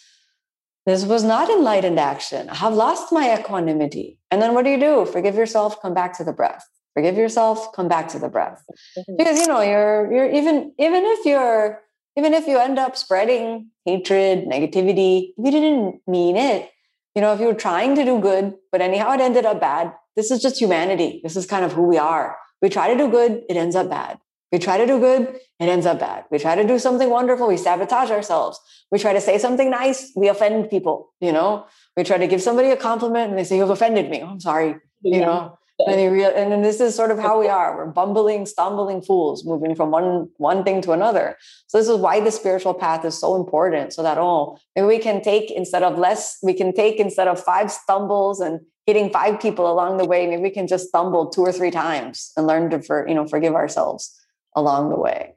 this 0.85 1.05
was 1.05 1.23
not 1.23 1.49
enlightened 1.49 1.99
action. 1.99 2.49
I 2.49 2.55
have 2.55 2.73
lost 2.73 3.11
my 3.11 3.37
equanimity. 3.37 4.19
And 4.29 4.41
then 4.41 4.53
what 4.53 4.65
do 4.65 4.71
you 4.71 4.79
do? 4.79 5.05
Forgive 5.05 5.35
yourself, 5.35 5.81
come 5.81 5.93
back 5.93 6.17
to 6.17 6.23
the 6.23 6.33
breath. 6.33 6.67
Forgive 6.93 7.17
yourself, 7.17 7.73
come 7.73 7.87
back 7.87 8.07
to 8.09 8.19
the 8.19 8.29
breath. 8.29 8.63
Mm-hmm. 8.97 9.17
Because 9.17 9.39
you 9.39 9.47
know, 9.47 9.61
you're 9.61 10.11
you're 10.11 10.31
even 10.31 10.73
even 10.79 11.03
if 11.05 11.25
you're 11.25 11.81
even 12.17 12.33
if 12.33 12.47
you 12.47 12.57
end 12.59 12.79
up 12.79 12.95
spreading 12.95 13.71
hatred, 13.83 14.45
negativity, 14.45 15.33
if 15.37 15.45
you 15.45 15.51
didn't 15.51 16.01
mean 16.07 16.37
it, 16.37 16.71
you 17.15 17.21
know, 17.21 17.33
if 17.33 17.39
you 17.39 17.47
were 17.47 17.53
trying 17.53 17.95
to 17.95 18.05
do 18.05 18.19
good, 18.19 18.53
but 18.71 18.81
anyhow 18.81 19.13
it 19.13 19.21
ended 19.21 19.45
up 19.45 19.59
bad, 19.59 19.93
this 20.15 20.31
is 20.31 20.41
just 20.41 20.59
humanity. 20.59 21.19
This 21.23 21.35
is 21.35 21.45
kind 21.45 21.65
of 21.65 21.73
who 21.73 21.83
we 21.83 21.97
are. 21.97 22.37
We 22.61 22.69
try 22.69 22.93
to 22.93 22.97
do 22.97 23.09
good, 23.09 23.43
it 23.49 23.57
ends 23.57 23.75
up 23.75 23.89
bad. 23.89 24.17
We 24.51 24.59
try 24.59 24.77
to 24.77 24.85
do 24.85 24.99
good, 24.99 25.39
it 25.59 25.69
ends 25.69 25.85
up 25.85 25.99
bad. 25.99 26.25
We 26.31 26.39
try 26.39 26.55
to 26.55 26.65
do 26.65 26.79
something 26.79 27.09
wonderful, 27.09 27.47
we 27.47 27.57
sabotage 27.57 28.11
ourselves. 28.11 28.59
We 28.91 28.99
try 28.99 29.13
to 29.13 29.21
say 29.21 29.37
something 29.37 29.69
nice, 29.69 30.11
we 30.15 30.27
offend 30.27 30.69
people, 30.69 31.13
you 31.19 31.31
know. 31.31 31.65
We 31.97 32.03
try 32.03 32.17
to 32.17 32.27
give 32.27 32.41
somebody 32.41 32.69
a 32.69 32.77
compliment 32.77 33.29
and 33.29 33.39
they 33.39 33.43
say, 33.43 33.57
You've 33.57 33.69
offended 33.69 34.09
me. 34.09 34.21
Oh, 34.21 34.27
I'm 34.27 34.39
sorry. 34.39 34.75
You 35.01 35.19
know, 35.19 35.57
and, 35.79 36.01
you 36.01 36.09
real, 36.09 36.31
and 36.33 36.63
this 36.63 36.79
is 36.79 36.95
sort 36.95 37.11
of 37.11 37.19
how 37.19 37.39
we 37.39 37.47
are. 37.59 37.75
We're 37.75 37.91
bumbling, 37.91 38.45
stumbling 38.45 39.01
fools, 39.01 39.45
moving 39.45 39.75
from 39.75 39.91
one 39.91 40.29
one 40.37 40.63
thing 40.63 40.81
to 40.81 40.91
another. 40.91 41.37
So 41.67 41.77
this 41.77 41.87
is 41.87 41.97
why 41.97 42.19
the 42.19 42.31
spiritual 42.31 42.73
path 42.73 43.05
is 43.05 43.19
so 43.19 43.35
important. 43.35 43.93
So 43.93 44.03
that 44.03 44.17
oh, 44.17 44.57
maybe 44.75 44.87
we 44.87 44.99
can 44.99 45.21
take 45.21 45.51
instead 45.51 45.83
of 45.83 45.97
less, 45.97 46.37
we 46.41 46.53
can 46.53 46.73
take 46.73 46.99
instead 46.99 47.27
of 47.27 47.43
five 47.43 47.71
stumbles 47.71 48.39
and 48.39 48.61
hitting 48.85 49.09
five 49.09 49.39
people 49.39 49.71
along 49.71 49.97
the 49.97 50.05
way. 50.05 50.27
Maybe 50.27 50.43
we 50.43 50.49
can 50.49 50.67
just 50.67 50.89
stumble 50.89 51.29
two 51.29 51.41
or 51.41 51.51
three 51.51 51.71
times 51.71 52.31
and 52.37 52.47
learn 52.47 52.69
to 52.69 52.81
for 52.81 53.07
you 53.07 53.15
know 53.15 53.27
forgive 53.27 53.55
ourselves 53.55 54.21
along 54.55 54.89
the 54.89 54.97
way. 54.97 55.35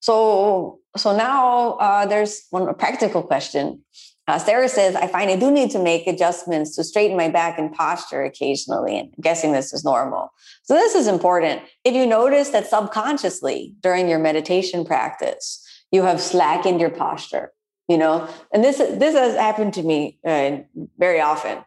So 0.00 0.80
so 0.96 1.16
now 1.16 1.72
uh, 1.74 2.06
there's 2.06 2.46
one 2.50 2.72
practical 2.74 3.22
question. 3.22 3.82
Uh, 4.26 4.38
Sarah 4.38 4.68
says, 4.68 4.94
I 4.94 5.08
find 5.08 5.28
I 5.28 5.36
do 5.36 5.50
need 5.50 5.70
to 5.72 5.78
make 5.78 6.06
adjustments 6.06 6.76
to 6.76 6.84
straighten 6.84 7.16
my 7.16 7.28
back 7.28 7.58
and 7.58 7.72
posture 7.72 8.22
occasionally. 8.22 8.96
And 8.96 9.08
I'm 9.08 9.22
guessing 9.22 9.50
this 9.50 9.72
is 9.72 9.84
normal. 9.84 10.32
So, 10.62 10.74
this 10.74 10.94
is 10.94 11.08
important. 11.08 11.62
If 11.84 11.94
you 11.94 12.06
notice 12.06 12.50
that 12.50 12.68
subconsciously 12.68 13.74
during 13.80 14.08
your 14.08 14.20
meditation 14.20 14.84
practice, 14.84 15.66
you 15.90 16.02
have 16.02 16.20
slackened 16.20 16.80
your 16.80 16.90
posture, 16.90 17.52
you 17.88 17.98
know, 17.98 18.28
and 18.52 18.62
this, 18.62 18.78
this 18.78 19.14
has 19.16 19.34
happened 19.34 19.74
to 19.74 19.82
me 19.82 20.18
uh, 20.24 20.58
very 20.96 21.20
often. 21.20 21.58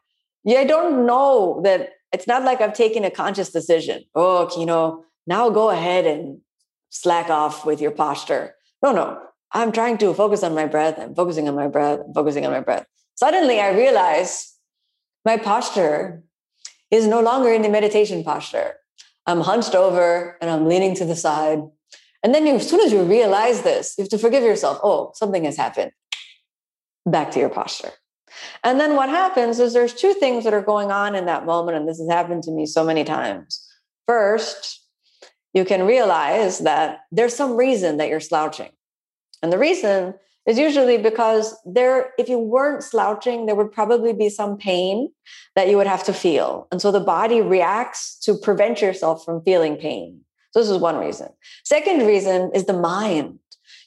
Yeah, 0.46 0.60
I 0.60 0.66
don't 0.66 1.06
know 1.06 1.62
that 1.66 1.90
it's 2.14 2.28
not 2.28 2.44
like 2.44 2.62
I've 2.62 2.74
taken 2.74 3.04
a 3.04 3.12
conscious 3.12 3.52
decision. 3.52 4.04
Oh, 4.16 4.50
you 4.58 4.66
know, 4.66 5.04
now 5.28 5.50
go 5.50 5.70
ahead 5.70 6.06
and 6.06 6.40
slack 6.94 7.30
off 7.30 7.66
with 7.66 7.82
your 7.82 7.92
posture. 7.92 8.56
No, 8.82 8.92
no. 8.92 9.20
I'm 9.52 9.72
trying 9.72 9.98
to 10.00 10.14
focus 10.14 10.44
on 10.44 10.56
my 10.56 10.66
breath. 10.66 10.98
I'm 11.00 11.16
focusing 11.16 11.48
on 11.48 11.56
my 11.56 11.68
breath. 11.68 12.00
I'm 12.06 12.14
focusing 12.14 12.46
on 12.46 12.52
my 12.52 12.60
breath. 12.62 12.86
Suddenly, 13.16 13.60
I 13.60 13.72
realize 13.72 14.56
my 15.26 15.38
posture 15.38 16.24
is 16.92 17.08
no 17.08 17.22
longer 17.22 17.52
in 17.52 17.62
the 17.62 17.70
meditation 17.70 18.24
posture. 18.24 18.76
I'm 19.26 19.42
hunched 19.42 19.74
over 19.76 20.38
and 20.40 20.50
I'm 20.50 20.68
leaning 20.68 20.96
to 20.96 21.06
the 21.06 21.16
side. 21.16 21.60
And 22.24 22.34
then, 22.34 22.46
you, 22.46 22.56
as 22.56 22.70
soon 22.70 22.80
as 22.80 22.92
you 22.92 23.04
realize 23.04 23.64
this, 23.64 23.96
you 23.98 24.04
have 24.04 24.10
to 24.10 24.18
forgive 24.18 24.44
yourself. 24.44 24.80
Oh, 24.84 25.12
something 25.16 25.44
has 25.46 25.58
happened. 25.58 25.92
Back 27.06 27.32
to 27.32 27.40
your 27.40 27.50
posture. 27.50 27.92
And 28.64 28.80
then 28.80 28.96
what 28.96 29.10
happens 29.10 29.60
is 29.60 29.74
there's 29.74 29.94
two 29.94 30.14
things 30.14 30.44
that 30.44 30.54
are 30.54 30.62
going 30.62 30.92
on 30.92 31.16
in 31.16 31.26
that 31.26 31.46
moment. 31.46 31.78
And 31.78 31.88
this 31.88 32.00
has 32.00 32.10
happened 32.10 32.44
to 32.44 32.52
me 32.52 32.66
so 32.66 32.84
many 32.84 33.04
times. 33.04 33.68
First, 34.08 34.83
you 35.54 35.66
can 35.66 35.84
realize 35.84 36.60
that 36.60 37.02
there's 37.12 37.36
some 37.36 37.56
reason 37.56 37.98
that 37.98 38.10
you're 38.10 38.20
slouching. 38.20 38.72
And 39.42 39.52
the 39.52 39.58
reason 39.58 40.16
is 40.46 40.58
usually 40.58 40.98
because 40.98 41.56
there, 41.66 42.12
if 42.18 42.28
you 42.28 42.40
weren't 42.40 42.84
slouching, 42.84 43.46
there 43.46 43.56
would 43.56 43.72
probably 43.72 44.14
be 44.14 44.30
some 44.30 44.58
pain 44.58 45.12
that 45.56 45.70
you 45.70 45.78
would 45.78 45.88
have 45.88 46.04
to 46.06 46.14
feel. 46.14 46.68
And 46.72 46.82
so 46.82 46.92
the 46.92 47.00
body 47.00 47.42
reacts 47.42 48.20
to 48.20 48.36
prevent 48.36 48.82
yourself 48.82 49.24
from 49.24 49.42
feeling 49.44 49.78
pain. 49.78 50.22
So 50.52 50.60
this 50.60 50.70
is 50.70 50.78
one 50.78 50.98
reason. 50.98 51.30
Second 51.64 52.06
reason 52.06 52.52
is 52.54 52.66
the 52.66 52.74
mind. 52.74 53.40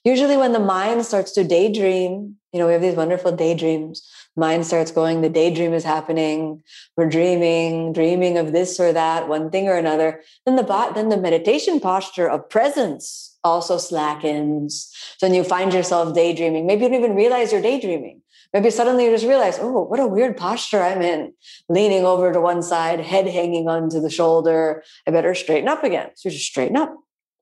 Usually 0.05 0.37
when 0.37 0.53
the 0.53 0.61
mind 0.61 1.05
starts 1.05 1.33
to 1.33 1.45
daydream, 1.45 2.37
you 2.57 2.63
know, 2.63 2.69
we 2.69 2.73
have 2.73 2.81
these 2.81 2.95
wonderful 2.95 3.33
daydreams. 3.33 4.11
Mind 4.35 4.65
starts 4.65 4.91
going, 4.91 5.21
the 5.21 5.29
daydream 5.29 5.75
is 5.75 5.85
happening. 5.85 6.63
We're 6.97 7.11
dreaming, 7.11 7.93
dreaming 7.93 8.39
of 8.39 8.53
this 8.53 8.81
or 8.81 8.95
that, 8.95 9.29
one 9.29 9.51
thing 9.51 9.69
or 9.69 9.77
another. 9.77 10.23
Then 10.47 10.57
the 10.57 10.63
bot, 10.63 10.95
then 10.95 11.11
the 11.11 11.19
meditation 11.19 11.81
posture 11.81 12.27
of 12.27 12.49
presence 12.49 13.37
also 13.45 13.77
slackens. 13.77 14.91
So 15.19 15.27
then 15.27 15.35
you 15.35 15.45
find 15.45 15.71
yourself 15.75 16.15
daydreaming. 16.15 16.67
Maybe 16.67 16.85
you 16.85 16.89
don't 16.89 16.99
even 16.99 17.15
realize 17.15 17.53
you're 17.53 17.61
daydreaming. 17.61 18.23
Maybe 18.55 18.71
suddenly 18.71 19.05
you 19.05 19.11
just 19.11 19.27
realize, 19.27 19.59
oh, 19.61 19.83
what 19.83 20.01
a 20.01 20.07
weird 20.07 20.39
posture 20.39 20.83
I'm 20.83 21.03
in, 21.03 21.35
leaning 21.69 22.07
over 22.07 22.33
to 22.33 22.41
one 22.41 22.63
side, 22.63 23.01
head 23.01 23.27
hanging 23.27 23.69
onto 23.69 24.01
the 24.01 24.09
shoulder. 24.09 24.83
I 25.07 25.11
better 25.11 25.35
straighten 25.35 25.69
up 25.69 25.85
again. 25.85 26.09
So 26.15 26.31
you 26.31 26.35
just 26.35 26.47
straighten 26.47 26.79
up 26.79 26.97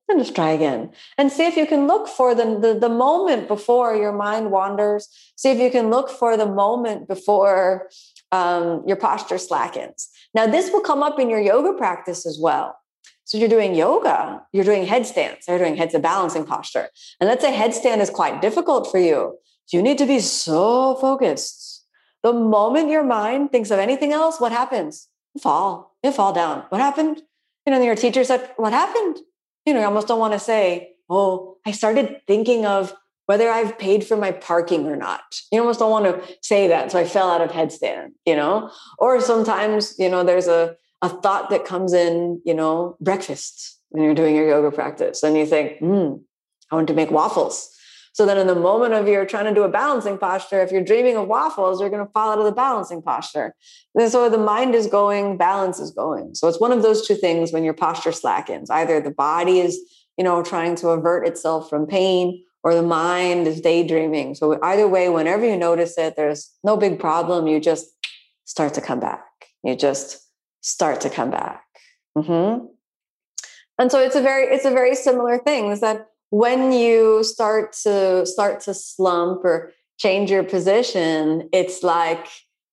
and 0.07 0.19
just 0.19 0.35
try 0.35 0.51
again 0.51 0.91
and 1.17 1.31
see 1.31 1.45
if 1.45 1.57
you 1.57 1.65
can 1.65 1.87
look 1.87 2.07
for 2.07 2.35
the, 2.35 2.59
the, 2.59 2.77
the 2.79 2.89
moment 2.89 3.47
before 3.47 3.95
your 3.95 4.11
mind 4.11 4.51
wanders. 4.51 5.09
See 5.35 5.51
if 5.51 5.57
you 5.57 5.71
can 5.71 5.89
look 5.89 6.09
for 6.09 6.37
the 6.37 6.45
moment 6.45 7.07
before 7.07 7.89
um, 8.31 8.83
your 8.85 8.97
posture 8.97 9.37
slackens. 9.37 10.09
Now, 10.33 10.47
this 10.47 10.71
will 10.71 10.81
come 10.81 11.01
up 11.01 11.19
in 11.19 11.29
your 11.29 11.39
yoga 11.39 11.73
practice 11.73 12.25
as 12.25 12.37
well. 12.39 12.77
So 13.23 13.39
you're 13.39 13.49
doing 13.49 13.73
yoga, 13.73 14.43
you're 14.53 14.63
doing 14.63 14.85
headstands, 14.85 15.45
you're 15.47 15.57
doing 15.57 15.75
heads 15.75 15.95
a 15.95 15.99
balancing 15.99 16.45
posture. 16.45 16.89
And 17.19 17.27
let's 17.27 17.43
say 17.43 17.51
headstand 17.51 17.99
is 17.99 18.11
quite 18.11 18.39
difficult 18.39 18.91
for 18.91 18.99
you. 18.99 19.39
You 19.71 19.81
need 19.81 19.97
to 19.97 20.05
be 20.05 20.19
so 20.19 20.95
focused. 20.95 21.85
The 22.21 22.33
moment 22.33 22.89
your 22.89 23.03
mind 23.03 23.51
thinks 23.51 23.71
of 23.71 23.79
anything 23.79 24.11
else, 24.11 24.39
what 24.39 24.51
happens? 24.51 25.07
You 25.33 25.41
fall. 25.41 25.95
You 26.03 26.11
fall 26.11 26.33
down. 26.33 26.65
What 26.69 26.81
happened? 26.81 27.23
You 27.65 27.73
know, 27.73 27.81
your 27.81 27.95
teacher 27.95 28.23
said, 28.23 28.51
What 28.57 28.73
happened? 28.73 29.17
You 29.65 29.73
know, 29.73 29.79
you 29.79 29.85
almost 29.85 30.07
don't 30.07 30.19
want 30.19 30.33
to 30.33 30.39
say, 30.39 30.91
Oh, 31.09 31.57
I 31.65 31.71
started 31.71 32.21
thinking 32.27 32.65
of 32.65 32.93
whether 33.27 33.49
I've 33.49 33.77
paid 33.77 34.05
for 34.05 34.17
my 34.17 34.31
parking 34.31 34.85
or 34.87 34.95
not. 34.95 35.21
You 35.51 35.59
almost 35.59 35.79
don't 35.79 35.91
want 35.91 36.05
to 36.05 36.35
say 36.41 36.67
that. 36.67 36.91
So 36.91 36.99
I 36.99 37.05
fell 37.05 37.29
out 37.29 37.41
of 37.41 37.51
headstand, 37.51 38.11
you 38.25 38.35
know? 38.35 38.71
Or 38.99 39.19
sometimes, 39.21 39.95
you 39.97 40.09
know, 40.09 40.23
there's 40.23 40.47
a 40.47 40.75
a 41.01 41.09
thought 41.09 41.49
that 41.49 41.65
comes 41.65 41.93
in, 41.93 42.41
you 42.45 42.53
know, 42.53 42.97
breakfast 42.99 43.79
when 43.89 44.03
you're 44.03 44.15
doing 44.15 44.35
your 44.35 44.47
yoga 44.47 44.75
practice. 44.75 45.23
And 45.23 45.37
you 45.37 45.45
think, 45.45 45.77
hmm, 45.79 46.15
I 46.71 46.75
want 46.75 46.87
to 46.87 46.93
make 46.93 47.11
waffles. 47.11 47.69
So 48.15 48.25
then 48.25 48.37
in 48.37 48.47
the 48.47 48.55
moment 48.55 48.93
of 48.93 49.09
you're 49.09 49.25
trying 49.25 49.43
to 49.43 49.53
do 49.53 49.63
a 49.63 49.69
balancing 49.69 50.17
posture, 50.17 50.61
if 50.61 50.71
you're 50.71 50.81
dreaming 50.81 51.17
of 51.17 51.27
waffles, 51.27 51.81
you're 51.81 51.89
going 51.89 52.05
to 52.05 52.09
fall 52.13 52.31
out 52.31 52.39
of 52.39 52.45
the 52.45 52.53
balancing 52.53 53.01
posture. 53.01 53.53
And 53.93 54.09
so 54.09 54.29
the 54.29 54.37
mind 54.37 54.73
is 54.73 54.87
going, 54.87 55.35
balance 55.35 55.81
is 55.81 55.91
going. 55.91 56.33
So 56.33 56.47
it's 56.47 56.57
one 56.57 56.71
of 56.71 56.81
those 56.81 57.05
two 57.05 57.15
things 57.15 57.51
when 57.51 57.65
your 57.65 57.73
posture 57.73 58.13
slackens. 58.13 58.69
Either 58.69 59.01
the 59.01 59.11
body 59.11 59.59
is, 59.59 59.77
you 60.17 60.23
know, 60.23 60.41
trying 60.41 60.75
to 60.75 60.91
avert 60.91 61.27
itself 61.27 61.69
from 61.69 61.87
pain 61.87 62.41
or 62.63 62.73
the 62.73 62.81
mind 62.81 63.47
is 63.47 63.59
daydreaming. 63.59 64.35
So 64.35 64.61
either 64.63 64.87
way, 64.87 65.09
whenever 65.09 65.45
you 65.45 65.57
notice 65.57 65.97
it, 65.97 66.15
there's 66.15 66.53
no 66.63 66.77
big 66.77 66.97
problem. 66.97 67.47
You 67.47 67.59
just 67.59 67.85
start 68.45 68.75
to 68.75 68.81
come 68.81 69.01
back. 69.01 69.25
You 69.61 69.75
just 69.75 70.25
start 70.61 71.01
to 71.01 71.09
come 71.09 71.31
back. 71.31 71.65
Mm-hmm. 72.17 72.67
And 73.77 73.91
so 73.91 73.99
it's 73.99 74.15
a 74.15 74.21
very 74.21 74.45
it's 74.45 74.63
a 74.63 74.71
very 74.71 74.95
similar 74.95 75.37
thing. 75.37 75.69
Is 75.71 75.81
that 75.81 76.07
when 76.29 76.71
you 76.71 77.23
start 77.23 77.73
to 77.83 78.25
start 78.25 78.59
to 78.61 78.73
slump 78.73 79.43
or 79.43 79.71
change 79.97 80.29
your 80.31 80.43
position, 80.43 81.49
it's 81.53 81.83
like 81.83 82.27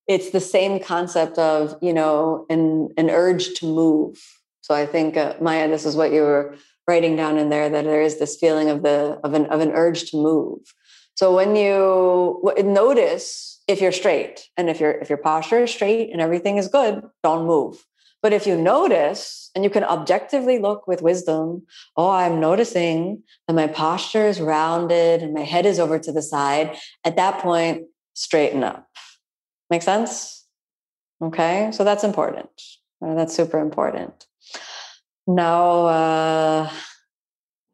it's 0.08 0.30
the 0.30 0.40
same 0.40 0.80
concept 0.80 1.38
of 1.38 1.76
you 1.80 1.92
know 1.92 2.46
an 2.50 2.90
an 2.96 3.10
urge 3.10 3.54
to 3.60 3.66
move. 3.66 4.18
So 4.62 4.74
I 4.74 4.86
think 4.86 5.16
uh, 5.16 5.34
Maya, 5.40 5.68
this 5.68 5.84
is 5.84 5.96
what 5.96 6.12
you 6.12 6.22
were 6.22 6.56
writing 6.88 7.16
down 7.16 7.38
in 7.38 7.48
there 7.48 7.68
that 7.68 7.84
there 7.84 8.02
is 8.02 8.18
this 8.18 8.36
feeling 8.36 8.68
of 8.68 8.82
the 8.82 9.20
of 9.24 9.34
an 9.34 9.46
of 9.46 9.60
an 9.60 9.72
urge 9.72 10.10
to 10.10 10.16
move. 10.16 10.60
So 11.14 11.34
when 11.34 11.54
you 11.56 12.42
notice 12.64 13.60
if 13.68 13.80
you're 13.80 13.92
straight 13.92 14.48
and 14.56 14.68
if 14.68 14.80
your 14.80 14.92
if 14.92 15.08
your 15.08 15.18
posture 15.18 15.64
is 15.64 15.70
straight 15.70 16.10
and 16.10 16.20
everything 16.20 16.56
is 16.56 16.68
good 16.68 17.02
don't 17.22 17.46
move 17.46 17.84
but 18.22 18.32
if 18.32 18.46
you 18.46 18.56
notice 18.56 19.50
and 19.54 19.64
you 19.64 19.70
can 19.70 19.84
objectively 19.84 20.58
look 20.58 20.86
with 20.86 21.02
wisdom 21.02 21.62
oh 21.96 22.10
i'm 22.10 22.40
noticing 22.40 23.22
that 23.46 23.54
my 23.54 23.66
posture 23.66 24.26
is 24.26 24.40
rounded 24.40 25.22
and 25.22 25.34
my 25.34 25.42
head 25.42 25.66
is 25.66 25.78
over 25.78 25.98
to 25.98 26.12
the 26.12 26.22
side 26.22 26.76
at 27.04 27.16
that 27.16 27.40
point 27.40 27.84
straighten 28.14 28.62
up 28.64 28.88
make 29.70 29.82
sense 29.82 30.46
okay 31.22 31.70
so 31.72 31.84
that's 31.84 32.04
important 32.04 32.50
that's 33.00 33.34
super 33.34 33.58
important 33.58 34.26
Now, 35.26 35.86
uh, 35.86 36.70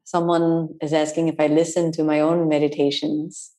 someone 0.04 0.76
is 0.82 0.92
asking 0.92 1.28
if 1.28 1.40
I 1.40 1.46
listen 1.46 1.92
to 1.92 2.04
my 2.04 2.20
own 2.20 2.48
meditations. 2.48 3.52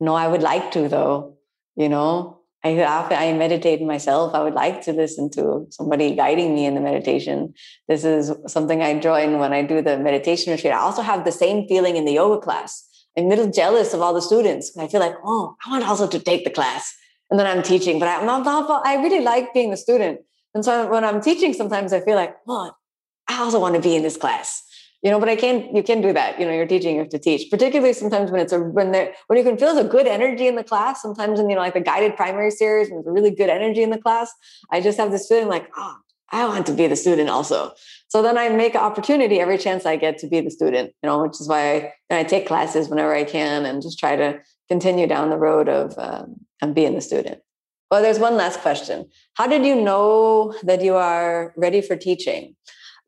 No, 0.00 0.14
I 0.14 0.28
would 0.28 0.42
like 0.42 0.70
to, 0.72 0.88
though. 0.88 1.36
You 1.76 1.88
know, 1.88 2.37
I 2.64 2.70
after 2.80 3.14
I 3.14 3.32
meditate 3.32 3.80
myself, 3.82 4.34
I 4.34 4.42
would 4.42 4.54
like 4.54 4.82
to 4.82 4.92
listen 4.92 5.30
to 5.30 5.66
somebody 5.70 6.14
guiding 6.14 6.54
me 6.54 6.66
in 6.66 6.74
the 6.74 6.80
meditation. 6.80 7.54
This 7.86 8.04
is 8.04 8.32
something 8.46 8.82
I 8.82 8.98
join 8.98 9.38
when 9.38 9.52
I 9.52 9.62
do 9.62 9.80
the 9.80 9.98
meditation 9.98 10.52
retreat. 10.52 10.72
I 10.72 10.78
also 10.78 11.02
have 11.02 11.24
the 11.24 11.32
same 11.32 11.68
feeling 11.68 11.96
in 11.96 12.04
the 12.04 12.14
yoga 12.14 12.40
class. 12.40 12.84
I'm 13.16 13.26
a 13.26 13.28
little 13.28 13.50
jealous 13.50 13.94
of 13.94 14.00
all 14.00 14.12
the 14.12 14.22
students. 14.22 14.76
I 14.76 14.88
feel 14.88 15.00
like, 15.00 15.14
oh, 15.24 15.56
I 15.64 15.70
want 15.70 15.88
also 15.88 16.08
to 16.08 16.18
take 16.18 16.44
the 16.44 16.50
class. 16.50 16.92
And 17.30 17.38
then 17.38 17.46
I'm 17.46 17.62
teaching, 17.62 17.98
but 17.98 18.08
I'm 18.08 18.26
not, 18.26 18.46
I 18.86 18.96
really 19.02 19.20
like 19.20 19.54
being 19.54 19.70
the 19.70 19.76
student. 19.76 20.20
And 20.54 20.64
so 20.64 20.88
when 20.88 21.04
I'm 21.04 21.20
teaching, 21.20 21.52
sometimes 21.52 21.92
I 21.92 22.00
feel 22.00 22.16
like, 22.16 22.34
oh, 22.48 22.72
I 23.28 23.40
also 23.40 23.60
want 23.60 23.74
to 23.74 23.80
be 23.80 23.94
in 23.94 24.02
this 24.02 24.16
class 24.16 24.62
you 25.02 25.10
know 25.10 25.20
but 25.20 25.28
i 25.28 25.36
can't 25.36 25.74
you 25.74 25.82
can't 25.82 26.02
do 26.02 26.12
that. 26.12 26.38
You 26.40 26.46
know 26.46 26.52
you're 26.52 26.66
teaching 26.66 26.94
you 26.94 27.00
have 27.00 27.10
to 27.10 27.18
teach. 27.18 27.50
Particularly 27.50 27.92
sometimes 27.92 28.30
when 28.30 28.40
it's 28.40 28.52
a 28.52 28.60
when 28.60 28.92
there 28.92 29.14
when 29.26 29.38
you 29.38 29.44
can 29.44 29.56
feel 29.56 29.76
a 29.78 29.84
good 29.84 30.06
energy 30.06 30.46
in 30.46 30.56
the 30.56 30.64
class 30.64 31.02
sometimes 31.02 31.38
in 31.38 31.48
you 31.48 31.56
know 31.56 31.62
like 31.62 31.74
the 31.74 31.80
guided 31.80 32.16
primary 32.16 32.50
series 32.50 32.88
when 32.88 32.96
there's 32.96 33.06
a 33.06 33.12
really 33.12 33.30
good 33.30 33.50
energy 33.50 33.82
in 33.82 33.90
the 33.90 33.98
class 33.98 34.32
i 34.70 34.80
just 34.80 34.98
have 34.98 35.10
this 35.10 35.28
feeling 35.28 35.48
like 35.48 35.68
oh 35.76 35.96
i 36.30 36.46
want 36.46 36.66
to 36.66 36.72
be 36.72 36.86
the 36.86 36.96
student 36.96 37.28
also. 37.28 37.72
So 38.08 38.22
then 38.22 38.36
i 38.38 38.48
make 38.48 38.74
an 38.74 38.80
opportunity 38.80 39.40
every 39.40 39.58
chance 39.58 39.86
i 39.86 39.96
get 39.96 40.18
to 40.18 40.26
be 40.26 40.40
the 40.40 40.50
student 40.50 40.92
you 41.02 41.08
know 41.08 41.22
which 41.22 41.40
is 41.40 41.48
why 41.48 41.92
I, 42.10 42.20
I 42.20 42.24
take 42.24 42.46
classes 42.46 42.88
whenever 42.88 43.14
i 43.14 43.24
can 43.24 43.66
and 43.66 43.82
just 43.82 43.98
try 43.98 44.16
to 44.16 44.40
continue 44.68 45.06
down 45.06 45.30
the 45.30 45.38
road 45.38 45.68
of 45.68 45.94
um, 45.98 46.74
being 46.74 46.94
the 46.94 47.00
student. 47.00 47.40
Well 47.90 48.02
there's 48.02 48.18
one 48.18 48.36
last 48.36 48.60
question. 48.60 49.08
How 49.34 49.46
did 49.46 49.64
you 49.64 49.80
know 49.80 50.54
that 50.64 50.82
you 50.82 50.94
are 50.94 51.54
ready 51.56 51.80
for 51.80 51.96
teaching 51.96 52.56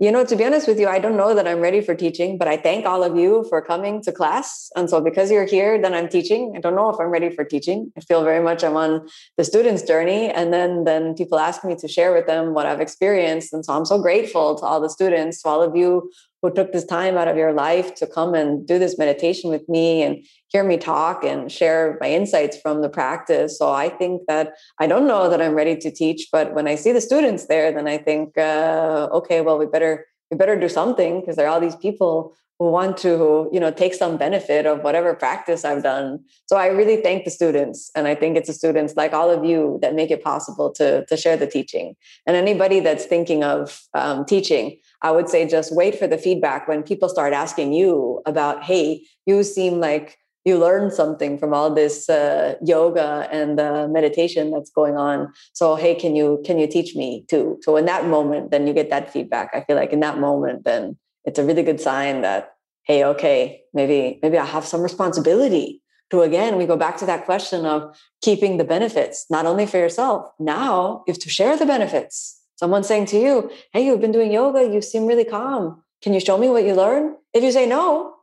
you 0.01 0.11
know, 0.11 0.25
to 0.25 0.35
be 0.35 0.47
honest 0.47 0.67
with 0.67 0.81
you, 0.81 0.89
I 0.89 0.99
don't 0.99 1.19
know 1.19 1.35
that 1.35 1.47
I'm 1.47 1.61
ready 1.61 1.83
for 1.83 1.95
teaching, 1.95 2.39
but 2.39 2.49
I 2.49 2.57
thank 2.57 2.87
all 2.87 3.05
of 3.05 3.19
you 3.19 3.45
for 3.51 3.61
coming 3.61 4.03
to 4.05 4.13
class. 4.13 4.71
And 4.75 4.89
so 4.89 4.99
because 4.99 5.31
you're 5.31 5.45
here, 5.45 5.79
then 5.79 5.93
I'm 5.93 6.09
teaching. 6.09 6.55
I 6.57 6.61
don't 6.61 6.75
know 6.75 6.89
if 6.89 6.99
I'm 6.99 7.11
ready 7.11 7.29
for 7.29 7.45
teaching. 7.45 7.93
I 7.99 8.01
feel 8.01 8.25
very 8.25 8.43
much 8.43 8.65
I'm 8.65 8.79
on 8.79 9.07
the 9.37 9.45
student's 9.45 9.83
journey. 9.83 10.31
And 10.31 10.55
then, 10.55 10.85
then 10.85 11.15
people 11.15 11.39
ask 11.39 11.65
me 11.67 11.77
to 11.77 11.87
share 11.87 12.15
with 12.15 12.27
them 12.27 12.55
what 12.55 12.65
I've 12.65 12.81
experienced. 12.81 13.53
And 13.53 13.63
so 13.63 13.75
I'm 13.75 13.85
so 13.85 14.01
grateful 14.01 14.55
to 14.55 14.65
all 14.65 14.81
the 14.81 14.89
students, 14.89 15.43
to 15.43 15.49
all 15.51 15.63
of 15.63 15.77
you 15.77 16.11
who 16.41 16.51
took 16.51 16.73
this 16.73 16.87
time 16.87 17.19
out 17.19 17.29
of 17.29 17.37
your 17.37 17.53
life 17.53 17.95
to 17.97 18.07
come 18.07 18.35
and 18.35 18.67
do 18.67 18.79
this 18.79 18.97
meditation 18.97 19.51
with 19.51 19.69
me 19.69 20.03
and 20.03 20.25
hear 20.51 20.65
me 20.65 20.77
talk 20.77 21.25
and 21.25 21.51
share 21.51 21.97
my 22.01 22.11
insights 22.11 22.59
from 22.61 22.83
the 22.83 22.89
practice. 22.89 23.59
So 23.59 23.71
I 23.73 23.89
think 23.89 24.23
that 24.27 24.55
I 24.79 24.87
don't 24.87 25.07
know 25.07 25.31
that 25.31 25.41
I'm 25.41 25.55
ready 25.55 25.77
to 25.77 25.91
teach, 25.91 26.29
but 26.31 26.55
when 26.55 26.67
I 26.67 26.75
see 26.75 26.93
the 26.93 27.01
students 27.01 27.47
there, 27.47 27.73
then 27.73 27.87
I 27.87 27.99
think, 27.99 28.37
uh, 28.37 29.09
okay, 29.13 29.41
well, 29.41 29.59
we 29.59 29.67
better 29.67 30.07
we 30.31 30.37
better 30.37 30.59
do 30.59 30.69
something 30.69 31.21
because 31.21 31.35
there 31.35 31.47
are 31.47 31.51
all 31.51 31.61
these 31.61 31.77
people 31.77 32.37
who 32.61 32.71
want 32.71 32.97
to 32.99 33.49
you 33.53 33.59
know 33.59 33.73
take 33.73 33.95
some 33.95 34.17
benefit 34.17 34.65
of 34.65 34.85
whatever 34.85 35.13
practice 35.13 35.65
i've 35.65 35.83
done 35.83 36.21
so 36.47 36.57
i 36.57 36.67
really 36.69 36.99
thank 36.99 37.25
the 37.25 37.31
students 37.33 37.91
and 37.97 38.07
i 38.07 38.15
think 38.15 38.37
it's 38.37 38.47
the 38.47 38.53
students 38.53 38.95
like 38.97 39.13
all 39.13 39.29
of 39.29 39.45
you 39.45 39.79
that 39.83 39.95
make 39.95 40.11
it 40.11 40.23
possible 40.23 40.71
to 40.71 41.05
to 41.07 41.17
share 41.17 41.37
the 41.37 41.49
teaching 41.49 41.97
and 42.29 42.37
anybody 42.37 42.79
that's 42.79 43.07
thinking 43.07 43.43
of 43.43 43.81
um, 43.95 44.25
teaching 44.25 44.77
I 45.03 45.11
would 45.11 45.29
say 45.29 45.49
just 45.49 45.75
wait 45.75 45.99
for 45.99 46.07
the 46.07 46.19
feedback 46.19 46.69
when 46.69 46.83
people 46.83 47.09
start 47.09 47.33
asking 47.33 47.73
you 47.73 48.21
about, 48.27 48.63
hey, 48.63 49.07
you 49.27 49.43
seem 49.43 49.81
like 49.81 50.19
you 50.45 50.59
learn 50.59 50.91
something 50.91 51.39
from 51.39 51.53
all 51.53 51.73
this 51.73 52.09
uh, 52.09 52.55
yoga 52.63 53.29
and 53.31 53.61
uh, 53.61 53.87
meditation 53.89 54.51
that's 54.51 54.71
going 54.71 54.97
on. 54.97 55.33
So 55.53 55.77
hey, 55.77 55.95
can 55.95 56.17
you 56.17 56.43
can 56.45 56.59
you 56.59 56.67
teach 56.67 56.95
me 56.95 57.25
too? 57.29 57.59
So 57.63 57.77
in 57.77 57.87
that 57.87 58.07
moment, 58.07 58.51
then 58.51 58.67
you 58.67 58.73
get 58.73 58.91
that 58.91 59.13
feedback. 59.13 59.51
I 59.55 59.63
feel 59.63 59.77
like 59.77 59.93
in 59.93 60.01
that 60.01 60.19
moment, 60.19 60.65
then 60.65 60.97
it's 61.25 61.39
a 61.39 61.45
really 61.45 61.63
good 61.63 61.81
sign 61.81 62.23
that 62.23 62.55
hey, 62.85 63.05
okay, 63.05 63.63
maybe 63.75 64.19
maybe 64.23 64.39
I 64.39 64.47
have 64.47 64.67
some 64.67 64.83
responsibility 64.83 65.83
to 66.11 66.23
again 66.23 66.57
we 66.57 66.67
go 66.67 66.77
back 66.77 66.97
to 66.97 67.07
that 67.07 67.25
question 67.25 67.65
of 67.65 67.97
keeping 68.21 68.57
the 68.57 68.65
benefits 68.65 69.27
not 69.31 69.47
only 69.47 69.65
for 69.65 69.79
yourself 69.79 70.29
now 70.41 71.05
you 71.07 71.13
have 71.13 71.23
to 71.23 71.31
share 71.31 71.57
the 71.57 71.65
benefits 71.65 72.41
Someone 72.61 72.85
saying 72.85 73.07
to 73.07 73.19
you, 73.19 73.51
Hey, 73.73 73.87
you've 73.87 74.03
been 74.03 74.13
doing 74.13 74.31
yoga. 74.31 74.63
You 74.63 74.83
seem 74.83 75.07
really 75.07 75.25
calm. 75.25 75.83
Can 76.03 76.13
you 76.13 76.21
show 76.21 76.37
me 76.37 76.51
what 76.51 76.63
you 76.63 76.75
learned? 76.75 77.17
If 77.33 77.43
you 77.43 77.53
say 77.53 77.65
no, 77.65 78.17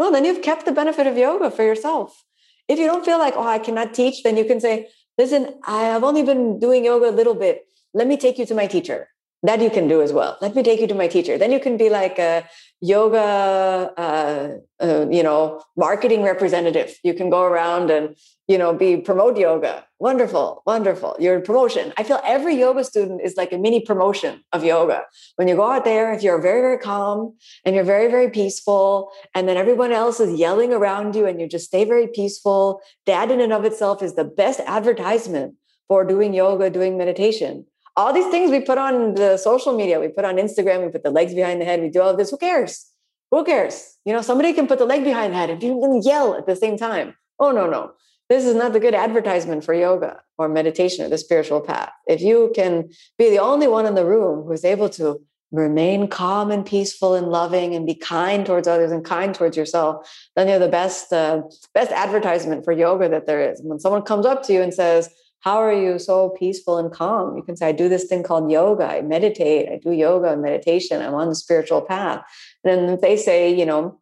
no, 0.00 0.10
then 0.10 0.24
you've 0.24 0.42
kept 0.42 0.64
the 0.64 0.72
benefit 0.72 1.06
of 1.06 1.16
yoga 1.16 1.50
for 1.50 1.62
yourself. 1.62 2.24
If 2.68 2.78
you 2.78 2.86
don't 2.86 3.04
feel 3.04 3.18
like, 3.18 3.34
oh, 3.36 3.46
I 3.46 3.58
cannot 3.58 3.92
teach, 3.92 4.22
then 4.22 4.36
you 4.38 4.46
can 4.46 4.58
say, 4.58 4.88
listen, 5.18 5.60
I 5.66 5.82
have 5.82 6.02
only 6.02 6.22
been 6.22 6.58
doing 6.58 6.86
yoga 6.86 7.10
a 7.10 7.16
little 7.20 7.34
bit. 7.34 7.66
Let 7.92 8.06
me 8.06 8.16
take 8.16 8.38
you 8.38 8.46
to 8.46 8.54
my 8.54 8.66
teacher. 8.66 9.08
That 9.42 9.60
you 9.60 9.70
can 9.70 9.88
do 9.88 10.02
as 10.02 10.12
well. 10.12 10.38
Let 10.40 10.54
me 10.54 10.62
take 10.62 10.80
you 10.80 10.86
to 10.86 10.94
my 10.94 11.08
teacher. 11.08 11.36
Then 11.36 11.52
you 11.52 11.60
can 11.60 11.76
be 11.76 11.90
like 11.90 12.18
a 12.18 12.48
yoga, 12.80 13.92
uh, 13.96 14.48
uh, 14.80 15.06
you 15.10 15.22
know, 15.22 15.62
marketing 15.76 16.22
representative. 16.22 16.98
You 17.04 17.14
can 17.14 17.30
go 17.30 17.42
around 17.42 17.90
and 17.90 18.16
you 18.50 18.58
know, 18.58 18.74
be 18.74 18.96
promote 18.96 19.36
yoga. 19.36 19.86
Wonderful, 20.00 20.64
wonderful. 20.66 21.14
Your 21.20 21.40
promotion. 21.40 21.92
I 21.96 22.02
feel 22.02 22.20
every 22.24 22.56
yoga 22.56 22.82
student 22.82 23.20
is 23.22 23.36
like 23.36 23.52
a 23.52 23.58
mini 23.58 23.80
promotion 23.80 24.42
of 24.52 24.64
yoga. 24.64 25.04
When 25.36 25.46
you 25.46 25.54
go 25.54 25.70
out 25.70 25.84
there, 25.84 26.12
if 26.12 26.24
you're 26.24 26.42
very, 26.42 26.60
very 26.60 26.78
calm 26.78 27.36
and 27.64 27.76
you're 27.76 27.84
very, 27.84 28.10
very 28.10 28.28
peaceful, 28.28 29.12
and 29.36 29.48
then 29.48 29.56
everyone 29.56 29.92
else 29.92 30.18
is 30.18 30.36
yelling 30.36 30.72
around 30.72 31.14
you 31.14 31.26
and 31.26 31.40
you 31.40 31.46
just 31.46 31.66
stay 31.66 31.84
very 31.84 32.08
peaceful, 32.08 32.80
that 33.06 33.30
in 33.30 33.40
and 33.40 33.52
of 33.52 33.64
itself 33.64 34.02
is 34.02 34.16
the 34.16 34.24
best 34.24 34.58
advertisement 34.66 35.54
for 35.86 36.04
doing 36.04 36.34
yoga, 36.34 36.70
doing 36.70 36.98
meditation. 36.98 37.66
All 37.96 38.12
these 38.12 38.26
things 38.28 38.50
we 38.50 38.60
put 38.60 38.78
on 38.78 39.14
the 39.14 39.36
social 39.36 39.76
media, 39.76 40.00
we 40.00 40.08
put 40.08 40.24
on 40.24 40.36
Instagram, 40.36 40.84
we 40.84 40.90
put 40.90 41.02
the 41.02 41.10
legs 41.10 41.34
behind 41.34 41.60
the 41.60 41.64
head, 41.64 41.80
we 41.80 41.88
do 41.88 42.00
all 42.00 42.16
this. 42.16 42.30
Who 42.30 42.38
cares? 42.38 42.86
Who 43.30 43.44
cares? 43.44 43.96
You 44.04 44.12
know, 44.12 44.22
somebody 44.22 44.52
can 44.52 44.66
put 44.66 44.78
the 44.78 44.86
leg 44.86 45.04
behind 45.04 45.32
the 45.32 45.38
head 45.38 45.50
and 45.50 46.04
yell 46.04 46.34
at 46.34 46.46
the 46.46 46.56
same 46.56 46.76
time. 46.76 47.14
Oh, 47.38 47.52
no, 47.52 47.68
no 47.68 47.92
this 48.30 48.44
is 48.44 48.54
not 48.54 48.72
the 48.72 48.80
good 48.80 48.94
advertisement 48.94 49.64
for 49.64 49.74
yoga 49.74 50.22
or 50.38 50.48
meditation 50.48 51.04
or 51.04 51.08
the 51.08 51.18
spiritual 51.18 51.60
path. 51.60 51.90
If 52.06 52.22
you 52.22 52.52
can 52.54 52.88
be 53.18 53.28
the 53.28 53.40
only 53.40 53.66
one 53.66 53.86
in 53.86 53.96
the 53.96 54.06
room 54.06 54.46
who's 54.46 54.64
able 54.64 54.88
to 54.90 55.20
remain 55.50 56.06
calm 56.06 56.52
and 56.52 56.64
peaceful 56.64 57.16
and 57.16 57.26
loving 57.26 57.74
and 57.74 57.84
be 57.84 57.96
kind 57.96 58.46
towards 58.46 58.68
others 58.68 58.92
and 58.92 59.04
kind 59.04 59.34
towards 59.34 59.56
yourself, 59.56 60.08
then 60.36 60.46
you're 60.46 60.60
the 60.60 60.68
best 60.68 61.12
uh, 61.12 61.42
best 61.74 61.90
advertisement 61.90 62.64
for 62.64 62.72
yoga 62.72 63.08
that 63.08 63.26
there 63.26 63.50
is. 63.50 63.60
When 63.64 63.80
someone 63.80 64.02
comes 64.02 64.24
up 64.24 64.44
to 64.44 64.52
you 64.52 64.62
and 64.62 64.72
says, 64.72 65.10
"How 65.40 65.58
are 65.58 65.72
you 65.72 65.98
so 65.98 66.30
peaceful 66.30 66.78
and 66.78 66.92
calm?" 66.92 67.36
You 67.36 67.42
can 67.42 67.56
say, 67.56 67.68
"I 67.68 67.72
do 67.72 67.88
this 67.88 68.04
thing 68.04 68.22
called 68.22 68.50
yoga. 68.50 68.84
I 68.84 69.02
meditate. 69.02 69.68
I 69.68 69.76
do 69.76 69.92
yoga 69.92 70.32
and 70.32 70.42
meditation. 70.42 71.02
I'm 71.02 71.14
on 71.14 71.28
the 71.28 71.34
spiritual 71.34 71.82
path." 71.82 72.22
And 72.64 72.90
if 72.90 73.00
they 73.00 73.16
say, 73.16 73.50
you 73.50 73.66
know, 73.66 73.98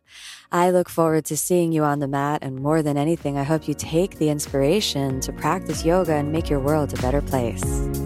I 0.50 0.70
look 0.70 0.88
forward 0.88 1.26
to 1.26 1.36
seeing 1.36 1.72
you 1.72 1.84
on 1.84 1.98
the 1.98 2.08
mat, 2.08 2.38
and 2.40 2.56
more 2.56 2.80
than 2.80 2.96
anything, 2.96 3.36
I 3.36 3.42
hope 3.42 3.68
you 3.68 3.74
take 3.74 4.16
the 4.16 4.30
inspiration 4.30 5.20
to 5.20 5.30
practice 5.30 5.84
yoga 5.84 6.14
and 6.14 6.32
make 6.32 6.48
your 6.48 6.60
world 6.60 6.98
a 6.98 7.02
better 7.02 7.20
place. 7.20 8.05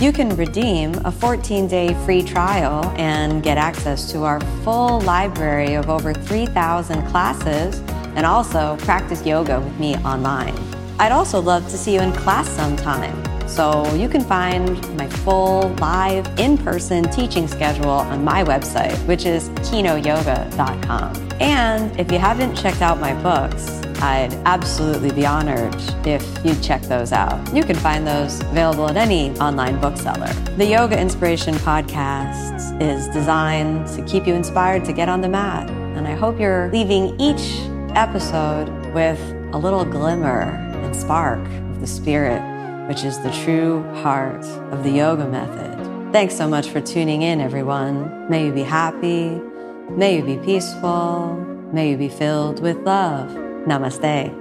You 0.00 0.12
can 0.12 0.34
redeem 0.34 0.94
a 1.04 1.12
14 1.12 1.68
day 1.68 1.92
free 2.06 2.22
trial 2.22 2.82
and 2.96 3.42
get 3.42 3.58
access 3.58 4.10
to 4.12 4.24
our 4.24 4.40
full 4.64 5.02
library 5.02 5.74
of 5.74 5.90
over 5.90 6.14
3,000 6.14 7.06
classes 7.08 7.80
and 8.16 8.24
also 8.24 8.78
practice 8.78 9.26
yoga 9.26 9.60
with 9.60 9.78
me 9.78 9.96
online. 9.96 10.58
I'd 10.98 11.12
also 11.12 11.38
love 11.38 11.64
to 11.64 11.76
see 11.76 11.96
you 11.96 12.00
in 12.00 12.12
class 12.12 12.48
sometime. 12.48 13.14
So 13.46 13.92
you 13.94 14.08
can 14.08 14.22
find 14.22 14.80
my 14.96 15.06
full 15.06 15.68
live 15.80 16.26
in 16.38 16.56
person 16.56 17.04
teaching 17.10 17.46
schedule 17.46 17.90
on 17.90 18.24
my 18.24 18.42
website, 18.42 18.96
which 19.06 19.26
is 19.26 19.50
kinoyoga.com. 19.68 21.28
And 21.40 22.00
if 22.00 22.10
you 22.10 22.18
haven't 22.18 22.56
checked 22.56 22.80
out 22.80 23.00
my 23.00 23.12
books, 23.22 23.82
I'd 24.02 24.32
absolutely 24.46 25.10
be 25.10 25.26
honored 25.26 25.74
if 26.06 26.26
you'd 26.42 26.62
check 26.62 26.80
those 26.82 27.12
out. 27.12 27.54
You 27.54 27.62
can 27.62 27.76
find 27.76 28.06
those 28.06 28.40
available 28.40 28.88
at 28.88 28.96
any 28.96 29.30
online 29.38 29.78
bookseller. 29.78 30.32
The 30.56 30.64
Yoga 30.64 30.98
Inspiration 30.98 31.54
Podcast 31.56 32.80
is 32.80 33.08
designed 33.08 33.86
to 33.88 34.02
keep 34.06 34.26
you 34.26 34.34
inspired 34.34 34.86
to 34.86 34.94
get 34.94 35.10
on 35.10 35.20
the 35.20 35.28
mat. 35.28 35.68
And 35.68 36.08
I 36.08 36.14
hope 36.14 36.40
you're 36.40 36.70
leaving 36.72 37.20
each 37.20 37.60
episode 37.94 38.70
with 38.94 39.20
a 39.52 39.58
little 39.58 39.84
glimmer 39.84 40.42
and 40.82 40.96
spark 40.96 41.44
of 41.46 41.80
the 41.80 41.86
spirit, 41.86 42.40
which 42.88 43.04
is 43.04 43.20
the 43.20 43.30
true 43.44 43.82
heart 43.96 44.46
of 44.72 44.82
the 44.82 44.90
yoga 44.90 45.28
method. 45.28 46.10
Thanks 46.10 46.34
so 46.34 46.48
much 46.48 46.70
for 46.70 46.80
tuning 46.80 47.20
in, 47.20 47.38
everyone. 47.38 48.30
May 48.30 48.46
you 48.46 48.52
be 48.52 48.62
happy. 48.62 49.38
May 49.90 50.16
you 50.16 50.22
be 50.24 50.38
peaceful. 50.38 51.34
May 51.70 51.90
you 51.90 51.98
be 51.98 52.08
filled 52.08 52.62
with 52.62 52.78
love. 52.78 53.49
Namaste. 53.66 54.39